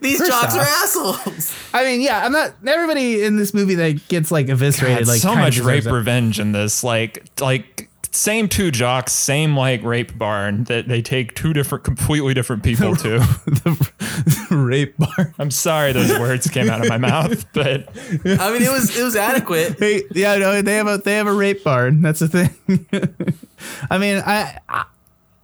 These 0.00 0.18
First 0.18 0.30
jocks 0.30 0.54
are 0.54 0.60
assholes. 0.60 1.54
I 1.72 1.84
mean, 1.84 2.00
yeah, 2.02 2.24
I'm 2.24 2.32
not. 2.32 2.54
Everybody 2.66 3.24
in 3.24 3.36
this 3.36 3.54
movie 3.54 3.74
that 3.76 4.08
gets 4.08 4.30
like 4.30 4.48
eviscerated, 4.48 5.00
God, 5.06 5.08
like 5.08 5.20
so 5.20 5.34
much 5.34 5.58
rape 5.58 5.86
revenge 5.86 6.38
in 6.38 6.52
this. 6.52 6.84
Like 6.84 7.24
like 7.40 7.88
same 8.14 8.48
two 8.48 8.70
jocks, 8.70 9.12
same 9.12 9.56
like 9.56 9.82
rape 9.82 10.16
barn 10.16 10.64
that 10.64 10.86
they 10.88 11.02
take 11.02 11.34
two 11.34 11.52
different, 11.52 11.84
completely 11.84 12.32
different 12.32 12.62
people 12.62 12.94
to. 12.96 13.18
the 13.18 14.46
rape 14.50 14.96
bar. 14.96 15.34
I'm 15.38 15.50
sorry 15.50 15.92
those 15.92 16.18
words 16.18 16.46
came 16.48 16.70
out 16.70 16.80
of 16.80 16.88
my 16.88 16.98
mouth, 16.98 17.44
but 17.52 17.88
I 18.24 18.52
mean, 18.52 18.62
it 18.62 18.70
was 18.70 18.96
it 18.96 19.02
was 19.02 19.16
adequate. 19.16 19.78
Hey, 19.84 20.02
yeah, 20.12 20.36
no, 20.36 20.62
they 20.62 20.76
have 20.76 20.86
a 20.86 20.98
they 20.98 21.16
have 21.16 21.26
a 21.26 21.32
rape 21.32 21.64
barn. 21.64 22.00
That's 22.00 22.20
the 22.20 22.28
thing. 22.28 22.86
I 23.90 23.98
mean, 23.98 24.22
I. 24.24 24.58
I, 24.68 24.84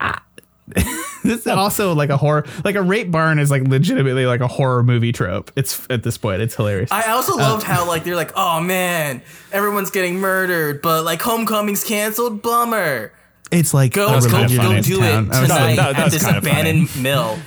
I 0.00 0.20
this 1.24 1.40
is 1.40 1.46
oh. 1.46 1.56
also 1.56 1.94
like 1.94 2.10
a 2.10 2.16
horror, 2.16 2.46
like 2.64 2.74
a 2.76 2.82
rape 2.82 3.10
barn 3.10 3.38
is 3.38 3.50
like 3.50 3.62
legitimately 3.62 4.26
like 4.26 4.40
a 4.40 4.48
horror 4.48 4.82
movie 4.82 5.12
trope. 5.12 5.50
It's 5.56 5.86
at 5.90 6.02
this 6.02 6.16
point, 6.18 6.42
it's 6.42 6.54
hilarious. 6.54 6.90
I 6.90 7.10
also 7.10 7.34
uh, 7.34 7.38
loved 7.38 7.64
how 7.64 7.86
like 7.86 8.04
they're 8.04 8.16
like, 8.16 8.32
oh 8.36 8.60
man, 8.60 9.22
everyone's 9.52 9.90
getting 9.90 10.16
murdered, 10.20 10.82
but 10.82 11.04
like 11.04 11.20
homecoming's 11.20 11.84
canceled. 11.84 12.42
Bummer. 12.42 13.12
it's 13.50 13.74
like 13.74 13.92
Go 13.92 14.16
a 14.16 14.20
go 14.20 14.30
go 14.30 14.46
do 14.46 14.56
town. 14.56 15.26
it 15.26 15.32
I 15.32 15.42
tonight 15.42 15.48
like, 15.48 15.76
that- 15.76 15.98
at 15.98 16.10
this 16.10 16.24
kinda 16.24 16.40
funny. 16.40 16.50
abandoned 16.50 17.02
mill. 17.02 17.38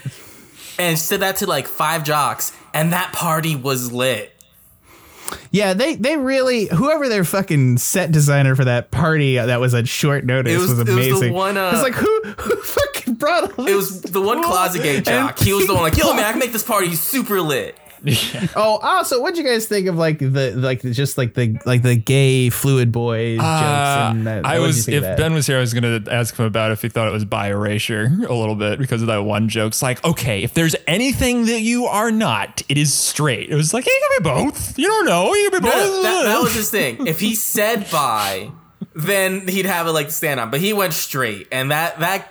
And 0.80 0.98
said 0.98 1.20
that 1.20 1.38
to 1.38 1.46
like 1.46 1.68
five 1.68 2.04
jocks, 2.04 2.52
and 2.74 2.94
that 2.94 3.14
party 3.14 3.56
was 3.56 3.92
lit. 3.92 4.33
Yeah, 5.52 5.74
they 5.74 5.96
they 5.96 6.18
really 6.18 6.66
whoever 6.68 7.10
their 7.10 7.24
fucking 7.24 7.78
set 7.78 8.12
designer 8.12 8.56
for 8.56 8.66
that 8.66 8.92
party 8.92 9.36
that 9.36 9.60
was 9.60 9.74
at 9.74 9.88
short 9.88 10.26
notice 10.26 10.54
It 10.54 10.58
was- 10.58 10.70
was, 10.70 10.80
it 10.80 10.86
was 10.86 10.88
the 10.88 10.94
amazing. 10.94 11.34
one, 11.34 11.58
uh, 11.58 11.72
it's 11.74 11.84
like 11.84 11.94
who 11.94 12.22
who 12.38 12.56
fucking 12.62 13.14
brought 13.16 13.58
all 13.60 13.68
It 13.68 13.76
was 13.76 14.02
the 14.02 14.22
one 14.22 14.44
closet 14.44 14.82
gay 14.84 15.02
jock. 15.02 15.40
He 15.40 15.54
was 15.54 15.68
the 15.68 15.74
one 15.74 15.84
like, 15.84 15.98
yo 15.98 16.14
man, 16.14 16.26
I 16.26 16.32
can 16.32 16.40
make 16.40 16.52
this 16.54 16.64
party 16.64 16.96
super 16.96 17.42
lit. 17.42 17.78
Oh, 18.56 18.80
also, 18.84 19.22
what'd 19.22 19.38
you 19.38 19.44
guys 19.46 19.66
think 19.66 19.88
of 19.88 19.96
like 19.98 20.20
the 20.20 20.52
like 20.56 20.82
the, 20.82 20.92
just 20.92 21.18
like 21.18 21.34
the 21.34 21.58
like 21.66 21.82
the 21.84 21.96
gay 21.96 22.50
fluid 22.50 22.92
boys 22.92 23.38
jokes? 23.38 23.44
Uh, 23.48 24.12
And 24.12 24.28
that, 24.28 24.46
I 24.46 24.60
was 24.60 24.88
if 24.88 25.04
that? 25.04 25.18
Ben 25.18 25.34
was 25.34 25.48
here, 25.48 25.58
I 25.58 25.62
was 25.62 25.74
gonna 25.74 26.02
ask 26.12 26.36
him 26.36 26.46
about 26.46 26.72
if 26.72 26.82
he 26.82 26.90
thought 26.90 27.08
it 27.08 27.12
was 27.14 27.24
bi 27.26 27.48
erasure 27.50 28.06
a 28.28 28.34
little 28.34 28.56
bit 28.56 28.78
because 28.80 29.02
of 29.02 29.08
that 29.08 29.20
one 29.20 29.48
joke. 29.50 29.70
It's 29.70 29.82
like, 29.82 30.04
okay, 30.04 30.44
if 30.44 30.54
there's 30.54 30.76
anything 30.88 31.46
that 31.46 31.62
you 31.62 31.86
are 31.86 32.12
not, 32.12 32.62
it 32.68 32.78
is 32.78 32.94
straight. 32.94 33.50
It 33.50 33.56
was 33.56 33.74
like, 33.74 33.86
you 33.86 34.02
can 34.10 34.24
be 34.24 34.30
both. 34.30 34.78
You 34.78 34.88
don't 34.88 35.06
know. 35.06 35.34
You 35.34 35.50
can 35.50 35.62
be 35.62 35.70
No, 35.70 35.74
both. 35.74 36.04
no, 36.04 36.18
that, 36.18 36.24
that 36.26 36.42
was 36.42 36.54
his 36.56 36.70
thing. 36.70 37.08
If 37.08 37.20
he 37.22 37.36
said 37.36 37.90
bi, 37.92 38.52
then 38.96 39.48
he'd 39.48 39.66
have 39.66 39.88
it 39.88 39.92
like 39.92 40.08
to 40.08 40.14
stand 40.14 40.40
on. 40.40 40.52
But 40.52 40.60
he 40.60 40.74
went 40.74 40.94
straight, 40.94 41.48
and 41.52 41.72
that 41.72 42.00
that 42.00 42.28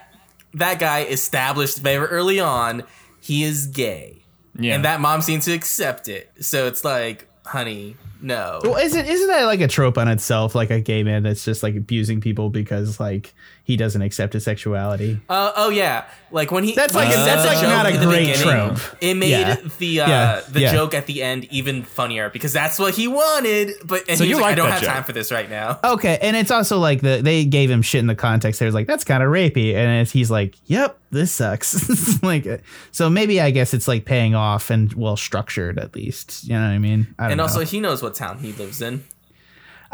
that 0.54 0.78
guy 0.78 1.04
established 1.04 1.78
very 1.78 2.06
early 2.06 2.38
on 2.40 2.82
he 3.20 3.42
is 3.44 3.66
gay, 3.68 4.21
yeah. 4.58 4.74
and 4.74 4.84
that 4.84 5.00
mom 5.00 5.22
seemed 5.22 5.42
to 5.42 5.52
accept 5.52 6.08
it. 6.08 6.30
So 6.40 6.66
it's 6.66 6.84
like, 6.84 7.28
honey, 7.44 7.96
no. 8.22 8.60
Well, 8.62 8.76
isn't 8.76 9.06
isn't 9.06 9.28
that 9.28 9.44
like 9.44 9.60
a 9.60 9.68
trope 9.68 9.98
on 9.98 10.08
itself? 10.08 10.54
Like 10.54 10.70
a 10.70 10.80
gay 10.80 11.02
man 11.02 11.22
that's 11.24 11.44
just 11.44 11.62
like 11.62 11.76
abusing 11.76 12.20
people 12.20 12.48
because 12.50 12.98
like 13.00 13.34
he 13.64 13.76
doesn't 13.76 14.02
accept 14.02 14.32
his 14.32 14.42
sexuality. 14.44 15.20
Uh, 15.28 15.52
oh 15.56 15.70
yeah, 15.70 16.04
like 16.32 16.50
when 16.50 16.64
he 16.64 16.74
That's 16.74 16.94
like- 16.94 17.08
he 17.08 17.14
that's 17.14 17.46
like 17.46 17.62
not 17.62 17.86
a 17.92 17.96
the 17.96 18.06
great 18.06 18.34
trope. 18.36 18.78
It 19.00 19.14
made 19.14 19.30
Yeah. 19.30 19.56
the 19.78 20.00
uh, 20.00 20.08
Yeah, 20.08 20.40
the 20.48 20.60
yeah. 20.60 20.72
joke 20.72 20.94
at 20.94 21.06
the 21.06 21.22
end 21.22 21.44
even 21.50 21.82
funnier 21.84 22.28
because 22.30 22.52
that's 22.52 22.78
what 22.78 22.94
he 22.94 23.06
wanted. 23.08 23.72
But 23.84 24.04
and 24.08 24.18
So 24.18 24.24
he 24.24 24.30
you 24.30 24.36
was 24.36 24.42
like, 24.42 24.52
I 24.52 24.54
don't 24.56 24.70
have 24.70 24.80
joke. 24.82 24.90
time 24.90 25.04
for 25.04 25.12
this 25.12 25.30
right 25.30 25.48
now. 25.50 25.78
Okay, 25.84 26.18
and 26.22 26.36
it's 26.36 26.50
also 26.50 26.78
like 26.78 27.00
the 27.02 27.20
they 27.22 27.44
gave 27.44 27.70
him 27.70 27.82
shit 27.82 28.00
in 28.00 28.06
the 28.08 28.14
context. 28.16 28.58
They 28.60 28.66
was 28.66 28.74
like, 28.74 28.86
"That's 28.86 29.04
kind 29.04 29.22
of 29.22 29.28
rapey," 29.30 29.74
and 29.74 30.00
it's, 30.02 30.10
he's 30.10 30.30
like, 30.30 30.56
"Yep, 30.66 30.98
this 31.10 31.30
sucks." 31.32 32.20
like, 32.22 32.46
uh, 32.46 32.58
so 32.90 33.08
maybe 33.08 33.40
I 33.40 33.50
guess 33.52 33.74
it's 33.74 33.86
like 33.86 34.04
paying 34.04 34.34
off 34.34 34.70
and 34.70 34.92
well 34.94 35.16
structured 35.16 35.78
at 35.78 35.94
least. 35.94 36.44
You 36.44 36.54
know 36.54 36.62
what 36.62 36.66
I 36.72 36.78
mean? 36.78 37.14
I 37.18 37.24
don't 37.24 37.32
And 37.32 37.38
know. 37.38 37.44
also, 37.44 37.60
he 37.64 37.78
knows 37.80 38.02
what 38.02 38.11
town 38.12 38.38
he 38.38 38.52
lives 38.52 38.80
in. 38.82 39.04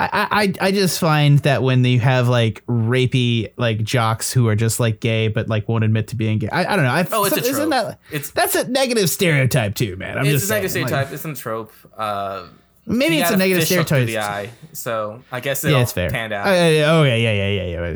I, 0.01 0.53
I 0.61 0.69
I 0.69 0.71
just 0.71 1.01
find 1.01 1.41
that 1.41 1.65
when 1.65 1.85
you 1.85 1.99
have 1.99 2.29
like 2.29 2.65
rapey 2.67 3.51
like 3.57 3.83
jocks 3.83 4.33
who 4.33 4.47
are 4.47 4.55
just 4.55 4.79
like 4.79 5.01
gay 5.01 5.27
but 5.27 5.49
like 5.49 5.69
won't 5.69 5.83
admit 5.83 6.07
to 6.09 6.17
being 6.17 6.39
gay, 6.39 6.49
I, 6.51 6.73
I 6.73 6.77
don't 6.77 6.85
know. 6.85 6.93
I, 6.93 7.07
Oh, 7.11 7.25
it's 7.25 7.37
a 7.37 7.41
isn't 7.41 7.55
trope. 7.57 7.71
that 7.71 7.99
It's- 8.13 8.31
that's 8.31 8.55
a 8.55 8.69
negative 8.69 9.11
stereotype 9.11 9.75
too, 9.75 9.97
man. 9.97 10.17
I'm 10.17 10.25
it's 10.27 10.35
just 10.35 10.51
a 10.51 10.55
negative 10.55 10.71
saying, 10.71 10.85
like, 10.85 10.91
stereotype. 11.09 11.15
it's 11.15 11.25
a 11.25 11.35
trope. 11.43 11.73
Uh, 11.97 12.47
maybe 12.87 13.19
it's 13.19 13.31
a 13.33 13.37
negative 13.37 13.67
fish 13.67 13.77
hook 13.77 13.89
through 13.89 14.07
stereotype. 14.07 14.51
the 14.51 14.51
eye, 14.51 14.51
so 14.73 15.25
I 15.33 15.41
guess 15.41 15.65
it 15.65 15.73
Yeah, 15.73 15.81
it's 15.83 15.91
fair. 15.93 16.11
panned 16.11 16.33
out. 16.33 16.47
Uh, 16.47 16.51
oh 16.53 17.03
yeah, 17.03 17.17
yeah, 17.17 17.33
yeah, 17.33 17.65
yeah, 17.65 17.91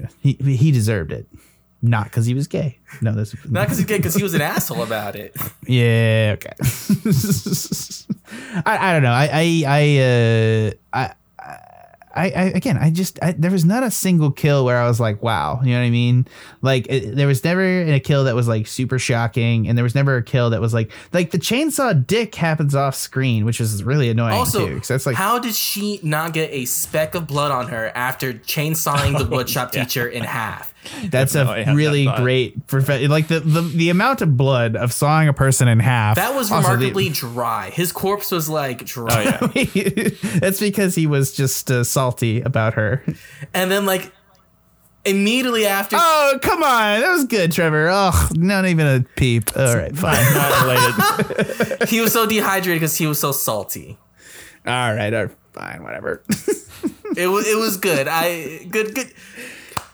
yeah. 0.00 0.06
He 0.22 0.32
he 0.56 0.72
deserved 0.72 1.12
it, 1.12 1.26
not 1.82 2.04
because 2.04 2.24
he 2.26 2.34
was 2.34 2.46
gay. 2.46 2.78
No, 3.00 3.12
that's 3.12 3.34
Not 3.50 3.62
because 3.62 3.78
he's 3.78 3.86
gay, 3.86 3.96
because 3.98 4.14
he 4.14 4.22
was 4.22 4.34
an 4.34 4.40
asshole 4.40 4.82
about 4.82 5.16
it. 5.16 5.36
Yeah. 5.66 6.34
Okay. 6.36 6.52
I, 8.66 8.90
I 8.90 8.92
don't 8.92 9.02
know. 9.02 9.12
I 9.12 9.28
I 9.32 9.64
I 9.66 9.98
uh, 9.98 10.70
I. 10.92 11.14
I, 12.14 12.24
I 12.30 12.42
again, 12.54 12.76
I 12.76 12.90
just 12.90 13.18
I, 13.22 13.32
there 13.32 13.50
was 13.50 13.64
not 13.64 13.82
a 13.82 13.90
single 13.90 14.30
kill 14.30 14.64
where 14.64 14.76
I 14.78 14.86
was 14.86 15.00
like, 15.00 15.22
"Wow," 15.22 15.60
you 15.62 15.72
know 15.72 15.78
what 15.80 15.86
I 15.86 15.90
mean? 15.90 16.26
Like, 16.60 16.86
it, 16.88 17.14
there 17.16 17.26
was 17.26 17.42
never 17.44 17.62
a 17.82 18.00
kill 18.00 18.24
that 18.24 18.34
was 18.34 18.48
like 18.48 18.66
super 18.66 18.98
shocking, 18.98 19.68
and 19.68 19.76
there 19.78 19.82
was 19.84 19.94
never 19.94 20.16
a 20.16 20.22
kill 20.22 20.50
that 20.50 20.60
was 20.60 20.74
like 20.74 20.90
like 21.12 21.30
the 21.30 21.38
chainsaw 21.38 22.06
dick 22.06 22.34
happens 22.34 22.74
off 22.74 22.94
screen, 22.94 23.44
which 23.44 23.60
is 23.60 23.82
really 23.84 24.10
annoying 24.10 24.34
Also, 24.34 24.66
too. 24.66 24.76
'cause 24.78 24.88
that's 24.88 25.06
like 25.06 25.16
how 25.16 25.38
did 25.38 25.54
she 25.54 26.00
not 26.02 26.32
get 26.32 26.50
a 26.52 26.64
speck 26.66 27.14
of 27.14 27.26
blood 27.26 27.50
on 27.50 27.68
her 27.68 27.90
after 27.94 28.32
chainsawing 28.34 29.18
the 29.18 29.24
woodshop 29.36 29.70
teacher 29.72 30.06
in 30.08 30.22
half? 30.24 30.68
that's 31.10 31.34
no, 31.34 31.44
I 31.44 31.58
a 31.58 31.64
have 31.64 31.76
really 31.76 32.06
that 32.06 32.18
great 32.20 32.66
profe- 32.66 33.08
like 33.08 33.28
the, 33.28 33.38
the 33.38 33.60
the 33.60 33.88
amount 33.90 34.20
of 34.20 34.36
blood 34.36 34.74
of 34.74 34.92
sawing 34.92 35.28
a 35.28 35.32
person 35.32 35.68
in 35.68 35.78
half. 35.78 36.16
That 36.16 36.34
was 36.34 36.50
Also, 36.50 36.70
the- 36.70 36.74
remarkably 36.74 37.08
dry. 37.08 37.70
His 37.70 37.92
corpse 37.92 38.32
was 38.32 38.48
like 38.48 38.84
dry. 38.84 39.38
Oh 39.40 39.50
yeah. 39.54 40.08
that's 40.40 40.58
because 40.58 40.96
he 40.96 41.06
was 41.06 41.32
just 41.32 41.70
uh, 41.70 41.84
salty 42.02 42.40
about 42.40 42.74
her. 42.74 43.04
And 43.54 43.70
then 43.70 43.86
like 43.86 44.12
immediately 45.04 45.66
after 45.66 45.96
Oh, 45.98 46.38
come 46.42 46.62
on. 46.62 47.00
That 47.00 47.10
was 47.10 47.24
good, 47.26 47.52
Trevor. 47.52 47.88
Oh, 47.90 48.28
not 48.34 48.66
even 48.66 48.86
a 48.86 49.04
peep. 49.16 49.56
All 49.56 49.76
right, 49.76 49.96
fine. 50.04 50.34
Not 50.34 50.64
related. 50.64 51.88
he 51.88 52.00
was 52.00 52.12
so 52.12 52.26
dehydrated 52.26 52.80
because 52.80 52.96
he 52.96 53.06
was 53.06 53.20
so 53.20 53.30
salty. 53.32 53.98
all 54.66 54.94
right, 54.94 55.12
all 55.14 55.24
right, 55.24 55.36
fine, 55.52 55.82
whatever. 55.82 56.22
It 57.14 57.26
was 57.26 57.46
it 57.46 57.58
was 57.58 57.76
good. 57.76 58.08
I 58.08 58.64
good 58.70 58.94
good 58.94 59.12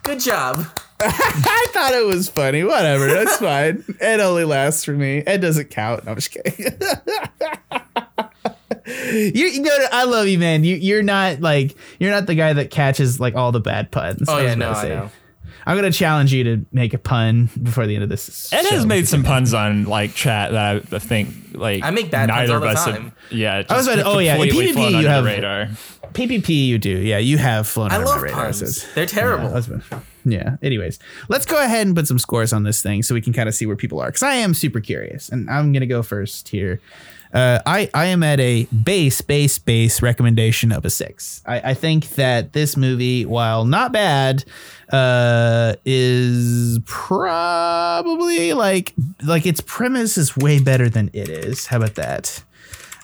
good 0.05 0.21
job. 0.21 0.65
I 1.01 1.67
thought 1.73 1.93
it 1.93 2.07
was 2.07 2.29
funny. 2.29 2.63
Whatever. 2.63 3.09
That's 3.09 3.39
fine. 3.39 3.83
It 4.01 4.21
only 4.21 4.45
lasts 4.45 4.85
for 4.85 4.93
me. 4.93 5.25
It 5.27 5.39
doesn't 5.39 5.69
count. 5.71 6.05
No, 6.05 6.13
I'm 6.13 6.17
just 6.19 6.31
kidding. 6.31 6.79
You, 8.89 9.47
you 9.47 9.61
know, 9.61 9.77
I 9.93 10.05
love 10.05 10.27
you, 10.29 10.39
man. 10.39 10.65
You 10.65 10.77
you're 10.77 11.03
not 11.03 11.41
like 11.41 11.77
you're 11.99 12.11
not 12.11 12.27
the 12.27 12.35
guy 12.35 12.53
that 12.53 12.71
catches 12.71 13.21
like 13.21 13.35
all 13.35 13.53
the 13.53 13.61
bad 13.61 13.91
puns. 13.91 14.25
Oh 14.29 14.39
yeah, 14.39 14.55
no, 14.55 14.71
I 14.73 14.89
know. 14.89 15.11
I'm 15.67 15.77
gonna 15.77 15.93
challenge 15.93 16.33
you 16.33 16.45
to 16.45 16.65
make 16.73 16.95
a 16.95 16.99
pun 16.99 17.51
before 17.63 17.87
the 17.87 17.95
end 17.95 18.03
of 18.03 18.09
this. 18.09 18.51
Ed 18.53 18.65
has 18.71 18.87
made 18.87 19.07
some 19.07 19.23
puns 19.23 19.53
on 19.53 19.85
like 19.85 20.15
chat 20.15 20.53
that 20.53 20.77
I, 20.93 20.97
I 20.97 20.99
think 20.99 21.29
like 21.53 21.83
I 21.85 21.91
make 21.91 22.11
bad 22.11 22.31
puns 22.31 22.49
neither 22.49 22.53
all 22.55 22.57
of 22.57 22.63
the 22.63 22.69
us 22.79 22.85
time. 22.85 23.03
Have, 23.03 23.15
yeah, 23.31 23.55
I 23.69 23.77
was 23.77 23.87
just 23.87 23.99
about 23.99 24.03
to- 24.11 24.17
oh, 24.17 24.19
yeah, 24.19 24.37
in 24.37 24.49
completely 24.49 24.83
PvP 24.83 25.01
you 25.03 25.07
have- 25.09 25.25
radar. 25.25 25.69
PPP. 26.15 26.49
You 26.69 26.79
do, 26.79 26.91
yeah. 26.91 27.19
You 27.19 27.37
have 27.37 27.67
flown 27.69 27.91
I 27.91 27.97
under 27.97 28.07
love 28.07 28.17
my 28.17 28.23
radar. 28.23 28.45
puns. 28.45 28.83
so 28.83 28.89
They're 28.95 29.05
terrible. 29.05 29.45
Yeah, 29.45 29.51
husband. 29.51 29.83
Yeah. 30.25 30.57
Anyways, 30.63 30.99
let's 31.29 31.45
go 31.45 31.63
ahead 31.63 31.87
and 31.87 31.95
put 31.95 32.07
some 32.07 32.19
scores 32.19 32.55
on 32.55 32.63
this 32.63 32.83
thing 32.83 33.03
so 33.03 33.15
we 33.15 33.21
can 33.21 33.35
kind 33.35 33.47
of 33.49 33.55
see 33.55 33.67
where 33.67 33.77
people 33.77 34.01
are. 34.01 34.07
Because 34.07 34.23
I 34.23 34.35
am 34.37 34.55
super 34.55 34.81
curious, 34.81 35.29
and 35.29 35.51
I'm 35.51 35.71
gonna 35.75 35.85
go 35.87 36.03
first 36.03 36.49
here. 36.49 36.81
Uh, 37.33 37.61
I 37.67 37.91
I 37.93 38.07
am 38.07 38.23
at 38.23 38.41
a 38.41 38.65
base 38.67 39.21
base 39.21 39.59
base 39.59 40.01
recommendation 40.01 40.73
of 40.73 40.85
a 40.85 40.91
six. 40.91 41.43
I, 41.47 41.71
I 41.71 41.75
think 41.75 42.11
that 42.11 42.53
this 42.53 42.77
movie, 42.77 43.27
while 43.27 43.65
not 43.65 43.93
bad, 43.93 44.45
uh, 44.93 45.75
is 45.85 46.79
probably 46.87 48.55
like 48.55 48.95
like 49.23 49.47
its 49.47 49.61
premise 49.61 50.17
is 50.17 50.37
way 50.37 50.61
better 50.61 50.89
than 50.89 51.11
it 51.13 51.29
is. 51.29 51.67
How 51.67 51.77
about 51.79 51.97
that? 51.97 52.43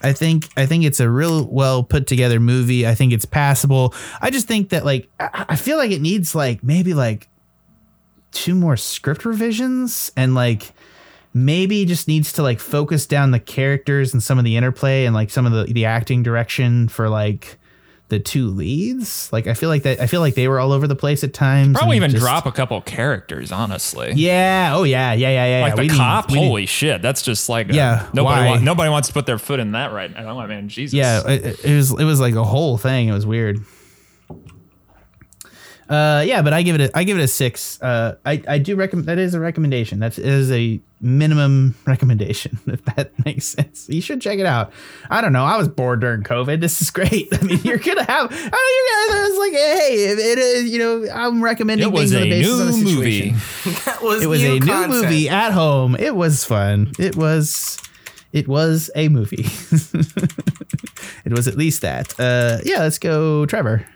I 0.02 0.12
think 0.12 0.48
I 0.56 0.66
think 0.66 0.84
it's 0.84 1.00
a 1.00 1.08
real 1.08 1.46
well 1.46 1.82
put 1.82 2.06
together 2.06 2.40
movie. 2.40 2.86
I 2.86 2.94
think 2.94 3.12
it's 3.12 3.24
passable. 3.24 3.94
I 4.20 4.30
just 4.30 4.46
think 4.46 4.70
that 4.70 4.84
like 4.84 5.08
I, 5.20 5.46
I 5.50 5.56
feel 5.56 5.76
like 5.76 5.90
it 5.90 6.00
needs 6.00 6.34
like 6.34 6.62
maybe 6.62 6.94
like 6.94 7.28
two 8.30 8.54
more 8.54 8.76
script 8.76 9.24
revisions 9.24 10.12
and 10.16 10.34
like 10.34 10.72
maybe 11.34 11.84
just 11.84 12.06
needs 12.08 12.32
to 12.34 12.42
like 12.42 12.60
focus 12.60 13.04
down 13.06 13.32
the 13.32 13.40
characters 13.40 14.12
and 14.14 14.22
some 14.22 14.38
of 14.38 14.44
the 14.44 14.56
interplay 14.56 15.04
and 15.04 15.14
like 15.14 15.30
some 15.30 15.44
of 15.46 15.52
the 15.52 15.72
the 15.72 15.84
acting 15.84 16.22
direction 16.22 16.88
for 16.88 17.08
like 17.08 17.58
the 18.08 18.20
two 18.20 18.48
leads. 18.48 19.32
Like 19.32 19.46
I 19.46 19.54
feel 19.54 19.68
like 19.70 19.82
that 19.82 19.98
I 19.98 20.06
feel 20.06 20.20
like 20.20 20.34
they 20.34 20.46
were 20.46 20.60
all 20.60 20.72
over 20.72 20.86
the 20.86 20.94
place 20.94 21.24
at 21.24 21.32
times. 21.32 21.76
Probably 21.78 21.96
even 21.96 22.10
just- 22.10 22.22
drop 22.22 22.46
a 22.46 22.52
couple 22.52 22.80
characters, 22.82 23.50
honestly. 23.50 24.12
Yeah. 24.14 24.72
Oh 24.76 24.84
yeah. 24.84 25.12
Yeah. 25.14 25.30
Yeah. 25.30 25.46
Yeah. 25.58 25.62
Like 25.62 25.70
yeah. 25.70 25.74
the 25.76 25.82
We 25.82 25.88
cop, 25.98 26.30
need- 26.30 26.36
holy 26.46 26.66
shit! 26.66 27.02
That's 27.02 27.22
just 27.22 27.48
like 27.48 27.70
a- 27.70 27.74
Yeah, 27.74 28.06
Nobody, 28.12 28.42
why? 28.42 28.50
wa- 28.50 28.58
nobody 28.58 28.90
wants 28.90 29.08
to 29.08 29.14
put 29.14 29.26
their 29.26 29.38
foot 29.38 29.58
in 29.58 29.72
that 29.72 29.92
right 29.92 30.12
now. 30.12 30.38
I 30.38 30.46
mean, 30.46 30.68
Jesus. 30.68 30.94
Yeah, 30.94 31.26
it, 31.28 31.64
it 31.64 31.74
was 31.74 31.90
it 31.92 32.04
was 32.04 32.20
like 32.20 32.34
a 32.34 32.44
whole 32.44 32.76
thing. 32.78 33.08
It 33.08 33.12
was 33.12 33.26
weird. 33.26 33.58
Uh, 35.88 36.24
yeah, 36.26 36.40
but 36.40 36.52
I 36.54 36.62
give 36.62 36.80
it 36.80 36.90
a 36.90 36.96
I 36.98 37.04
give 37.04 37.18
it 37.18 37.22
a 37.22 37.28
six. 37.28 37.80
Uh, 37.82 38.16
I 38.24 38.42
I 38.48 38.58
do 38.58 38.74
recommend 38.76 39.08
that 39.08 39.18
is 39.18 39.34
a 39.34 39.40
recommendation. 39.40 39.98
That 40.00 40.18
is 40.18 40.50
a 40.50 40.80
minimum 41.04 41.74
recommendation. 41.86 42.58
If 42.66 42.84
that 42.96 43.12
makes 43.24 43.44
sense, 43.44 43.88
you 43.88 44.00
should 44.00 44.20
check 44.20 44.38
it 44.38 44.46
out. 44.46 44.72
I 45.10 45.20
don't 45.20 45.32
know. 45.32 45.44
I 45.44 45.56
was 45.56 45.68
bored 45.68 46.00
during 46.00 46.22
COVID. 46.22 46.60
This 46.60 46.82
is 46.82 46.90
great. 46.98 47.28
I 47.32 47.42
mean, 47.44 47.60
you're 47.62 47.78
gonna 47.78 48.02
have. 48.04 48.28
I 48.30 48.34
mean, 48.34 48.42
you 48.42 48.50
guys. 48.50 49.14
I 49.14 49.28
was 49.30 49.38
like, 49.38 49.52
hey, 49.52 49.94
it, 50.10 50.18
it 50.18 50.38
is. 50.38 50.70
You 50.70 50.78
know, 50.78 51.06
I'm 51.12 51.42
recommending 51.44 51.86
It 51.88 51.92
was 51.92 52.10
things 52.10 52.14
on 52.14 52.22
a 52.22 52.24
the 52.24 52.30
basis 52.30 52.60
of 52.60 52.66
the 52.66 52.72
new 52.84 52.96
situation. 52.96 53.32
movie. 53.34 53.80
That 53.84 54.02
was 54.02 54.22
It 54.22 54.26
was 54.26 54.42
new 54.42 54.56
a 54.56 54.60
new 54.60 54.88
movie 54.88 55.28
at 55.28 55.52
home. 55.52 55.94
It 55.96 56.16
was 56.16 56.44
fun. 56.44 56.90
It 56.98 57.14
was 57.16 57.78
it 58.32 58.48
was 58.48 58.90
a 58.96 59.08
movie. 59.08 59.46
it 61.24 61.32
was 61.32 61.46
at 61.46 61.56
least 61.56 61.82
that. 61.82 62.18
Uh 62.18 62.58
yeah, 62.64 62.78
let's 62.80 62.98
go 62.98 63.46
Trevor. 63.46 63.86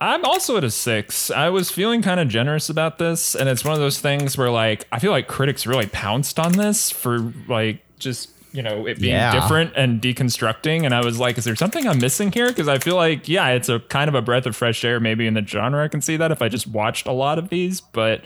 I'm 0.00 0.24
also 0.24 0.56
at 0.56 0.64
a 0.64 0.70
six. 0.70 1.30
I 1.30 1.50
was 1.50 1.70
feeling 1.70 2.00
kind 2.02 2.20
of 2.20 2.28
generous 2.28 2.70
about 2.70 2.98
this, 2.98 3.34
and 3.34 3.48
it's 3.48 3.64
one 3.64 3.74
of 3.74 3.80
those 3.80 3.98
things 3.98 4.38
where 4.38 4.50
like 4.50 4.86
I 4.92 4.98
feel 4.98 5.10
like 5.12 5.28
critics 5.28 5.66
really 5.66 5.86
pounced 5.86 6.38
on 6.38 6.52
this 6.52 6.90
for 6.90 7.32
like 7.48 7.82
just 7.98 8.30
you 8.52 8.62
know 8.62 8.86
it 8.86 8.98
being 8.98 9.12
Yeah. 9.14 9.32
different 9.38 9.74
and 9.76 10.00
deconstructing, 10.00 10.84
and 10.84 10.94
I 10.94 11.04
was 11.04 11.18
like, 11.18 11.36
is 11.36 11.44
there 11.44 11.54
something 11.54 11.86
I'm 11.86 11.98
missing 11.98 12.32
here? 12.32 12.48
Because 12.48 12.66
I 12.68 12.78
feel 12.78 12.96
like 12.96 13.28
yeah, 13.28 13.48
it's 13.48 13.68
a 13.68 13.80
kind 13.80 14.08
of 14.08 14.14
a 14.14 14.22
breath 14.22 14.46
of 14.46 14.56
fresh 14.56 14.84
air 14.84 15.00
maybe 15.00 15.26
in 15.26 15.34
the 15.34 15.46
genre. 15.46 15.84
I 15.84 15.88
can 15.88 16.00
see 16.00 16.16
that 16.16 16.32
if 16.32 16.40
I 16.40 16.48
just 16.48 16.66
watched 16.66 17.06
a 17.06 17.12
lot 17.12 17.38
of 17.38 17.48
these, 17.50 17.80
but. 17.80 18.22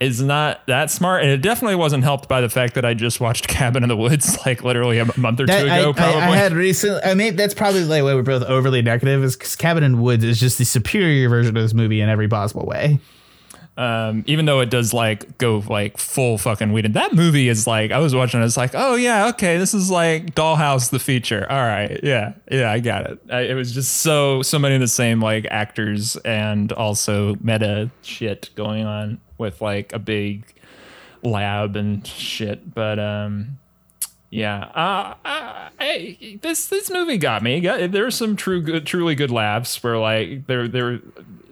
Is 0.00 0.22
not 0.22 0.64
that 0.68 0.92
smart, 0.92 1.22
and 1.22 1.30
it 1.32 1.42
definitely 1.42 1.74
wasn't 1.74 2.04
helped 2.04 2.28
by 2.28 2.40
the 2.40 2.48
fact 2.48 2.74
that 2.74 2.84
I 2.84 2.94
just 2.94 3.18
watched 3.20 3.48
Cabin 3.48 3.82
in 3.82 3.88
the 3.88 3.96
Woods 3.96 4.38
like 4.46 4.62
literally 4.62 4.98
a 4.98 5.06
month 5.18 5.40
or 5.40 5.46
two 5.46 5.52
That, 5.52 5.68
I, 5.68 5.78
ago. 5.78 5.90
I, 5.90 5.92
Probably, 5.92 6.20
I 6.22 6.36
had 6.36 6.52
recently. 6.52 7.00
I 7.02 7.14
mean, 7.14 7.34
that's 7.34 7.52
probably 7.54 7.82
like 7.84 8.04
why 8.04 8.14
we're 8.14 8.22
both 8.22 8.44
overly 8.44 8.80
negative. 8.80 9.24
Is 9.24 9.34
because 9.36 9.56
Cabin 9.56 9.82
in 9.82 9.92
the 9.96 9.98
Woods 10.02 10.22
is 10.22 10.38
just 10.38 10.56
the 10.58 10.64
superior 10.64 11.28
version 11.28 11.56
of 11.56 11.62
this 11.62 11.74
movie 11.74 12.00
in 12.00 12.08
every 12.08 12.28
possible 12.28 12.64
way. 12.64 13.00
um, 13.76 14.24
even 14.26 14.44
though 14.44 14.60
it 14.60 14.70
does 14.70 14.92
like 14.92 15.36
go 15.38 15.62
like 15.68 15.98
full 15.98 16.36
fucking 16.38 16.72
weed. 16.72 16.84
And 16.84 16.94
that 16.94 17.12
movie 17.14 17.48
is 17.48 17.66
like 17.66 17.90
I 17.90 17.98
was 17.98 18.14
watching. 18.14 18.40
It's 18.42 18.56
like, 18.56 18.72
oh 18.74 18.94
yeah, 18.94 19.28
okay, 19.30 19.58
this 19.58 19.74
is 19.74 19.90
like 19.90 20.34
Dollhouse 20.34 20.90
the 20.90 20.98
feature. 21.00 21.44
All 21.50 21.62
right, 21.62 21.98
yeah, 22.04 22.34
yeah, 22.50 22.70
I 22.70 22.78
got 22.80 23.10
it. 23.10 23.18
I, 23.30 23.40
it 23.42 23.54
was 23.54 23.72
just 23.72 23.96
so 23.96 24.42
so 24.42 24.60
many 24.60 24.76
of 24.76 24.80
the 24.80 24.86
same 24.88 25.20
like 25.20 25.44
actors 25.50 26.14
and 26.24 26.70
also 26.72 27.34
meta 27.40 27.90
shit 28.02 28.50
going 28.54 28.84
on 28.84 29.20
with 29.38 29.62
like 29.62 29.92
a 29.92 29.98
big 29.98 30.44
lab 31.22 31.76
and 31.76 32.06
shit. 32.06 32.74
But 32.74 32.98
um, 32.98 33.58
yeah, 34.30 34.64
uh, 34.74 35.14
uh, 35.24 35.68
hey, 35.78 36.38
this 36.42 36.66
this 36.66 36.90
movie 36.90 37.18
got 37.18 37.42
me. 37.42 37.60
Got, 37.60 37.92
there 37.92 38.04
were 38.04 38.10
some 38.10 38.36
true 38.36 38.60
good, 38.60 38.86
truly 38.86 39.14
good 39.14 39.30
laughs 39.30 39.82
where 39.82 39.98
like 39.98 40.46
there 40.46 40.68
there 40.68 41.00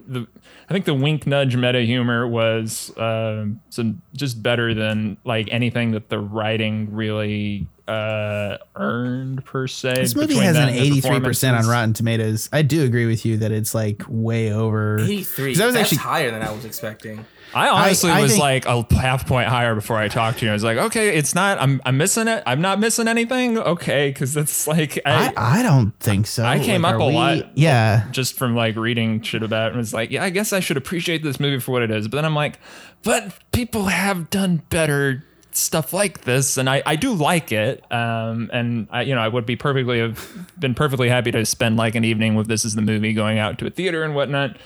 the 0.07 0.27
I 0.69 0.73
think 0.73 0.85
the 0.85 0.95
wink 0.95 1.27
nudge 1.27 1.57
meta 1.57 1.81
humor 1.83 2.27
was 2.27 2.97
um, 2.99 3.61
some 3.71 4.03
just 4.15 4.43
better 4.43 4.75
than 4.75 5.17
like 5.25 5.49
anything 5.51 5.93
that 5.93 6.09
the 6.09 6.19
writing 6.19 6.93
really 6.93 7.67
uh, 7.89 8.59
earned 8.75 9.45
per 9.45 9.67
se. 9.67 9.95
This 9.95 10.15
movie 10.17 10.37
has 10.37 10.57
an 10.57 10.69
83% 10.71 11.59
on. 11.59 11.67
Rotten 11.67 11.93
Tomatoes. 11.93 12.49
I 12.53 12.63
do 12.63 12.83
agree 12.85 13.07
with 13.07 13.25
you 13.25 13.37
that 13.39 13.53
it's 13.53 13.75
like 13.75 14.03
way 14.09 14.53
over. 14.53 14.99
83. 14.99 15.53
'Cause 15.55 15.61
I 15.61 15.67
was 15.67 15.75
That's 15.75 15.85
actually 15.93 15.99
higher 15.99 16.31
than 16.31 16.43
I 16.43 16.51
was 16.53 16.65
expecting. 16.65 17.25
I 17.55 17.69
honestly 17.69 18.11
I 18.11 18.21
was 18.23 18.33
think- 18.33 18.43
like 18.43 18.67
a 18.67 18.85
half 18.97 19.27
point 19.27 19.49
higher 19.49 19.75
before 19.77 19.97
I 19.99 20.09
talked 20.09 20.41
to 20.41 20.45
you. 20.45 20.51
I 20.51 20.55
was 20.55 20.65
like, 20.65 20.79
okay, 20.79 21.17
it's 21.17 21.33
not. 21.35 21.59
I'm 21.61 21.81
I'm 21.87 21.97
missing 21.97 22.27
it. 22.27 22.43
I'm 22.45 22.61
not 22.61 22.81
missing 22.81 23.07
anything. 23.07 23.57
Okay, 23.57 24.09
because 24.11 24.35
that's 24.35 24.67
like 24.67 24.99
I, 25.07 25.33
I 25.37 25.63
don't 25.63 25.93
think 26.01 26.27
so. 26.27 26.45
I 26.45 26.59
came 26.59 26.83
Like, 26.83 26.97
up 26.97 27.01
a 27.01 27.07
we- 27.07 27.15
lot. 27.15 27.57
Yeah. 27.57 28.07
just 28.11 28.37
from 28.37 28.57
like 28.57 28.75
reading 28.77 29.23
shit 29.23 29.45
about 29.45 29.67
it 29.69 29.71
and 29.71 29.77
was 29.79 29.95
like, 29.95 30.11
yeah, 30.11 30.25
I 30.25 30.31
guess 30.31 30.53
I 30.53 30.59
should 30.61 30.77
appreciate 30.77 31.23
this 31.23 31.39
movie 31.39 31.61
for 31.61 31.71
what 31.71 31.83
it 31.83 31.91
is. 31.93 32.09
But 32.09 32.17
then 32.17 32.25
I'm 32.25 32.35
like, 32.35 32.59
but 33.05 33.33
people 33.53 33.85
have 33.85 34.29
done 34.29 34.63
better 34.69 35.25
stuff 35.57 35.93
like 35.93 36.23
this, 36.23 36.57
and 36.57 36.69
I, 36.69 36.83
I 36.87 36.97
do 36.97 37.13
like 37.13 37.53
it. 37.53 37.91
Um, 37.93 38.51
and 38.53 38.89
I, 38.91 39.03
you 39.03 39.15
know, 39.15 39.21
I 39.21 39.29
would 39.29 39.47
be 39.47 39.57
perfectly 39.57 39.99
have 39.99 40.53
been 40.59 40.75
perfectly 40.75 41.09
happy 41.09 41.31
to 41.33 41.45
spend 41.45 41.77
like 41.77 41.95
an 41.95 42.05
evening 42.05 42.35
with 42.35 42.49
this 42.49 42.65
is 42.65 42.75
the 42.75 42.83
movie, 42.83 43.13
going 43.13 43.39
out 43.39 43.59
to 43.59 43.67
a 43.67 43.71
theater 43.71 44.03
and 44.03 44.15
whatnot. 44.15 44.57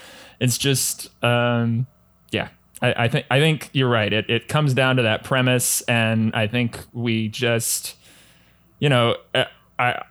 It's 0.40 0.58
just, 0.58 1.10
um, 1.24 1.86
yeah. 2.30 2.48
I, 2.82 3.04
I 3.04 3.08
think 3.08 3.26
I 3.30 3.40
think 3.40 3.68
you're 3.74 3.90
right. 3.90 4.10
It 4.10 4.30
it 4.30 4.48
comes 4.48 4.72
down 4.72 4.96
to 4.96 5.02
that 5.02 5.22
premise, 5.22 5.82
and 5.82 6.34
I 6.34 6.46
think 6.46 6.80
we 6.94 7.28
just 7.28 7.96
you 8.80 8.88
know, 8.88 9.16
uh, 9.34 9.44
I 9.78 10.02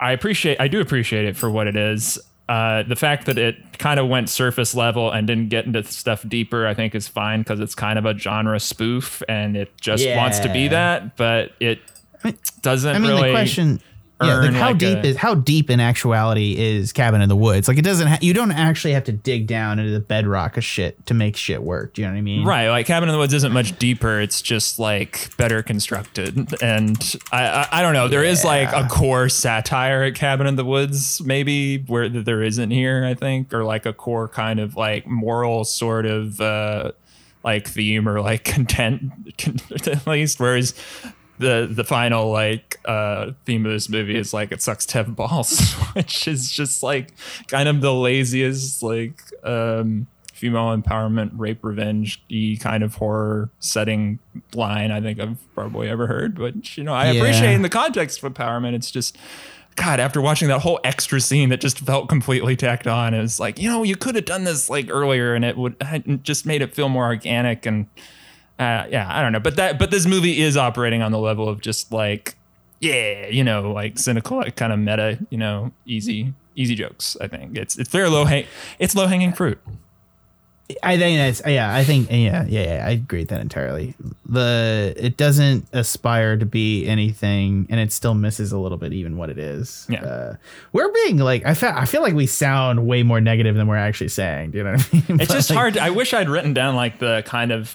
I 0.00 0.12
appreciate 0.12 0.60
I 0.60 0.68
do 0.68 0.80
appreciate 0.80 1.24
it 1.24 1.36
for 1.36 1.50
what 1.50 1.66
it 1.66 1.76
is. 1.76 2.18
Uh, 2.48 2.82
the 2.82 2.96
fact 2.96 3.26
that 3.26 3.36
it 3.36 3.78
kind 3.78 4.00
of 4.00 4.08
went 4.08 4.30
surface 4.30 4.74
level 4.74 5.10
and 5.10 5.26
didn't 5.26 5.48
get 5.48 5.66
into 5.66 5.82
stuff 5.84 6.26
deeper, 6.26 6.66
I 6.66 6.72
think, 6.72 6.94
is 6.94 7.06
fine 7.06 7.40
because 7.40 7.60
it's 7.60 7.74
kind 7.74 7.98
of 7.98 8.06
a 8.06 8.16
genre 8.16 8.58
spoof 8.58 9.22
and 9.28 9.54
it 9.56 9.70
just 9.78 10.06
wants 10.16 10.38
to 10.40 10.52
be 10.52 10.68
that, 10.68 11.16
but 11.16 11.52
it 11.60 11.80
doesn't 12.62 12.96
I 12.96 12.98
mean, 12.98 13.10
really. 13.10 13.28
the 13.28 13.34
question, 13.34 13.80
yeah, 14.20 14.36
like 14.40 14.52
how 14.52 14.66
like 14.68 14.78
deep 14.78 14.98
a- 14.98 15.06
is 15.06 15.16
how 15.16 15.34
deep 15.34 15.70
in 15.70 15.78
actuality 15.80 16.56
is 16.58 16.92
Cabin 16.92 17.20
in 17.20 17.28
the 17.28 17.36
Woods? 17.36 17.68
Like, 17.68 17.78
it 17.78 17.84
doesn't. 17.84 18.06
Ha- 18.08 18.18
you 18.20 18.34
don't 18.34 18.50
actually 18.50 18.94
have 18.94 19.04
to 19.04 19.12
dig 19.12 19.46
down 19.46 19.78
into 19.78 19.92
the 19.92 20.00
bedrock 20.00 20.56
of 20.56 20.64
shit 20.64 21.06
to 21.06 21.14
make 21.14 21.36
shit 21.36 21.62
work. 21.62 21.94
Do 21.94 22.02
you 22.02 22.08
know 22.08 22.14
what 22.14 22.18
I 22.18 22.22
mean? 22.22 22.44
Right, 22.44 22.68
like 22.68 22.86
Cabin 22.86 23.08
in 23.08 23.12
the 23.12 23.18
Woods 23.18 23.32
isn't 23.34 23.52
much 23.52 23.78
deeper. 23.78 24.20
It's 24.20 24.42
just 24.42 24.78
like 24.78 25.30
better 25.36 25.62
constructed, 25.62 26.60
and 26.62 26.98
I 27.30 27.46
I, 27.48 27.68
I 27.78 27.82
don't 27.82 27.94
know. 27.94 28.08
There 28.08 28.24
is 28.24 28.44
like 28.44 28.72
a 28.72 28.88
core 28.88 29.28
satire 29.28 30.02
at 30.02 30.14
Cabin 30.14 30.46
in 30.46 30.56
the 30.56 30.64
Woods, 30.64 31.20
maybe 31.22 31.78
where 31.82 32.08
there 32.08 32.42
isn't 32.42 32.70
here. 32.70 33.04
I 33.04 33.14
think, 33.14 33.54
or 33.54 33.64
like 33.64 33.86
a 33.86 33.92
core 33.92 34.28
kind 34.28 34.58
of 34.58 34.74
like 34.76 35.06
moral 35.06 35.64
sort 35.64 36.06
of 36.06 36.40
uh, 36.40 36.92
like 37.44 37.68
theme 37.68 38.08
or 38.08 38.20
like 38.20 38.42
content 38.44 39.12
at 39.86 40.06
least. 40.06 40.40
Whereas 40.40 40.74
the 41.38 41.68
the 41.70 41.84
final 41.84 42.30
like 42.30 42.78
uh 42.84 43.32
theme 43.44 43.64
of 43.66 43.72
this 43.72 43.88
movie 43.88 44.16
is 44.16 44.32
like 44.34 44.50
it 44.52 44.60
sucks 44.62 44.84
to 44.86 44.98
have 44.98 45.14
balls 45.16 45.72
which 45.94 46.26
is 46.28 46.50
just 46.50 46.82
like 46.82 47.12
kind 47.48 47.68
of 47.68 47.80
the 47.80 47.92
laziest 47.94 48.82
like 48.82 49.20
um 49.44 50.06
female 50.32 50.76
empowerment 50.76 51.30
rape 51.34 51.64
revenge 51.64 52.22
kind 52.60 52.82
of 52.84 52.94
horror 52.96 53.50
setting 53.60 54.18
line 54.54 54.90
i 54.92 55.00
think 55.00 55.18
i've 55.20 55.38
probably 55.54 55.88
ever 55.88 56.06
heard 56.06 56.36
but 56.38 56.76
you 56.76 56.84
know 56.84 56.94
i 56.94 57.10
Yeah. 57.10 57.20
appreciate 57.20 57.54
in 57.54 57.62
the 57.62 57.68
context 57.68 58.22
of 58.22 58.32
empowerment 58.32 58.74
it's 58.74 58.90
just 58.90 59.16
God, 59.76 60.00
after 60.00 60.20
watching 60.20 60.48
that 60.48 60.58
whole 60.58 60.80
extra 60.82 61.20
scene 61.20 61.50
that 61.50 61.60
just 61.60 61.78
felt 61.78 62.08
completely 62.08 62.56
tacked 62.56 62.88
on, 62.88 63.14
it 63.14 63.20
was 63.20 63.38
like, 63.38 63.60
you 63.60 63.68
know, 63.70 63.84
you 63.84 63.94
could 63.94 64.16
have 64.16 64.24
done 64.24 64.42
this 64.42 64.68
like 64.68 64.88
earlier 64.90 65.34
and 65.36 65.44
it 65.44 65.56
would 65.56 65.76
just 66.24 66.44
made 66.44 66.62
it 66.62 66.74
feel 66.74 66.88
more 66.88 67.04
organic 67.04 67.64
and 67.64 67.86
uh, 68.58 68.86
yeah, 68.90 69.06
I 69.08 69.22
don't 69.22 69.32
know. 69.32 69.40
But 69.40 69.56
that 69.56 69.78
but 69.78 69.90
this 69.90 70.06
movie 70.06 70.40
is 70.40 70.56
operating 70.56 71.02
on 71.02 71.12
the 71.12 71.18
level 71.18 71.48
of 71.48 71.60
just 71.60 71.92
like 71.92 72.36
yeah, 72.80 73.26
you 73.28 73.42
know, 73.42 73.72
like 73.72 73.98
cynical, 73.98 74.36
like 74.38 74.54
kind 74.56 74.72
of 74.72 74.78
meta, 74.78 75.18
you 75.30 75.38
know, 75.38 75.72
easy 75.86 76.32
easy 76.56 76.74
jokes. 76.74 77.16
I 77.20 77.28
think 77.28 77.56
it's 77.56 77.78
it's 77.78 77.90
very 77.90 78.08
low 78.08 78.24
hang 78.24 78.46
it's 78.78 78.94
low 78.94 79.06
hanging 79.06 79.32
fruit. 79.32 79.58
I 80.82 80.98
think 80.98 81.16
that's 81.16 81.40
yeah. 81.50 81.74
I 81.74 81.82
think 81.82 82.10
yeah, 82.10 82.44
yeah, 82.46 82.62
yeah. 82.76 82.86
I 82.86 82.90
agree 82.90 83.20
with 83.20 83.30
that 83.30 83.40
entirely. 83.40 83.94
The 84.26 84.92
it 84.98 85.16
doesn't 85.16 85.66
aspire 85.72 86.36
to 86.36 86.44
be 86.44 86.86
anything, 86.86 87.66
and 87.70 87.80
it 87.80 87.90
still 87.90 88.12
misses 88.12 88.52
a 88.52 88.58
little 88.58 88.76
bit 88.76 88.92
even 88.92 89.16
what 89.16 89.30
it 89.30 89.38
is. 89.38 89.86
Yeah. 89.88 90.04
uh, 90.04 90.36
we're 90.74 90.92
being 90.92 91.16
like 91.18 91.46
I 91.46 91.54
feel 91.54 91.70
I 91.70 91.86
feel 91.86 92.02
like 92.02 92.12
we 92.12 92.26
sound 92.26 92.86
way 92.86 93.02
more 93.02 93.18
negative 93.18 93.56
than 93.56 93.66
we're 93.66 93.76
actually 93.76 94.08
saying. 94.08 94.50
Do 94.50 94.58
you 94.58 94.64
know 94.64 94.72
what 94.72 94.88
I 94.92 94.96
mean? 94.96 95.04
It's 95.20 95.28
But, 95.28 95.34
just 95.34 95.48
like, 95.48 95.56
hard. 95.56 95.78
I 95.78 95.88
wish 95.88 96.12
I'd 96.12 96.28
written 96.28 96.52
down 96.52 96.76
like 96.76 96.98
the 96.98 97.22
kind 97.24 97.50
of 97.50 97.74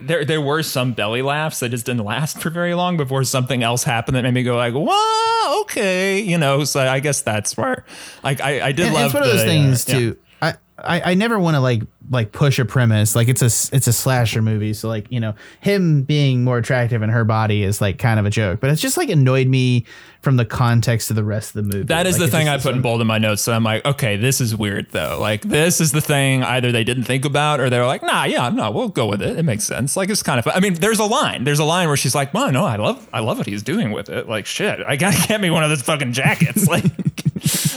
there 0.00 0.24
there 0.24 0.40
were 0.40 0.62
some 0.62 0.92
belly 0.92 1.22
laughs 1.22 1.60
that 1.60 1.70
just 1.70 1.86
didn't 1.86 2.04
last 2.04 2.40
for 2.40 2.50
very 2.50 2.74
long 2.74 2.96
before 2.96 3.24
something 3.24 3.62
else 3.62 3.84
happened 3.84 4.16
that 4.16 4.22
made 4.22 4.34
me 4.34 4.42
go 4.42 4.56
like, 4.56 4.74
"Whoa, 4.74 5.60
okay," 5.62 6.20
you 6.20 6.38
know. 6.38 6.64
So 6.64 6.80
I 6.80 7.00
guess 7.00 7.22
that's 7.22 7.56
where 7.56 7.84
like 8.22 8.40
I 8.40 8.68
I 8.68 8.72
did 8.72 8.86
and 8.86 8.94
love 8.94 9.06
it's 9.06 9.14
one 9.14 9.22
of 9.22 9.28
those 9.28 9.42
uh, 9.42 9.44
things 9.44 9.88
yeah. 9.88 9.98
too. 9.98 10.16
I, 10.20 10.25
I, 10.78 11.12
I 11.12 11.14
never 11.14 11.38
want 11.38 11.54
to 11.54 11.60
like 11.60 11.82
like 12.10 12.32
push 12.32 12.58
a 12.58 12.64
premise 12.64 13.16
like 13.16 13.28
it's 13.28 13.42
a 13.42 13.46
it's 13.74 13.86
a 13.88 13.92
slasher 13.92 14.42
movie 14.42 14.74
so 14.74 14.88
like 14.88 15.10
you 15.10 15.18
know 15.18 15.34
him 15.60 16.02
being 16.02 16.44
more 16.44 16.58
attractive 16.58 17.02
in 17.02 17.08
her 17.08 17.24
body 17.24 17.64
is 17.64 17.80
like 17.80 17.98
kind 17.98 18.20
of 18.20 18.26
a 18.26 18.30
joke 18.30 18.60
but 18.60 18.70
it's 18.70 18.80
just 18.80 18.96
like 18.96 19.08
annoyed 19.08 19.48
me 19.48 19.84
from 20.20 20.36
the 20.36 20.44
context 20.44 21.08
of 21.08 21.16
the 21.16 21.24
rest 21.24 21.56
of 21.56 21.64
the 21.64 21.76
movie 21.76 21.86
That 21.86 22.06
is 22.06 22.18
Like, 22.18 22.30
the 22.30 22.36
thing 22.36 22.48
I 22.48 22.58
put 22.58 22.74
in 22.74 22.82
bold 22.82 23.00
in 23.00 23.06
my 23.06 23.18
notes. 23.18 23.42
So 23.42 23.52
I'm 23.52 23.62
like, 23.62 23.84
okay, 23.84 24.16
this 24.16 24.40
is 24.40 24.56
weird 24.56 24.90
though. 24.90 25.18
Like 25.20 25.42
this 25.42 25.80
is 25.80 25.92
the 25.92 26.00
thing 26.00 26.42
either 26.42 26.72
they 26.72 26.82
didn't 26.84 27.04
think 27.04 27.24
about 27.24 27.60
or 27.60 27.70
they're 27.70 27.86
like, 27.86 28.02
nah, 28.02 28.24
yeah, 28.24 28.48
no, 28.50 28.70
we'll 28.72 28.88
go 28.88 29.06
with 29.06 29.22
it. 29.22 29.38
It 29.38 29.44
makes 29.44 29.62
sense. 29.64 29.96
Like 29.96 30.10
it's 30.10 30.24
kind 30.24 30.38
of. 30.40 30.44
Fun. 30.44 30.54
I 30.56 30.60
mean, 30.60 30.74
there's 30.74 30.98
a 30.98 31.04
line. 31.04 31.44
There's 31.44 31.60
a 31.60 31.64
line 31.64 31.86
where 31.86 31.96
she's 31.96 32.14
like, 32.14 32.34
well, 32.34 32.50
no, 32.50 32.64
I 32.64 32.74
love, 32.74 33.08
I 33.12 33.20
love 33.20 33.38
what 33.38 33.46
he's 33.46 33.62
doing 33.62 33.92
with 33.92 34.08
it. 34.08 34.28
Like 34.28 34.46
shit, 34.46 34.80
I 34.84 34.96
gotta 34.96 35.28
get 35.28 35.40
me 35.40 35.50
one 35.50 35.62
of 35.62 35.70
those 35.70 35.82
fucking 35.82 36.12
jackets. 36.12 36.66
Like, 36.76 36.84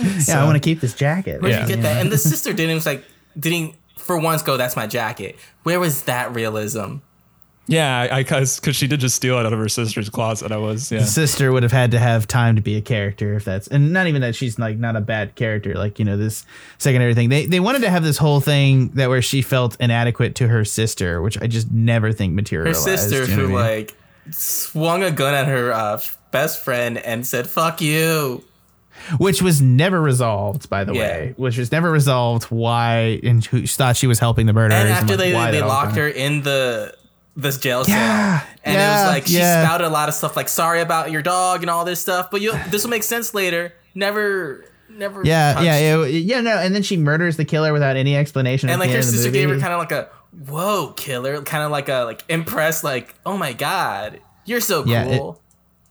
yeah 0.27 0.41
I 0.41 0.45
want 0.45 0.55
to 0.55 0.59
keep 0.59 0.79
this 0.81 0.93
jacket 0.93 1.41
Where 1.41 1.51
Yeah. 1.51 1.61
you 1.61 1.67
get 1.67 1.81
that? 1.83 2.01
And 2.01 2.11
the 2.11 2.17
sister 2.31 2.53
didn't 2.53 2.75
was 2.75 2.85
like 2.85 3.03
didn't 3.39 3.75
for 3.97 4.17
once 4.17 4.41
go. 4.41 4.57
That's 4.57 4.75
my 4.75 4.87
jacket. 4.87 5.35
Where 5.63 5.79
was 5.79 6.03
that 6.03 6.33
realism? 6.33 6.97
yeah, 7.67 8.07
I 8.11 8.23
because 8.23 8.59
because 8.59 8.75
she 8.75 8.87
did 8.87 8.99
just 8.99 9.15
steal 9.15 9.37
it 9.37 9.45
out 9.45 9.53
of 9.53 9.59
her 9.59 9.69
sister's 9.69 10.09
closet. 10.09 10.51
I 10.51 10.57
was, 10.57 10.91
yeah. 10.91 11.03
sister 11.03 11.51
would 11.51 11.61
have 11.61 11.71
had 11.71 11.91
to 11.91 11.99
have 11.99 12.25
time 12.25 12.55
to 12.55 12.61
be 12.63 12.75
a 12.77 12.81
character 12.81 13.35
if 13.35 13.45
that's 13.45 13.67
and 13.67 13.93
not 13.93 14.07
even 14.07 14.21
that 14.21 14.33
she's 14.35 14.57
like 14.57 14.79
not 14.79 14.95
a 14.95 15.01
bad 15.01 15.35
character 15.35 15.75
like 15.75 15.99
you 15.99 16.05
know 16.05 16.17
this 16.17 16.47
secondary 16.79 17.13
thing 17.13 17.29
they 17.29 17.45
they 17.45 17.59
wanted 17.59 17.83
to 17.83 17.89
have 17.91 18.01
this 18.03 18.17
whole 18.17 18.39
thing 18.41 18.87
that 18.95 19.07
where 19.09 19.21
she 19.21 19.43
felt 19.43 19.77
inadequate 19.79 20.33
to 20.35 20.47
her 20.47 20.65
sister 20.65 21.21
which 21.21 21.39
i 21.43 21.45
just 21.45 21.69
never 21.71 22.11
think 22.11 22.33
materialized. 22.33 22.87
Her 22.87 22.97
sister 22.97 23.25
you 23.25 23.27
know 23.27 23.35
who 23.35 23.43
I 23.43 23.47
mean? 23.47 23.55
like 23.79 23.97
swung 24.31 25.03
a 25.03 25.11
gun 25.11 25.35
at 25.35 25.45
her 25.47 25.71
uh, 25.71 25.99
best 26.31 26.63
friend 26.63 26.97
and 26.97 27.27
said 27.27 27.45
"fuck 27.45 27.81
you." 27.81 28.43
Which 29.17 29.41
was 29.41 29.61
never 29.61 30.01
resolved 30.01 30.69
by 30.69 30.83
the 30.83 30.93
Yeah. 30.93 30.99
way 31.01 31.33
which 31.37 31.57
was 31.57 31.71
never 31.71 31.91
resolved 31.91 32.43
why 32.45 33.19
and 33.23 33.43
who 33.45 33.65
thought 33.67 33.95
she 33.97 34.07
was 34.07 34.19
helping 34.19 34.45
the 34.45 34.53
murderers 34.53 34.81
And 34.83 34.89
after 34.89 35.07
like, 35.13 35.17
they 35.19 35.31
they 35.31 35.59
that 35.59 35.67
locked 35.67 35.95
her 35.95 36.07
in 36.07 36.41
the 36.43 36.93
this 37.35 37.57
jail 37.57 37.85
cell, 37.85 37.95
Yeah, 37.95 38.41
and 38.65 38.75
it 38.75 38.79
was 38.79 39.07
like 39.13 39.27
she 39.27 39.37
yeah. 39.37 39.63
spouted 39.63 39.87
a 39.87 39.89
lot 39.89 40.09
of 40.09 40.15
stuff 40.15 40.35
like 40.35 40.49
"sorry 40.49 40.81
about 40.81 41.09
your 41.11 41.21
dog" 41.21 41.61
and 41.61 41.69
all 41.69 41.85
this 41.85 42.01
stuff. 42.01 42.29
But 42.31 42.41
you 42.41 42.51
this 42.69 42.83
will 42.83 42.89
make 42.89 43.03
sense 43.03 43.33
later. 43.33 43.73
Never, 43.95 44.65
never. 44.89 45.23
yeah 45.23 45.53
touched. 45.53 45.65
yeah 45.65 46.03
it- 46.03 46.09
yeah 46.25 46.41
no 46.41 46.57
and 46.57 46.75
then 46.75 46.83
she 46.83 46.97
murders 46.97 47.37
the 47.37 47.45
killer 47.45 47.71
without 47.73 47.95
any 47.95 48.15
explanation 48.17 48.69
and 48.69 48.79
like 48.79 48.89
her 48.89 48.95
end 48.97 49.05
of 49.05 49.11
the 49.11 49.17
sister 49.17 49.31
gave 49.31 49.49
her 49.49 49.57
kind 49.59 49.71
of 49.73 49.79
like 49.79 49.91
a 49.93 50.09
whoa 50.47 50.93
killer, 50.97 51.41
kind 51.43 51.63
of 51.63 51.71
like 51.71 51.87
a 51.89 52.03
like 52.03 52.23
impressed, 52.29 52.83
like 52.83 53.15
oh 53.25 53.37
my 53.37 53.53
god, 53.53 54.19
you're 54.45 54.61
so 54.61 54.83
Yeah, 54.85 55.05
it- 55.05 55.17
cool. 55.19 55.41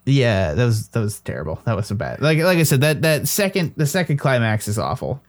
Yeah, 0.08 0.54
that 0.54 0.64
was 0.64 0.88
that 0.88 1.00
was 1.00 1.20
terrible. 1.20 1.60
That 1.64 1.76
was 1.76 1.86
so 1.86 1.94
bad. 1.94 2.20
Like 2.20 2.38
like 2.38 2.58
I 2.58 2.62
said, 2.62 2.80
that 2.80 3.02
that 3.02 3.28
second 3.28 3.74
the 3.76 3.86
second 3.86 4.16
climax 4.18 4.68
is 4.68 4.78
awful. 4.78 5.22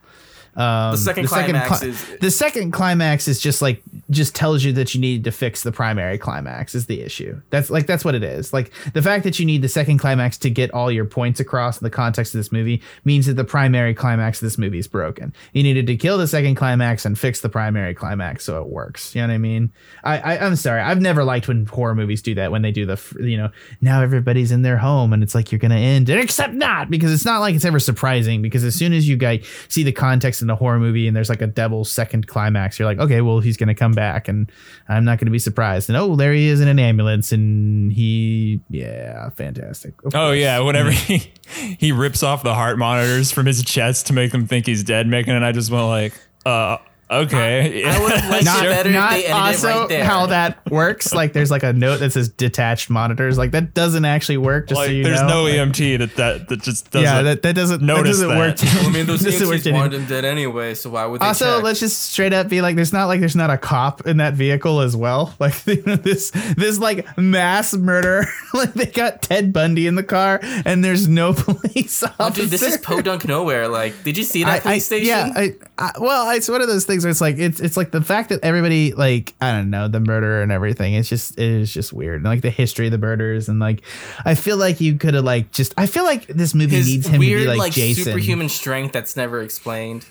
Um, 0.56 0.92
the 0.92 0.96
second 0.96 1.26
climax 1.28 1.78
cli- 1.78 1.88
is 1.90 2.06
the 2.20 2.30
second 2.30 2.72
climax 2.72 3.28
is 3.28 3.40
just 3.40 3.62
like 3.62 3.82
just 4.10 4.34
tells 4.34 4.64
you 4.64 4.72
that 4.72 4.94
you 4.94 5.00
needed 5.00 5.24
to 5.24 5.30
fix 5.30 5.62
the 5.62 5.70
primary 5.70 6.18
climax 6.18 6.74
is 6.74 6.86
the 6.86 7.00
issue. 7.00 7.40
That's 7.50 7.70
like 7.70 7.86
that's 7.86 8.04
what 8.04 8.14
it 8.14 8.24
is. 8.24 8.52
Like 8.52 8.72
the 8.92 9.02
fact 9.02 9.24
that 9.24 9.38
you 9.38 9.46
need 9.46 9.62
the 9.62 9.68
second 9.68 9.98
climax 9.98 10.36
to 10.38 10.50
get 10.50 10.72
all 10.72 10.90
your 10.90 11.04
points 11.04 11.38
across 11.38 11.80
in 11.80 11.84
the 11.84 11.90
context 11.90 12.34
of 12.34 12.38
this 12.38 12.50
movie 12.50 12.82
means 13.04 13.26
that 13.26 13.34
the 13.34 13.44
primary 13.44 13.94
climax 13.94 14.42
of 14.42 14.46
this 14.46 14.58
movie 14.58 14.78
is 14.78 14.88
broken. 14.88 15.32
You 15.52 15.62
needed 15.62 15.86
to 15.86 15.96
kill 15.96 16.18
the 16.18 16.26
second 16.26 16.56
climax 16.56 17.04
and 17.04 17.18
fix 17.18 17.40
the 17.40 17.48
primary 17.48 17.94
climax 17.94 18.44
so 18.44 18.60
it 18.60 18.68
works. 18.68 19.14
You 19.14 19.22
know 19.22 19.28
what 19.28 19.34
I 19.34 19.38
mean? 19.38 19.72
I, 20.02 20.18
I 20.18 20.46
I'm 20.46 20.56
sorry. 20.56 20.80
I've 20.80 21.00
never 21.00 21.22
liked 21.22 21.46
when 21.46 21.66
horror 21.66 21.94
movies 21.94 22.20
do 22.20 22.34
that 22.34 22.50
when 22.50 22.62
they 22.62 22.72
do 22.72 22.86
the 22.86 23.00
you 23.20 23.36
know 23.36 23.50
now 23.80 24.02
everybody's 24.02 24.50
in 24.50 24.62
their 24.62 24.76
home 24.76 25.12
and 25.12 25.22
it's 25.22 25.34
like 25.36 25.52
you're 25.52 25.60
gonna 25.60 25.76
end 25.76 26.08
it 26.08 26.18
except 26.18 26.54
not 26.54 26.90
because 26.90 27.12
it's 27.12 27.24
not 27.24 27.38
like 27.38 27.54
it's 27.54 27.64
ever 27.64 27.78
surprising 27.78 28.42
because 28.42 28.64
as 28.64 28.74
soon 28.74 28.92
as 28.92 29.08
you 29.08 29.16
guys 29.16 29.46
see 29.68 29.84
the 29.84 29.92
context 29.92 30.42
in 30.42 30.50
a 30.50 30.56
horror 30.56 30.80
movie 30.80 31.06
and 31.06 31.16
there's 31.16 31.28
like 31.28 31.42
a 31.42 31.46
devil's 31.46 31.90
second 31.90 32.26
climax 32.26 32.78
you're 32.78 32.88
like 32.88 32.98
okay 32.98 33.20
well 33.20 33.38
he's 33.38 33.56
gonna 33.56 33.74
come 33.74 33.92
back 33.92 33.99
and 34.28 34.50
I'm 34.88 35.04
not 35.04 35.18
gonna 35.18 35.30
be 35.30 35.38
surprised 35.38 35.88
and 35.90 35.96
oh 35.96 36.16
there 36.16 36.32
he 36.32 36.48
is 36.48 36.60
in 36.60 36.68
an 36.68 36.78
ambulance 36.78 37.32
and 37.32 37.92
he 37.92 38.60
yeah 38.70 39.28
fantastic 39.30 39.94
Of 40.04 40.14
Oh 40.14 40.28
course. 40.28 40.38
yeah, 40.38 40.58
whenever 40.60 40.90
he 40.90 41.32
he 41.78 41.92
rips 41.92 42.22
off 42.22 42.42
the 42.42 42.54
heart 42.54 42.78
monitors 42.78 43.30
from 43.32 43.46
his 43.46 43.62
chest 43.64 44.06
to 44.06 44.12
make 44.12 44.32
them 44.32 44.46
think 44.46 44.66
he's 44.66 44.82
dead, 44.84 45.06
making 45.06 45.34
it, 45.34 45.42
I 45.42 45.52
just 45.52 45.70
went 45.70 45.86
like, 45.86 46.12
uh, 46.46 46.78
okay. 47.10 47.84
I 47.84 48.00
would 48.02 48.12
have 48.12 48.30
liked 48.30 48.44
not, 48.44 48.64
it 48.64 48.68
better 48.70 48.90
not 48.90 49.12
if 49.12 49.24
they 49.24 49.26
edited 49.26 49.32
also 49.32 49.68
it 49.68 49.72
right 49.80 49.88
there. 49.88 50.04
how 50.04 50.26
that 50.26 50.70
works. 50.70 51.12
Like 51.14 51.32
there's 51.32 51.50
like 51.50 51.62
a 51.62 51.72
note 51.72 51.98
that 51.98 52.12
says 52.12 52.28
detached 52.28 52.90
monitors. 52.90 53.36
Like 53.38 53.50
that 53.52 53.74
doesn't 53.74 54.04
actually 54.04 54.38
work. 54.38 54.68
Just 54.68 54.78
like, 54.78 54.86
so 54.88 54.92
you 54.92 55.02
there's 55.04 55.20
know. 55.22 55.28
no 55.28 55.42
Like, 55.44 55.54
EMT 55.54 55.98
that 55.98 56.16
that 56.16 56.48
that 56.48 56.62
just 56.62 56.90
doesn't. 56.90 57.02
yeah, 57.04 57.22
that, 57.22 57.42
that 57.42 57.54
doesn't 57.54 57.82
notice 57.82 58.18
that 58.20 58.26
doesn't 58.26 58.62
that. 58.62 58.74
work. 58.76 58.86
I 58.86 58.90
mean, 58.90 59.06
those 59.06 59.20
Doesn't 59.24 59.48
work 59.48 59.58
EMTs 59.58 59.66
any- 59.66 59.76
wanted 59.76 60.00
him 60.00 60.06
dead 60.06 60.24
anyway, 60.24 60.74
so 60.74 60.90
why 60.90 61.06
would 61.06 61.20
they 61.20 61.26
Also, 61.26 61.56
check? 61.56 61.64
let's 61.64 61.80
just 61.80 62.00
straight 62.12 62.32
up 62.32 62.48
be 62.48 62.60
like, 62.62 62.76
there's 62.76 62.92
not 62.92 63.06
like 63.06 63.20
there's 63.20 63.36
not 63.36 63.50
a 63.50 63.58
cop 63.58 64.06
in 64.06 64.18
that 64.18 64.34
vehicle 64.34 64.80
as 64.80 64.96
well. 64.96 65.34
Like 65.40 65.66
you 65.66 65.82
know, 65.86 65.96
this 65.96 66.30
this 66.56 66.78
like 66.78 67.16
mass 67.18 67.74
murder. 67.74 68.26
like 68.54 68.74
they 68.74 68.86
got 68.86 69.22
Ted 69.22 69.52
Bundy 69.52 69.86
in 69.86 69.94
the 69.94 70.02
car, 70.02 70.38
and 70.42 70.84
there's 70.84 71.08
no 71.08 71.32
police 71.32 72.02
officer. 72.02 72.14
Oh, 72.20 72.30
dude, 72.30 72.50
this 72.50 72.62
is 72.62 72.76
podunk 72.78 73.26
nowhere. 73.26 73.68
Like, 73.68 74.02
did 74.04 74.16
you 74.18 74.24
see 74.24 74.44
that 74.44 74.62
police 74.62 74.86
station? 74.86 75.06
Yeah, 75.08 75.30
I, 75.34 75.54
I, 75.78 75.92
well, 75.98 76.30
it's 76.36 76.48
one 76.48 76.60
of 76.60 76.68
those 76.68 76.84
things 76.84 76.99
where 77.04 77.10
it's 77.10 77.20
like 77.20 77.38
it's 77.38 77.60
it's 77.60 77.76
like 77.76 77.90
the 77.90 78.02
fact 78.02 78.28
that 78.28 78.40
everybody 78.42 78.92
like 78.92 79.34
I 79.40 79.52
don't 79.52 79.70
know 79.70 79.88
the 79.88 80.00
murder 80.00 80.42
and 80.42 80.52
everything. 80.52 80.94
It's 80.94 81.08
just 81.08 81.38
it 81.38 81.44
is 81.44 81.72
just 81.72 81.92
weird. 81.92 82.16
And, 82.16 82.24
like 82.24 82.42
the 82.42 82.50
history 82.50 82.86
of 82.86 82.92
the 82.92 82.98
murders 82.98 83.48
and 83.48 83.60
like 83.60 83.82
I 84.24 84.34
feel 84.34 84.56
like 84.56 84.80
you 84.80 84.96
could 84.96 85.14
have 85.14 85.24
like 85.24 85.52
just 85.52 85.74
I 85.76 85.86
feel 85.86 86.04
like 86.04 86.26
this 86.26 86.54
movie 86.54 86.76
His 86.76 86.86
needs 86.86 87.06
him 87.06 87.18
weird, 87.18 87.40
to 87.40 87.44
be 87.44 87.48
like, 87.48 87.58
like 87.58 87.72
Jason. 87.72 88.04
superhuman 88.04 88.48
strength 88.48 88.92
that's 88.92 89.16
never 89.16 89.42
explained. 89.42 90.06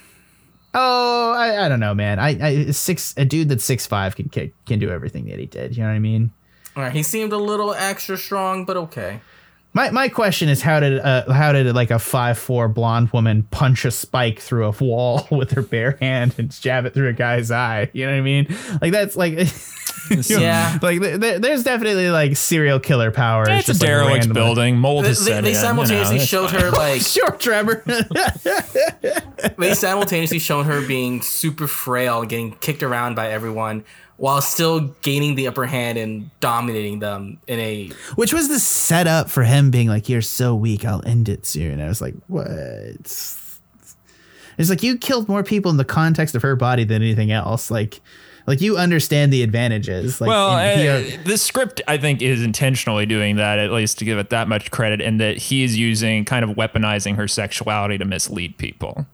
Oh, 0.73 1.33
I, 1.33 1.65
I 1.65 1.69
don't 1.69 1.79
know, 1.79 1.95
man. 1.95 2.19
I, 2.19 2.45
I 2.45 2.71
six 2.71 3.15
a 3.17 3.25
dude 3.25 3.49
that's 3.49 3.63
six 3.63 3.85
five 3.87 4.15
can 4.15 4.29
kick 4.29 4.53
can 4.65 4.79
do 4.79 4.89
everything 4.89 5.25
that 5.25 5.39
he 5.39 5.45
did. 5.45 5.75
You 5.75 5.83
know 5.83 5.89
what 5.89 5.95
I 5.95 5.99
mean? 5.99 6.31
All 6.75 6.83
right, 6.83 6.93
he 6.93 7.03
seemed 7.03 7.33
a 7.33 7.37
little 7.37 7.73
extra 7.73 8.17
strong, 8.17 8.65
but 8.65 8.77
okay. 8.77 9.19
My 9.71 9.91
my 9.91 10.09
question 10.09 10.49
is 10.49 10.61
how 10.63 10.79
did 10.79 10.99
uh, 10.99 11.31
how 11.31 11.51
did 11.51 11.73
like 11.75 11.91
a 11.91 11.99
five 11.99 12.37
four 12.39 12.67
blonde 12.67 13.11
woman 13.11 13.43
punch 13.51 13.85
a 13.85 13.91
spike 13.91 14.39
through 14.39 14.65
a 14.65 14.71
wall 14.71 15.27
with 15.31 15.51
her 15.51 15.61
bare 15.61 15.97
hand 16.01 16.33
and 16.39 16.49
jab 16.51 16.85
it 16.85 16.93
through 16.95 17.09
a 17.09 17.13
guy's 17.13 17.51
eye? 17.51 17.89
You 17.93 18.05
know 18.07 18.13
what 18.13 18.17
I 18.17 18.21
mean? 18.21 18.57
Like 18.81 18.91
that's 18.91 19.15
like 19.15 19.33
Yeah. 20.27 20.79
like 20.81 20.99
th- 21.01 21.19
there, 21.19 21.37
there's 21.37 21.63
definitely 21.63 22.09
like 22.09 22.35
serial 22.35 22.79
killer 22.79 23.11
powers. 23.11 23.47
it's 23.49 23.69
a 23.69 23.73
just, 23.73 23.81
like, 23.81 23.87
derelict 23.89 24.13
randomly. 24.25 24.33
building. 24.41 24.77
Mold 24.77 25.03
They, 25.05 25.09
has 25.09 25.23
they, 25.23 25.31
set 25.33 25.43
they 25.43 25.49
in, 25.51 25.55
you 25.55 25.61
know, 25.61 25.67
simultaneously 25.67 26.19
showed 26.19 26.49
fine. 26.49 26.61
her 26.61 26.71
like 26.71 27.01
Sure, 27.05 27.31
Trevor. 27.31 27.83
they 29.57 29.73
simultaneously 29.75 30.39
showed 30.39 30.63
her 30.63 30.85
being 30.85 31.21
super 31.21 31.67
frail, 31.67 32.23
getting 32.23 32.53
kicked 32.55 32.81
around 32.83 33.15
by 33.15 33.29
everyone, 33.31 33.83
while 34.19 34.41
still 34.41 34.81
gaining 35.01 35.35
the 35.35 35.47
upper 35.47 35.65
hand 35.65 35.97
and 35.97 36.29
dominating 36.41 36.99
them 36.99 37.37
in 37.47 37.59
a 37.59 37.89
Which 38.15 38.33
was 38.33 38.47
the 38.49 38.59
setup 38.59 39.29
for 39.29 39.43
him 39.43 39.71
being 39.71 39.87
like, 39.87 40.07
"You're 40.09 40.21
so 40.21 40.53
weak, 40.55 40.85
I'll 40.85 41.01
end 41.05 41.27
it 41.29 41.45
soon." 41.45 41.81
I 41.81 41.87
was 41.87 42.01
like, 42.01 42.13
"What?" 42.27 42.47
It's 44.57 44.69
like 44.69 44.83
you 44.83 44.97
killed 44.97 45.29
more 45.29 45.43
people 45.43 45.71
in 45.71 45.77
the 45.77 45.85
context 45.85 46.35
of 46.35 46.41
her 46.41 46.55
body 46.55 46.83
than 46.83 47.01
anything 47.01 47.31
else. 47.31 47.71
Like, 47.71 48.01
like 48.45 48.59
you 48.59 48.77
understand 48.77 49.31
the 49.31 49.41
advantages. 49.41 50.19
Like, 50.19 50.27
Well, 50.27 50.57
and 50.57 51.05
he- 51.05 51.15
uh, 51.15 51.17
the 51.23 51.37
script 51.37 51.81
I 51.87 51.97
think 51.97 52.21
is 52.21 52.43
intentionally 52.43 53.05
doing 53.05 53.37
that, 53.37 53.57
at 53.57 53.71
least 53.71 53.99
to 53.99 54.05
give 54.05 54.17
it 54.17 54.31
that 54.31 54.49
much 54.49 54.69
credit, 54.69 54.99
and 55.01 55.19
that 55.21 55.37
he 55.37 55.63
is 55.63 55.77
using 55.77 56.25
kind 56.25 56.43
of 56.43 56.51
weaponizing 56.57 57.15
her 57.15 57.27
sexuality 57.27 57.97
to 57.97 58.05
mislead 58.05 58.57
people 58.57 59.07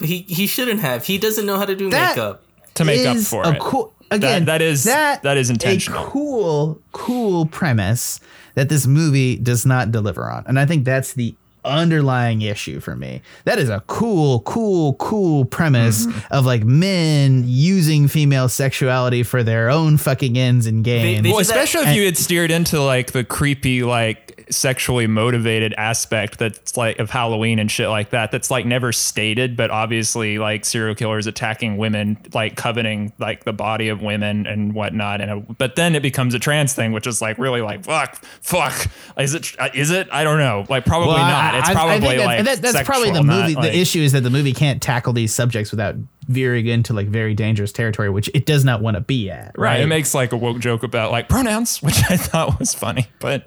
he 0.00 0.18
he 0.28 0.46
shouldn't 0.46 0.80
have. 0.80 1.04
He 1.06 1.18
doesn't 1.18 1.44
know 1.46 1.56
how 1.58 1.64
to 1.64 1.74
do 1.74 1.90
That- 1.90 2.10
makeup. 2.16 2.42
to 2.74 2.84
make 2.84 3.04
up 3.06 3.16
for 3.16 3.42
a 3.42 3.50
it. 3.54 3.58
Cool, 3.58 3.92
again, 4.10 4.44
that 4.46 4.62
is 4.62 4.84
that, 4.84 5.22
that 5.22 5.36
is 5.36 5.50
intentional. 5.50 6.02
A 6.04 6.06
cool, 6.10 6.80
cool 6.92 7.46
premise 7.46 8.20
that 8.54 8.68
this 8.68 8.86
movie 8.86 9.36
does 9.36 9.64
not 9.66 9.90
deliver 9.92 10.30
on, 10.30 10.44
and 10.46 10.58
I 10.58 10.66
think 10.66 10.84
that's 10.84 11.12
the 11.14 11.34
underlying 11.64 12.40
issue 12.40 12.80
for 12.80 12.96
me. 12.96 13.20
That 13.44 13.58
is 13.58 13.68
a 13.68 13.82
cool, 13.88 14.40
cool, 14.40 14.94
cool 14.94 15.44
premise 15.44 16.06
Mm-hmm. 16.06 16.18
of 16.34 16.46
like 16.46 16.64
men 16.64 17.44
using 17.46 18.08
female 18.08 18.48
sexuality 18.48 19.22
for 19.22 19.42
their 19.42 19.68
own 19.68 19.96
fucking 19.98 20.38
ends 20.38 20.66
and 20.66 20.82
gains. 20.84 21.22
they- 21.22 21.28
Well, 21.30 21.40
do 21.40 21.44
that- 21.44 21.58
especially 21.58 21.90
if 21.90 21.96
you 21.96 22.04
had 22.04 22.16
steered 22.16 22.50
into 22.50 22.80
like 22.80 23.12
the 23.12 23.22
creepy, 23.24 23.82
like 23.82 24.37
sexually 24.50 25.06
motivated 25.06 25.74
aspect 25.76 26.38
that's 26.38 26.76
like 26.76 26.98
of 26.98 27.10
Halloween 27.10 27.58
and 27.58 27.70
shit 27.70 27.88
like 27.88 28.10
that 28.10 28.30
that's 28.30 28.50
like 28.50 28.66
never 28.66 28.92
stated, 28.92 29.56
but 29.56 29.70
obviously 29.70 30.38
like 30.38 30.64
serial 30.64 30.94
killers 30.94 31.26
attacking 31.26 31.76
women, 31.76 32.18
like 32.34 32.56
coveting 32.56 33.12
like 33.18 33.44
the 33.44 33.52
body 33.52 33.88
of 33.88 34.02
women 34.02 34.46
and 34.46 34.74
whatnot. 34.74 35.20
And 35.20 35.30
a, 35.30 35.36
but 35.40 35.76
then 35.76 35.94
it 35.94 36.02
becomes 36.02 36.34
a 36.34 36.38
trans 36.38 36.72
thing, 36.74 36.92
which 36.92 37.06
is 37.06 37.20
like 37.20 37.38
really 37.38 37.60
like 37.60 37.84
fuck, 37.84 38.16
fuck. 38.42 38.86
Is 39.18 39.34
it? 39.34 39.54
Is 39.74 39.90
it? 39.90 40.08
I 40.12 40.24
don't 40.24 40.38
know. 40.38 40.64
Like 40.68 40.84
probably 40.84 41.08
Well, 41.08 41.18
not. 41.18 41.54
I- 41.54 41.58
It's 41.58 41.68
I- 41.68 41.72
I 41.72 41.74
probably 41.74 42.00
think 42.00 42.16
that's, 42.18 42.26
like 42.26 42.44
that- 42.44 42.62
that's 42.72 42.86
probably 42.86 43.10
the 43.10 43.16
sexual, 43.16 43.34
movie. 43.42 43.54
like- 43.54 43.72
the 43.72 43.78
issue 43.78 44.00
is 44.00 44.12
that 44.12 44.22
the 44.22 44.30
movie 44.30 44.52
can't 44.52 44.80
tackle 44.82 45.12
these 45.12 45.34
subjects 45.34 45.70
without 45.70 45.96
veering 46.28 46.66
into 46.66 46.92
like 46.92 47.08
very 47.08 47.34
dangerous 47.34 47.72
territory, 47.72 48.10
which 48.10 48.30
it 48.34 48.46
does 48.46 48.64
not 48.64 48.80
want 48.80 48.96
to 48.96 49.00
be 49.00 49.30
at. 49.30 49.52
Right. 49.56 49.68
Right. 49.68 49.80
It 49.80 49.86
makes 49.86 50.14
like 50.14 50.32
a 50.32 50.36
woke 50.36 50.60
joke 50.60 50.82
about 50.82 51.10
like 51.10 51.28
pronouns, 51.28 51.78
which 51.82 51.98
I 52.08 52.16
thought 52.16 52.58
was 52.58 52.74
funny, 52.74 53.06
but 53.18 53.44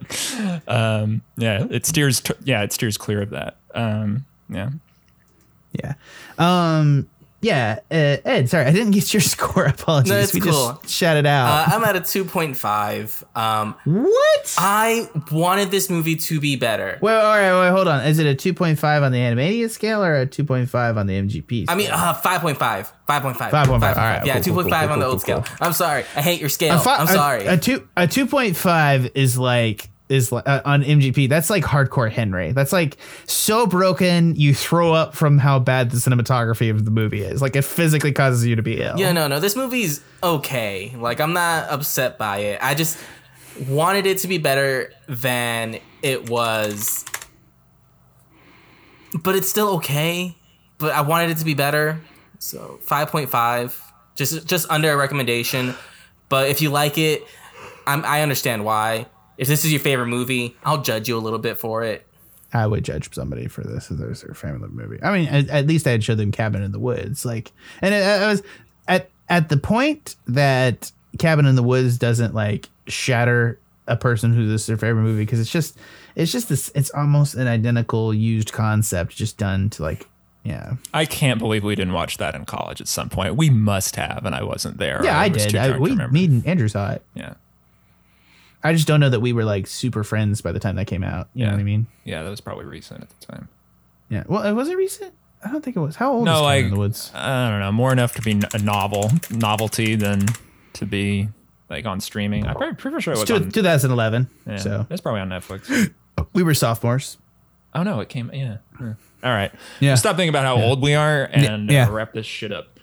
um, 0.67 1.21
yeah, 1.37 1.65
it 1.69 1.85
steers. 1.85 2.21
T- 2.21 2.33
yeah, 2.43 2.63
it 2.63 2.73
steers 2.73 2.97
clear 2.97 3.21
of 3.21 3.29
that. 3.31 3.57
Um, 3.73 4.25
yeah. 4.49 4.69
yeah. 5.73 5.93
Um. 6.37 7.07
Yeah. 7.41 7.79
Uh, 7.89 8.17
Ed, 8.23 8.49
sorry, 8.49 8.65
I 8.65 8.71
didn't 8.71 8.91
get 8.91 9.13
your 9.13 9.21
score. 9.21 9.65
Apologies. 9.65 10.11
No, 10.11 10.19
it's 10.19 10.33
we 10.33 10.39
cool. 10.41 10.79
just 10.83 11.01
it 11.01 11.25
out. 11.25 11.67
Uh, 11.71 11.75
I'm 11.75 11.83
at 11.83 11.95
a 11.95 11.99
2.5. 12.01 13.23
Um, 13.35 13.75
what? 13.85 14.55
I 14.57 15.09
wanted 15.31 15.71
this 15.71 15.89
movie 15.89 16.15
to 16.17 16.39
be 16.39 16.55
better. 16.55 16.99
well, 17.01 17.25
all 17.25 17.37
right. 17.37 17.65
Wait, 17.67 17.75
hold 17.75 17.87
on. 17.87 18.05
Is 18.05 18.19
it 18.19 18.27
a 18.27 18.35
2.5 18.53 19.01
on 19.03 19.11
the 19.11 19.17
Animania 19.19 19.69
scale 19.69 20.03
or 20.03 20.21
a 20.21 20.27
2.5 20.27 20.97
on 20.97 21.07
the 21.07 21.13
MGP? 21.21 21.65
I 21.67 21.75
mean, 21.75 21.89
uh, 21.91 22.13
5.5. 22.13 22.57
5.5. 22.57 23.33
5.5, 23.35 23.69
all 23.71 23.79
right, 23.79 24.25
Yeah, 24.25 24.39
cool, 24.41 24.53
cool, 24.55 24.63
2.5 24.71 24.81
cool, 24.83 24.89
on 24.93 24.99
the 24.99 25.05
old 25.05 25.13
cool, 25.13 25.43
scale. 25.43 25.45
I'm 25.59 25.73
sorry. 25.73 26.03
I 26.15 26.21
hate 26.21 26.39
your 26.39 26.49
scale. 26.49 26.75
A 26.75 26.79
fi- 26.79 26.95
I'm 26.97 27.07
a- 27.07 27.11
sorry. 27.11 27.45
A, 27.45 27.57
two 27.57 27.87
a 27.97 28.07
two 28.07 28.25
point 28.25 28.55
five 28.55 29.11
is 29.15 29.37
like 29.37 29.89
is 30.11 30.31
uh, 30.31 30.61
on 30.65 30.83
MGP. 30.83 31.29
That's 31.29 31.49
like 31.49 31.63
hardcore 31.63 32.11
Henry. 32.11 32.51
That's 32.51 32.73
like 32.73 32.97
so 33.25 33.65
broken 33.65 34.35
you 34.35 34.53
throw 34.53 34.93
up 34.93 35.15
from 35.15 35.37
how 35.37 35.59
bad 35.59 35.89
the 35.91 35.97
cinematography 35.97 36.69
of 36.69 36.85
the 36.85 36.91
movie 36.91 37.21
is. 37.21 37.41
Like 37.41 37.55
it 37.55 37.63
physically 37.63 38.11
causes 38.11 38.45
you 38.45 38.55
to 38.55 38.61
be 38.61 38.81
ill. 38.81 38.97
yeah, 38.97 39.11
no, 39.11 39.27
no. 39.27 39.39
This 39.39 39.55
movie's 39.55 40.01
okay. 40.21 40.93
Like, 40.97 41.19
I'm 41.21 41.33
not 41.33 41.69
upset 41.69 42.17
by 42.17 42.39
it. 42.39 42.59
I 42.61 42.75
just 42.75 42.97
wanted 43.67 44.05
it 44.05 44.19
to 44.19 44.27
be 44.27 44.37
better 44.37 44.91
than 45.07 45.79
it 46.01 46.29
was. 46.29 47.05
But 49.23 49.35
it's 49.35 49.49
still 49.49 49.69
okay. 49.75 50.35
But 50.77 50.93
I 50.93 51.01
wanted 51.01 51.31
it 51.31 51.37
to 51.37 51.45
be 51.45 51.53
better. 51.53 52.01
So 52.39 52.79
5.5. 52.85 53.79
Just 54.15 54.45
just 54.47 54.69
under 54.69 54.91
a 54.91 54.97
recommendation. 54.97 55.73
But 56.29 56.49
if 56.49 56.61
you 56.61 56.69
like 56.69 56.97
it, 56.97 57.23
I'm, 57.87 58.03
I 58.05 58.21
understand 58.21 58.65
why. 58.65 59.07
If 59.41 59.47
this 59.47 59.65
is 59.65 59.71
your 59.71 59.81
favorite 59.81 60.05
movie, 60.05 60.55
I'll 60.63 60.83
judge 60.83 61.09
you 61.09 61.17
a 61.17 61.19
little 61.19 61.39
bit 61.39 61.57
for 61.57 61.83
it. 61.83 62.05
I 62.53 62.67
would 62.67 62.85
judge 62.85 63.11
somebody 63.11 63.47
for 63.47 63.63
this 63.63 63.89
if 63.89 63.97
there's 63.97 64.21
their 64.21 64.35
family 64.35 64.69
movie. 64.69 65.01
I 65.01 65.17
mean, 65.17 65.27
at, 65.27 65.49
at 65.49 65.65
least 65.65 65.87
I'd 65.87 66.03
show 66.03 66.13
them 66.13 66.31
Cabin 66.31 66.61
in 66.61 66.71
the 66.71 66.77
Woods. 66.77 67.25
Like, 67.25 67.51
and 67.81 67.91
it, 67.91 68.03
I 68.03 68.27
was 68.27 68.43
at 68.87 69.09
at 69.29 69.49
the 69.49 69.57
point 69.57 70.15
that 70.27 70.91
Cabin 71.17 71.47
in 71.47 71.55
the 71.55 71.63
Woods 71.63 71.97
doesn't 71.97 72.35
like 72.35 72.69
shatter 72.85 73.59
a 73.87 73.97
person 73.97 74.31
who 74.31 74.47
this 74.47 74.61
is 74.61 74.67
their 74.67 74.77
favorite 74.77 75.01
movie 75.01 75.23
because 75.23 75.39
it's 75.39 75.51
just 75.51 75.75
it's 76.15 76.31
just 76.31 76.47
this 76.47 76.71
it's 76.75 76.91
almost 76.91 77.33
an 77.33 77.47
identical 77.47 78.13
used 78.13 78.53
concept 78.53 79.15
just 79.15 79.39
done 79.39 79.71
to 79.71 79.81
like 79.81 80.07
yeah 80.43 80.75
I 80.93 81.05
can't 81.05 81.39
believe 81.39 81.63
we 81.63 81.73
didn't 81.73 81.93
watch 81.93 82.17
that 82.17 82.35
in 82.35 82.45
college 82.45 82.79
at 82.79 82.87
some 82.87 83.09
point. 83.09 83.37
We 83.37 83.49
must 83.49 83.95
have, 83.95 84.23
and 84.23 84.35
I 84.35 84.43
wasn't 84.43 84.77
there. 84.77 85.01
yeah 85.03 85.19
I 85.19 85.29
was 85.29 85.47
did 85.47 85.55
I, 85.55 85.79
we 85.79 85.95
me 85.95 86.25
and 86.25 86.45
Andrew 86.45 86.67
saw 86.67 86.91
it 86.91 87.03
yeah, 87.15 87.33
I 88.63 88.73
just 88.73 88.87
don't 88.87 88.99
know 88.99 89.09
that 89.09 89.19
we 89.19 89.33
were 89.33 89.43
like 89.43 89.67
super 89.67 90.03
friends 90.03 90.41
by 90.41 90.51
the 90.51 90.59
time 90.59 90.75
that 90.75 90.85
came 90.87 91.03
out 91.03 91.29
you 91.33 91.45
know 91.45 91.51
what 91.51 91.59
I 91.59 91.63
mean 91.63 91.87
yeah, 92.03 92.23
that 92.23 92.29
was 92.29 92.41
probably 92.41 92.65
recent 92.65 93.01
at 93.01 93.09
the 93.09 93.25
time. 93.25 93.49
yeah 94.09 94.23
well 94.27 94.43
it 94.43 94.53
was 94.53 94.69
it 94.69 94.77
recent 94.77 95.13
I 95.43 95.51
don't 95.51 95.63
think 95.63 95.75
it 95.75 95.79
was 95.79 95.95
how 95.95 96.13
old 96.13 96.27
is 96.27 96.33
No, 96.33 96.43
like 96.43 96.65
in 96.65 96.71
the 96.71 96.77
Woods 96.77 97.11
I 97.13 97.49
don't 97.49 97.59
know, 97.59 97.71
more 97.71 97.91
enough 97.91 98.13
to 98.15 98.21
be 98.21 98.39
a 98.53 98.57
novel 98.59 99.11
novelty 99.31 99.95
than 99.95 100.25
to 100.73 100.85
be 100.85 101.29
like 101.69 101.85
on 101.85 102.01
streaming. 102.01 102.45
I'm 102.45 102.55
pretty, 102.55 102.75
pretty 102.75 103.01
sure 103.01 103.13
it 103.13 103.19
was 103.19 103.27
Two- 103.27 103.35
on. 103.35 103.51
2011 103.51 104.29
Yeah, 104.45 104.57
so 104.57 104.87
it's 104.89 105.01
probably 105.01 105.21
on 105.21 105.29
Netflix. 105.29 105.93
we 106.33 106.43
were 106.43 106.53
sophomores 106.53 107.17
Oh 107.73 107.83
no, 107.83 107.99
it 108.01 108.09
came. 108.09 108.29
Yeah. 108.33 108.57
yeah. 108.79 108.93
All 109.23 109.31
right. 109.31 109.51
Yeah. 109.79 109.95
Stop 109.95 110.15
thinking 110.17 110.29
about 110.29 110.43
how 110.45 110.61
old 110.61 110.81
we 110.81 110.93
are 110.93 111.23
and 111.31 111.71
yeah. 111.71 111.87
uh, 111.87 111.91
wrap 111.91 112.13
this 112.13 112.25
shit 112.25 112.51
up. 112.51 112.79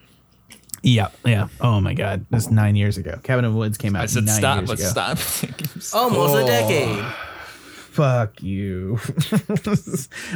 Yeah, 0.82 1.08
yeah. 1.24 1.48
Oh 1.60 1.80
my 1.80 1.94
God, 1.94 2.24
that's 2.30 2.50
nine 2.50 2.76
years 2.76 2.96
ago. 2.98 3.18
Cabin 3.22 3.44
of 3.44 3.54
Woods 3.54 3.76
came 3.78 3.96
out 3.96 4.02
I 4.02 4.06
said 4.06 4.24
nine 4.24 4.38
stop. 4.38 4.56
years 4.58 4.68
Let's 4.68 4.90
ago. 4.92 5.14
stop. 5.14 5.94
Almost 6.02 6.34
Oh. 6.34 6.36
a 6.36 6.46
decade. 6.46 7.04
Fuck 7.92 8.42
you. 8.42 8.98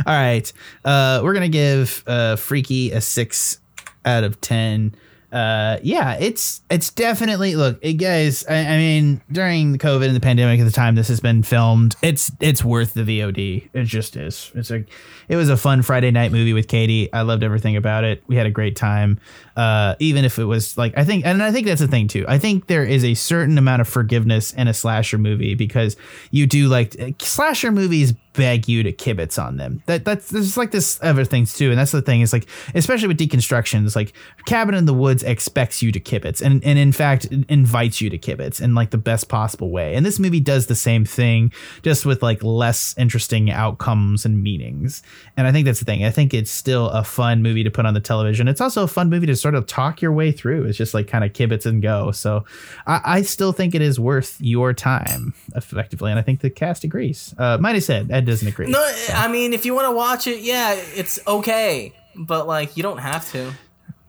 All 0.07 0.14
right, 0.14 0.53
uh, 0.84 1.20
we're 1.22 1.34
gonna 1.34 1.49
give 1.49 2.03
uh, 2.07 2.36
Freaky 2.36 2.90
a 2.90 3.01
six 3.01 3.61
out 4.05 4.24
of 4.24 4.40
ten. 4.40 4.95
Uh, 5.33 5.78
yeah, 5.83 6.18
it's 6.20 6.61
it's 6.70 6.91
definitely 6.91 7.57
look, 7.57 7.78
it, 7.80 7.95
guys. 7.95 8.45
I, 8.47 8.57
I 8.57 8.76
mean, 8.76 9.22
during 9.33 9.72
the 9.72 9.78
COVID 9.78 10.07
and 10.07 10.14
the 10.14 10.20
pandemic 10.20 10.61
at 10.61 10.64
the 10.64 10.70
time 10.70 10.95
this 10.95 11.09
has 11.09 11.20
been 11.20 11.43
filmed, 11.43 11.97
it's 12.03 12.30
it's 12.39 12.62
worth 12.62 12.93
the 12.93 13.01
VOD. 13.03 13.70
It 13.72 13.85
just 13.85 14.14
is. 14.16 14.53
It's 14.55 14.70
like 14.70 14.91
it 15.28 15.37
was 15.37 15.49
a 15.49 15.57
fun 15.57 15.80
Friday 15.80 16.11
night 16.11 16.33
movie 16.33 16.53
with 16.53 16.68
Katie. 16.68 17.11
I 17.14 17.22
loved 17.22 17.43
everything 17.43 17.76
about 17.76 18.05
it. 18.05 18.22
We 18.26 18.37
had 18.37 18.45
a 18.45 18.51
great 18.51 18.76
time. 18.76 19.18
Uh, 19.57 19.95
even 20.01 20.26
if 20.26 20.39
it 20.39 20.45
was 20.45 20.76
like 20.76 20.93
I 20.99 21.05
think, 21.05 21.24
and 21.24 21.43
I 21.43 21.51
think 21.51 21.66
that's 21.66 21.80
the 21.80 21.89
thing 21.89 22.09
too. 22.09 22.26
I 22.28 22.39
think 22.39 22.66
there 22.66 22.85
is 22.85 23.03
a 23.03 23.14
certain 23.14 23.57
amount 23.57 23.80
of 23.80 23.89
forgiveness 23.89 24.53
in 24.53 24.68
a 24.68 24.74
slasher 24.74 25.16
movie 25.16 25.55
because 25.55 25.97
you 26.30 26.47
do 26.47 26.68
like 26.68 26.95
slasher 27.22 27.72
movies 27.72 28.12
beg 28.35 28.68
you 28.68 28.83
to 28.83 28.93
kibitz 28.93 29.43
on 29.43 29.57
them. 29.57 29.83
That 29.87 30.05
that's 30.05 30.30
there's 30.30 30.57
like 30.57 30.70
this 30.70 30.99
other 31.03 31.24
things 31.24 31.55
too, 31.55 31.70
and 31.70 31.78
that's 31.78 31.93
the 31.93 32.03
thing 32.03 32.20
is 32.20 32.33
like 32.33 32.47
especially 32.74 33.09
with 33.09 33.18
deconstructions, 33.18 33.95
like 33.95 34.12
Cabin 34.47 34.74
in 34.74 34.87
the 34.87 34.95
Woods 34.95 35.22
expects 35.22 35.83
you 35.83 35.93
to 35.93 36.01
kibitz, 36.01 36.41
and 36.41 36.64
and 36.64 36.78
in 36.78 36.93
fact 36.93 37.26
invites 37.49 38.01
you 38.01 38.11
to 38.11 38.18
kibitz 38.18 38.61
in 38.61 38.74
like 38.74 38.91
the 38.91 38.99
best 38.99 39.28
possible 39.28 39.70
way. 39.70 39.95
And 39.95 40.05
this 40.05 40.18
movie 40.18 40.41
does 40.41 40.66
the 40.66 40.74
same 40.74 41.05
thing, 41.05 41.53
just 41.83 42.07
with 42.07 42.22
like 42.22 42.43
less 42.43 42.95
interesting 42.97 43.51
outcomes 43.51 44.24
and 44.24 44.43
meanings. 44.43 45.03
And 45.37 45.47
I 45.47 45.53
think 45.53 45.66
that's 45.66 45.80
the 45.80 45.85
thing. 45.85 46.05
I 46.05 46.11
think 46.11 46.35
it's 46.35 46.51
still 46.51 46.89
a 46.91 47.05
fun 47.05 47.43
movie 47.43 47.64
to 47.64 47.70
put 47.70 47.87
on 47.87 47.95
the 47.95 48.01
television. 48.01 48.49
It's 48.49 48.61
also 48.61 48.85
a 48.85 48.89
fun 48.89 49.11
movie 49.11 49.26
to 49.26 49.37
sort 49.37 49.55
of 49.55 49.66
talk 49.66 50.01
your 50.01 50.12
way 50.12 50.33
through. 50.33 50.64
It's 50.64 50.78
just 50.78 50.95
like 50.95 51.09
kind 51.09 51.24
of 51.24 51.33
kibitz 51.33 51.66
and 51.66 51.83
go. 51.83 52.12
So 52.12 52.45
I, 52.87 53.01
I 53.05 53.22
still 53.22 53.53
think 53.53 53.74
it 53.74 53.83
is 53.83 54.01
worth 54.01 54.37
your 54.41 54.72
time 54.72 55.35
effectively, 55.55 56.11
and 56.11 56.18
I 56.18 56.22
think 56.22 56.41
the 56.41 56.51
cast 56.51 56.85
agrees. 56.85 57.35
Uh, 57.39 57.59
said 57.83 58.11
Ed 58.23 58.27
doesn't 58.27 58.47
agree. 58.49 58.66
No, 58.70 58.83
I 59.14 59.29
mean, 59.29 59.53
if 59.53 59.64
you 59.66 59.75
want 59.75 59.89
to 59.89 59.93
watch 59.93 60.27
it, 60.27 60.41
yeah, 60.41 60.75
it's 60.75 61.18
okay. 61.27 61.93
But, 62.16 62.47
like, 62.47 62.77
you 62.77 62.83
don't 62.83 62.99
have 62.99 63.31
to. 63.33 63.53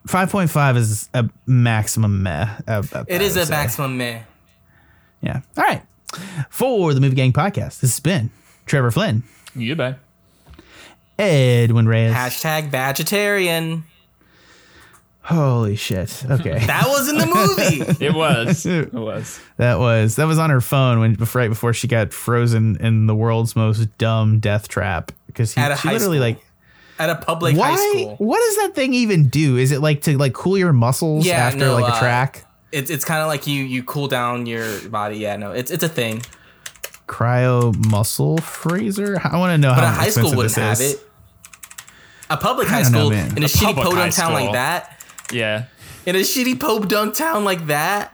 Five 0.08 0.30
point 0.30 0.50
five 0.50 0.76
is 0.78 1.08
a 1.14 1.30
maximum 1.46 2.24
meh. 2.24 2.48
uh, 2.68 2.84
uh, 2.94 3.04
It 3.08 3.22
I 3.22 3.24
is 3.24 3.36
a 3.38 3.46
say. 3.46 3.52
maximum 3.52 3.98
meh. 3.98 4.22
Yeah. 5.22 5.42
All 5.58 5.64
right. 5.64 5.82
For 6.50 6.94
the 6.94 7.00
Movie 7.00 7.16
Gang 7.16 7.32
podcast, 7.34 7.80
this 7.80 7.92
has 7.92 8.00
been 8.02 8.30
Trevor 8.66 8.92
Flynn, 8.92 9.24
you 9.56 9.76
bet. 9.76 10.00
Edwin 11.18 11.88
Reyes. 11.88 12.14
Hashtag 12.14 12.70
vegetarian. 12.70 13.86
Holy 15.24 15.76
shit. 15.78 16.24
Okay. 16.30 16.60
That 16.68 16.86
was 16.88 17.08
in 17.10 17.18
the 17.18 17.26
movie. 17.26 17.82
It 18.06 18.14
was. 18.14 18.66
it 18.66 18.94
was. 18.94 19.40
That 19.58 19.80
was 19.80 20.18
that 20.18 20.26
was 20.26 20.38
on 20.38 20.50
her 20.50 20.60
phone 20.62 21.00
when 21.00 21.16
right 21.34 21.48
before 21.50 21.74
she 21.74 21.88
got 21.88 22.12
frozen 22.14 22.76
in 22.82 23.08
the 23.08 23.16
world's 23.16 23.56
most 23.56 23.98
dumb 23.98 24.40
death 24.40 24.68
trap 24.68 25.12
because 25.28 25.58
At 25.58 25.78
she 25.80 25.88
literally 25.90 26.18
school. 26.18 26.28
like 26.28 26.40
At 27.00 27.10
a 27.10 27.16
public 27.16 27.56
why 27.56 27.72
high 27.72 27.90
school. 27.92 28.16
what 28.18 28.40
does 28.40 28.58
that 28.58 28.76
thing 28.76 28.94
even 28.94 29.30
do? 29.30 29.56
Is 29.58 29.72
it 29.72 29.80
like 29.80 30.02
to 30.04 30.18
like 30.18 30.34
cool 30.34 30.58
your 30.58 30.74
muscles 30.74 31.26
Yeah, 31.26 31.38
after 31.48 31.60
no, 31.60 31.74
like 31.76 31.86
a 31.92 31.96
uh, 31.96 32.00
track? 32.00 32.46
It's, 32.74 32.90
it's 32.90 33.06
kind 33.06 33.22
of 33.22 33.28
like 33.28 33.48
you 33.48 33.64
you 33.64 33.84
cool 33.84 34.08
down 34.10 34.46
your 34.46 34.90
body. 34.90 35.18
Yeah, 35.18 35.38
no, 35.38 35.52
it's 35.54 35.72
it's 35.72 35.84
a 35.84 35.90
thing. 35.90 36.22
Cryo 37.08 37.74
muscle 37.90 38.38
freezer? 38.40 39.22
I 39.24 39.38
want 39.38 39.52
to 39.52 39.58
know 39.58 39.70
But 39.76 39.84
how 39.84 39.90
a 39.92 39.94
high 39.94 40.10
school 40.10 40.36
wouldn't 40.36 40.56
have 40.56 40.82
is. 40.82 40.96
it. 40.96 41.10
A 42.30 42.38
public 42.38 42.68
high 42.68 42.82
don't 42.82 42.92
know, 42.94 43.00
school 43.00 43.12
in 43.12 43.44
a, 43.44 43.46
A 43.46 43.50
shitty 43.50 43.76
public 43.76 43.86
podunk 43.90 44.14
town 44.16 44.34
like 44.34 44.54
that. 44.54 44.93
Yeah. 45.34 45.66
In 46.06 46.16
a 46.16 46.20
shitty 46.20 46.60
podunk 46.60 47.16
town 47.16 47.44
like 47.44 47.68
that. 47.68 48.14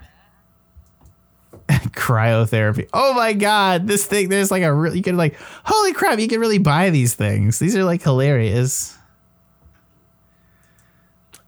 cryotherapy. 1.69 2.89
Oh 2.93 3.13
my 3.13 3.33
god, 3.33 3.87
this 3.87 4.05
thing 4.05 4.29
there's 4.29 4.49
like 4.51 4.63
a 4.63 4.73
real 4.73 4.95
you 4.95 5.03
can 5.03 5.17
like 5.17 5.35
holy 5.63 5.93
crap, 5.93 6.19
you 6.19 6.27
can 6.27 6.39
really 6.39 6.57
buy 6.57 6.89
these 6.89 7.13
things. 7.13 7.59
These 7.59 7.75
are 7.75 7.83
like 7.83 8.01
hilarious. 8.01 8.97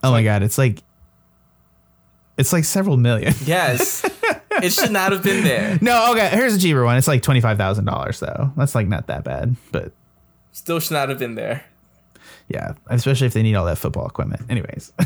Oh 0.03 0.11
my 0.11 0.23
god, 0.23 0.43
it's 0.43 0.57
like 0.57 0.83
it's 2.37 2.53
like 2.53 2.65
several 2.65 2.97
million. 2.97 3.33
Yes. 3.45 4.05
it 4.63 4.71
should 4.73 4.91
not 4.91 5.11
have 5.11 5.23
been 5.23 5.43
there. 5.43 5.79
No, 5.81 6.11
okay, 6.11 6.29
here's 6.29 6.55
a 6.55 6.59
cheaper 6.59 6.83
one. 6.83 6.97
It's 6.97 7.07
like 7.07 7.21
twenty 7.23 7.41
five 7.41 7.57
thousand 7.57 7.85
dollars 7.85 8.19
though. 8.19 8.51
That's 8.57 8.75
like 8.75 8.87
not 8.87 9.07
that 9.07 9.23
bad, 9.23 9.55
but 9.71 9.91
Still 10.51 10.79
should 10.79 10.93
not 10.93 11.09
have 11.09 11.17
been 11.17 11.35
there. 11.35 11.63
Yeah, 12.51 12.73
especially 12.87 13.27
if 13.27 13.33
they 13.33 13.43
need 13.43 13.55
all 13.55 13.65
that 13.65 13.77
football 13.77 14.07
equipment. 14.07 14.41
Anyways. 14.49 14.91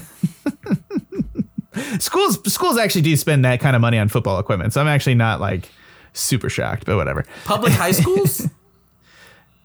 schools 1.99 2.51
schools 2.53 2.77
actually 2.77 3.01
do 3.01 3.15
spend 3.15 3.45
that 3.45 3.59
kind 3.59 3.75
of 3.75 3.81
money 3.81 3.97
on 3.97 4.09
football 4.09 4.39
equipment, 4.39 4.73
so 4.73 4.81
I'm 4.81 4.87
actually 4.87 5.15
not 5.15 5.39
like 5.41 5.69
super 6.13 6.49
shocked, 6.49 6.85
but 6.85 6.95
whatever. 6.95 7.25
Public 7.45 7.73
high 7.73 7.91
schools? 7.91 8.47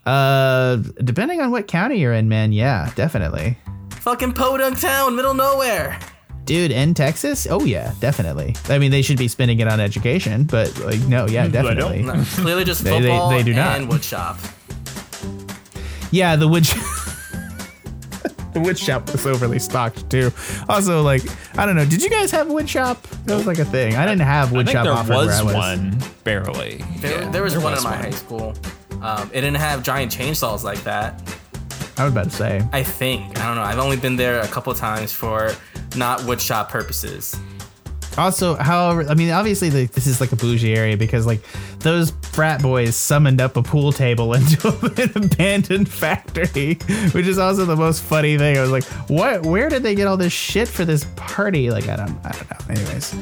Uh, 0.07 0.77
depending 1.05 1.41
on 1.41 1.51
what 1.51 1.67
county 1.69 1.99
you're 1.99 2.15
in, 2.15 2.29
man, 2.29 2.53
yeah, 2.53 2.91
definitely. 2.97 3.59
Fucking 4.01 4.33
Podunk 4.33 4.81
Town, 4.81 5.15
middle 5.15 5.35
nowhere. 5.35 5.99
Dude, 6.45 6.73
in 6.73 6.95
Texas? 6.95 7.47
Oh 7.49 7.65
yeah, 7.65 7.93
definitely. 8.01 8.57
I 8.69 8.79
mean, 8.79 8.91
they 8.91 9.03
should 9.03 9.19
be 9.19 9.29
spending 9.29 9.61
it 9.61 9.69
on 9.69 9.79
education, 9.79 10.45
but 10.45 10.77
like, 10.81 11.01
no, 11.03 11.29
yeah, 11.29 11.47
definitely. 11.47 12.03
No, 12.03 12.25
clearly 12.25 12.65
just 12.65 12.83
They- 12.83 12.91
they- 12.91 13.09
football 13.09 13.31
they 13.31 13.43
do 13.45 13.55
not. 13.55 13.79
and 13.79 13.89
woodshop. 13.89 14.39
Yeah, 16.11 16.35
the 16.35 16.49
wood. 16.49 16.67
The 18.53 18.61
wood 18.61 18.79
shop 18.79 19.11
was 19.13 19.27
overly 19.27 19.59
stocked 19.59 20.09
too. 20.11 20.31
Also, 20.69 21.03
like, 21.03 21.23
I 21.59 21.67
don't 21.67 21.77
know. 21.77 21.85
Did 21.85 22.03
you 22.03 22.11
guys 22.11 22.31
have 22.31 22.49
wood 22.49 22.69
shop? 22.69 23.03
That 23.27 23.37
was 23.37 23.47
like 23.47 23.59
a 23.59 23.65
thing. 23.65 23.97
I 23.97 24.07
didn't 24.07 24.23
have 24.23 24.53
I 24.53 24.57
wood 24.57 24.67
think 24.67 24.77
shop 24.77 24.85
there 24.85 24.93
offered 24.93 25.11
where 25.11 25.31
I 25.33 25.43
was 25.43 25.45
was. 25.45 25.55
one, 25.55 25.99
barely. 26.25 26.85
There, 26.99 27.23
Yeah, 27.23 27.31
there 27.31 27.43
was 27.43 27.57
one 27.59 27.77
in 27.77 27.83
my 27.83 27.97
high 27.97 28.11
school. 28.11 28.55
Um, 29.03 29.31
it 29.33 29.41
didn't 29.41 29.57
have 29.57 29.83
giant 29.83 30.13
chainsaws 30.13 30.63
like 30.63 30.83
that. 30.85 31.21
I 31.97 32.05
was 32.05 32.13
about 32.13 32.25
to 32.25 32.31
say. 32.31 32.63
I 32.73 32.83
think. 32.83 33.39
I 33.41 33.47
don't 33.47 33.57
know. 33.57 33.63
I've 33.63 33.79
only 33.79 33.97
been 33.97 34.17
there 34.17 34.41
a 34.41 34.49
couple 34.49 34.73
times 34.75 35.13
for 35.13 35.53
not 35.97 36.25
wood 36.25 36.41
shop 36.41 36.71
purposes. 36.71 37.35
Also, 38.21 38.55
however, 38.55 39.09
I 39.09 39.15
mean, 39.15 39.31
obviously, 39.31 39.71
this 39.71 40.07
is 40.07 40.21
like 40.21 40.31
a 40.31 40.37
bougie 40.37 40.75
area 40.75 40.95
because 40.95 41.25
like 41.27 41.41
those 41.79 42.11
frat 42.33 42.61
boys 42.61 42.95
summoned 42.95 43.41
up 43.41 43.57
a 43.57 43.63
pool 43.63 43.93
table 43.93 44.35
into 44.35 44.69
an 44.69 45.25
abandoned 45.25 45.89
factory, 45.89 46.75
which 47.13 47.27
is 47.27 47.39
also 47.39 47.65
the 47.65 47.77
most 47.77 48.03
funny 48.03 48.37
thing. 48.37 48.59
I 48.59 48.61
was 48.61 48.71
like, 48.71 48.85
what? 49.09 49.47
Where 49.47 49.71
did 49.71 49.83
they 49.83 49.95
get 49.95 50.07
all 50.07 50.19
this 50.19 50.35
shit 50.35 50.69
for 50.69 50.85
this 50.85 51.07
party? 51.17 51.71
Like, 51.71 51.89
I 51.89 51.97
don't, 51.97 52.19
I 52.23 52.33
don't 52.33 52.51
know. 52.51 52.75
Anyways, 52.75 53.15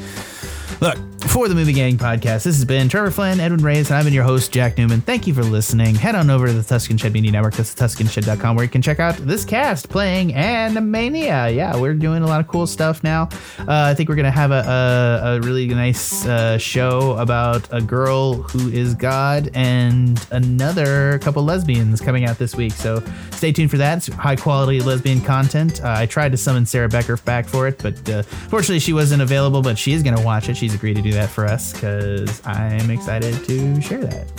look 0.80 0.98
for 1.28 1.48
the 1.48 1.54
Movie 1.54 1.72
Gang 1.72 1.98
podcast. 1.98 2.44
This 2.44 2.56
has 2.56 2.64
been 2.64 2.88
Trevor 2.88 3.10
Flynn, 3.10 3.38
Edwin 3.38 3.62
Reyes, 3.62 3.90
and 3.90 3.98
I've 3.98 4.04
been 4.04 4.14
your 4.14 4.24
host, 4.24 4.50
Jack 4.50 4.78
Newman. 4.78 5.00
Thank 5.00 5.26
you 5.26 5.34
for 5.34 5.42
listening. 5.42 5.94
Head 5.94 6.14
on 6.14 6.30
over 6.30 6.46
to 6.46 6.52
the 6.52 6.62
Tuscan 6.62 6.96
Shed 6.96 7.12
Media 7.12 7.30
Network. 7.30 7.54
That's 7.54 7.74
TuscanShed.com, 7.74 8.56
where 8.56 8.64
you 8.64 8.68
can 8.68 8.80
check 8.80 8.98
out 8.98 9.16
this 9.16 9.44
cast 9.44 9.88
playing 9.88 10.30
Animania. 10.30 11.54
Yeah, 11.54 11.76
we're 11.76 11.94
doing 11.94 12.22
a 12.22 12.26
lot 12.26 12.40
of 12.40 12.46
cool 12.46 12.66
stuff 12.66 13.04
now. 13.04 13.28
Uh, 13.58 13.66
I 13.68 13.94
think 13.94 14.08
we're 14.08 14.14
gonna 14.14 14.30
have 14.30 14.52
a, 14.52 15.20
a, 15.24 15.36
a 15.36 15.40
really 15.40 15.66
nice 15.68 16.24
uh, 16.26 16.56
show 16.56 17.16
about 17.18 17.68
a 17.72 17.82
girl 17.82 18.34
who 18.34 18.68
is 18.70 18.94
God 18.94 19.50
and 19.54 20.24
another 20.30 21.18
couple 21.18 21.44
lesbians 21.44 22.00
coming 22.00 22.24
out 22.24 22.38
this 22.38 22.54
week. 22.56 22.72
So 22.72 23.02
stay 23.32 23.52
tuned 23.52 23.70
for 23.70 23.76
that. 23.78 23.98
It's 23.98 24.06
high 24.16 24.36
quality 24.36 24.80
lesbian 24.80 25.20
content. 25.20 25.82
Uh, 25.82 25.94
I 25.98 26.06
tried 26.06 26.32
to 26.32 26.38
summon 26.38 26.64
Sarah 26.64 26.88
Becker 26.88 27.16
back 27.18 27.46
for 27.46 27.68
it, 27.68 27.78
but 27.78 28.08
uh, 28.08 28.22
fortunately 28.22 28.80
she 28.80 28.92
wasn't 28.92 29.20
available. 29.20 29.62
But 29.62 29.78
she 29.78 29.92
is 29.92 30.02
gonna 30.02 30.22
watch 30.22 30.48
it. 30.48 30.56
She's 30.56 30.67
agreed 30.74 30.96
to 30.96 31.02
do 31.02 31.12
that 31.12 31.28
for 31.30 31.44
us 31.46 31.72
because 31.72 32.44
I'm 32.46 32.90
excited 32.90 33.44
to 33.44 33.80
share 33.80 34.04
that. 34.04 34.30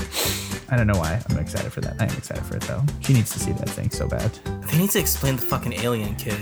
I 0.72 0.78
don't 0.78 0.88
know 0.88 0.98
why 1.00 1.22
I'm 1.30 1.38
excited 1.38 1.72
for 1.74 1.82
that. 1.82 1.96
I 2.00 2.06
am 2.06 2.16
excited 2.18 2.44
for 2.46 2.56
it 2.58 2.62
though. 2.64 2.84
She 3.02 3.14
needs 3.14 3.32
to 3.32 3.40
see 3.40 3.52
that 3.54 3.70
thing 3.70 3.90
so 3.90 4.08
bad. 4.08 4.32
They 4.68 4.78
need 4.78 4.90
to 4.92 5.00
explain 5.00 5.36
the 5.36 5.42
fucking 5.42 5.74
alien 5.74 6.16
kid. 6.16 6.40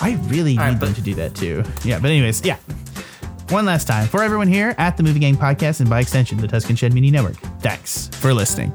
I 0.00 0.18
really 0.26 0.56
right, 0.56 0.70
need 0.72 0.80
them 0.80 0.90
but- 0.90 0.96
to 0.96 1.00
do 1.02 1.14
that 1.14 1.34
too. 1.34 1.62
Yeah, 1.84 1.98
but 2.00 2.10
anyways, 2.10 2.44
yeah. 2.44 2.56
One 3.50 3.66
last 3.66 3.86
time 3.86 4.06
for 4.08 4.22
everyone 4.22 4.48
here 4.48 4.74
at 4.78 4.96
the 4.96 5.02
Movie 5.02 5.20
Gang 5.20 5.36
Podcast 5.36 5.80
and 5.80 5.88
by 5.88 6.00
extension 6.00 6.38
the 6.38 6.48
Tuscan 6.48 6.76
Shed 6.76 6.92
Media 6.94 7.10
Network. 7.12 7.36
Thanks 7.60 8.08
for 8.08 8.32
listening. 8.34 8.72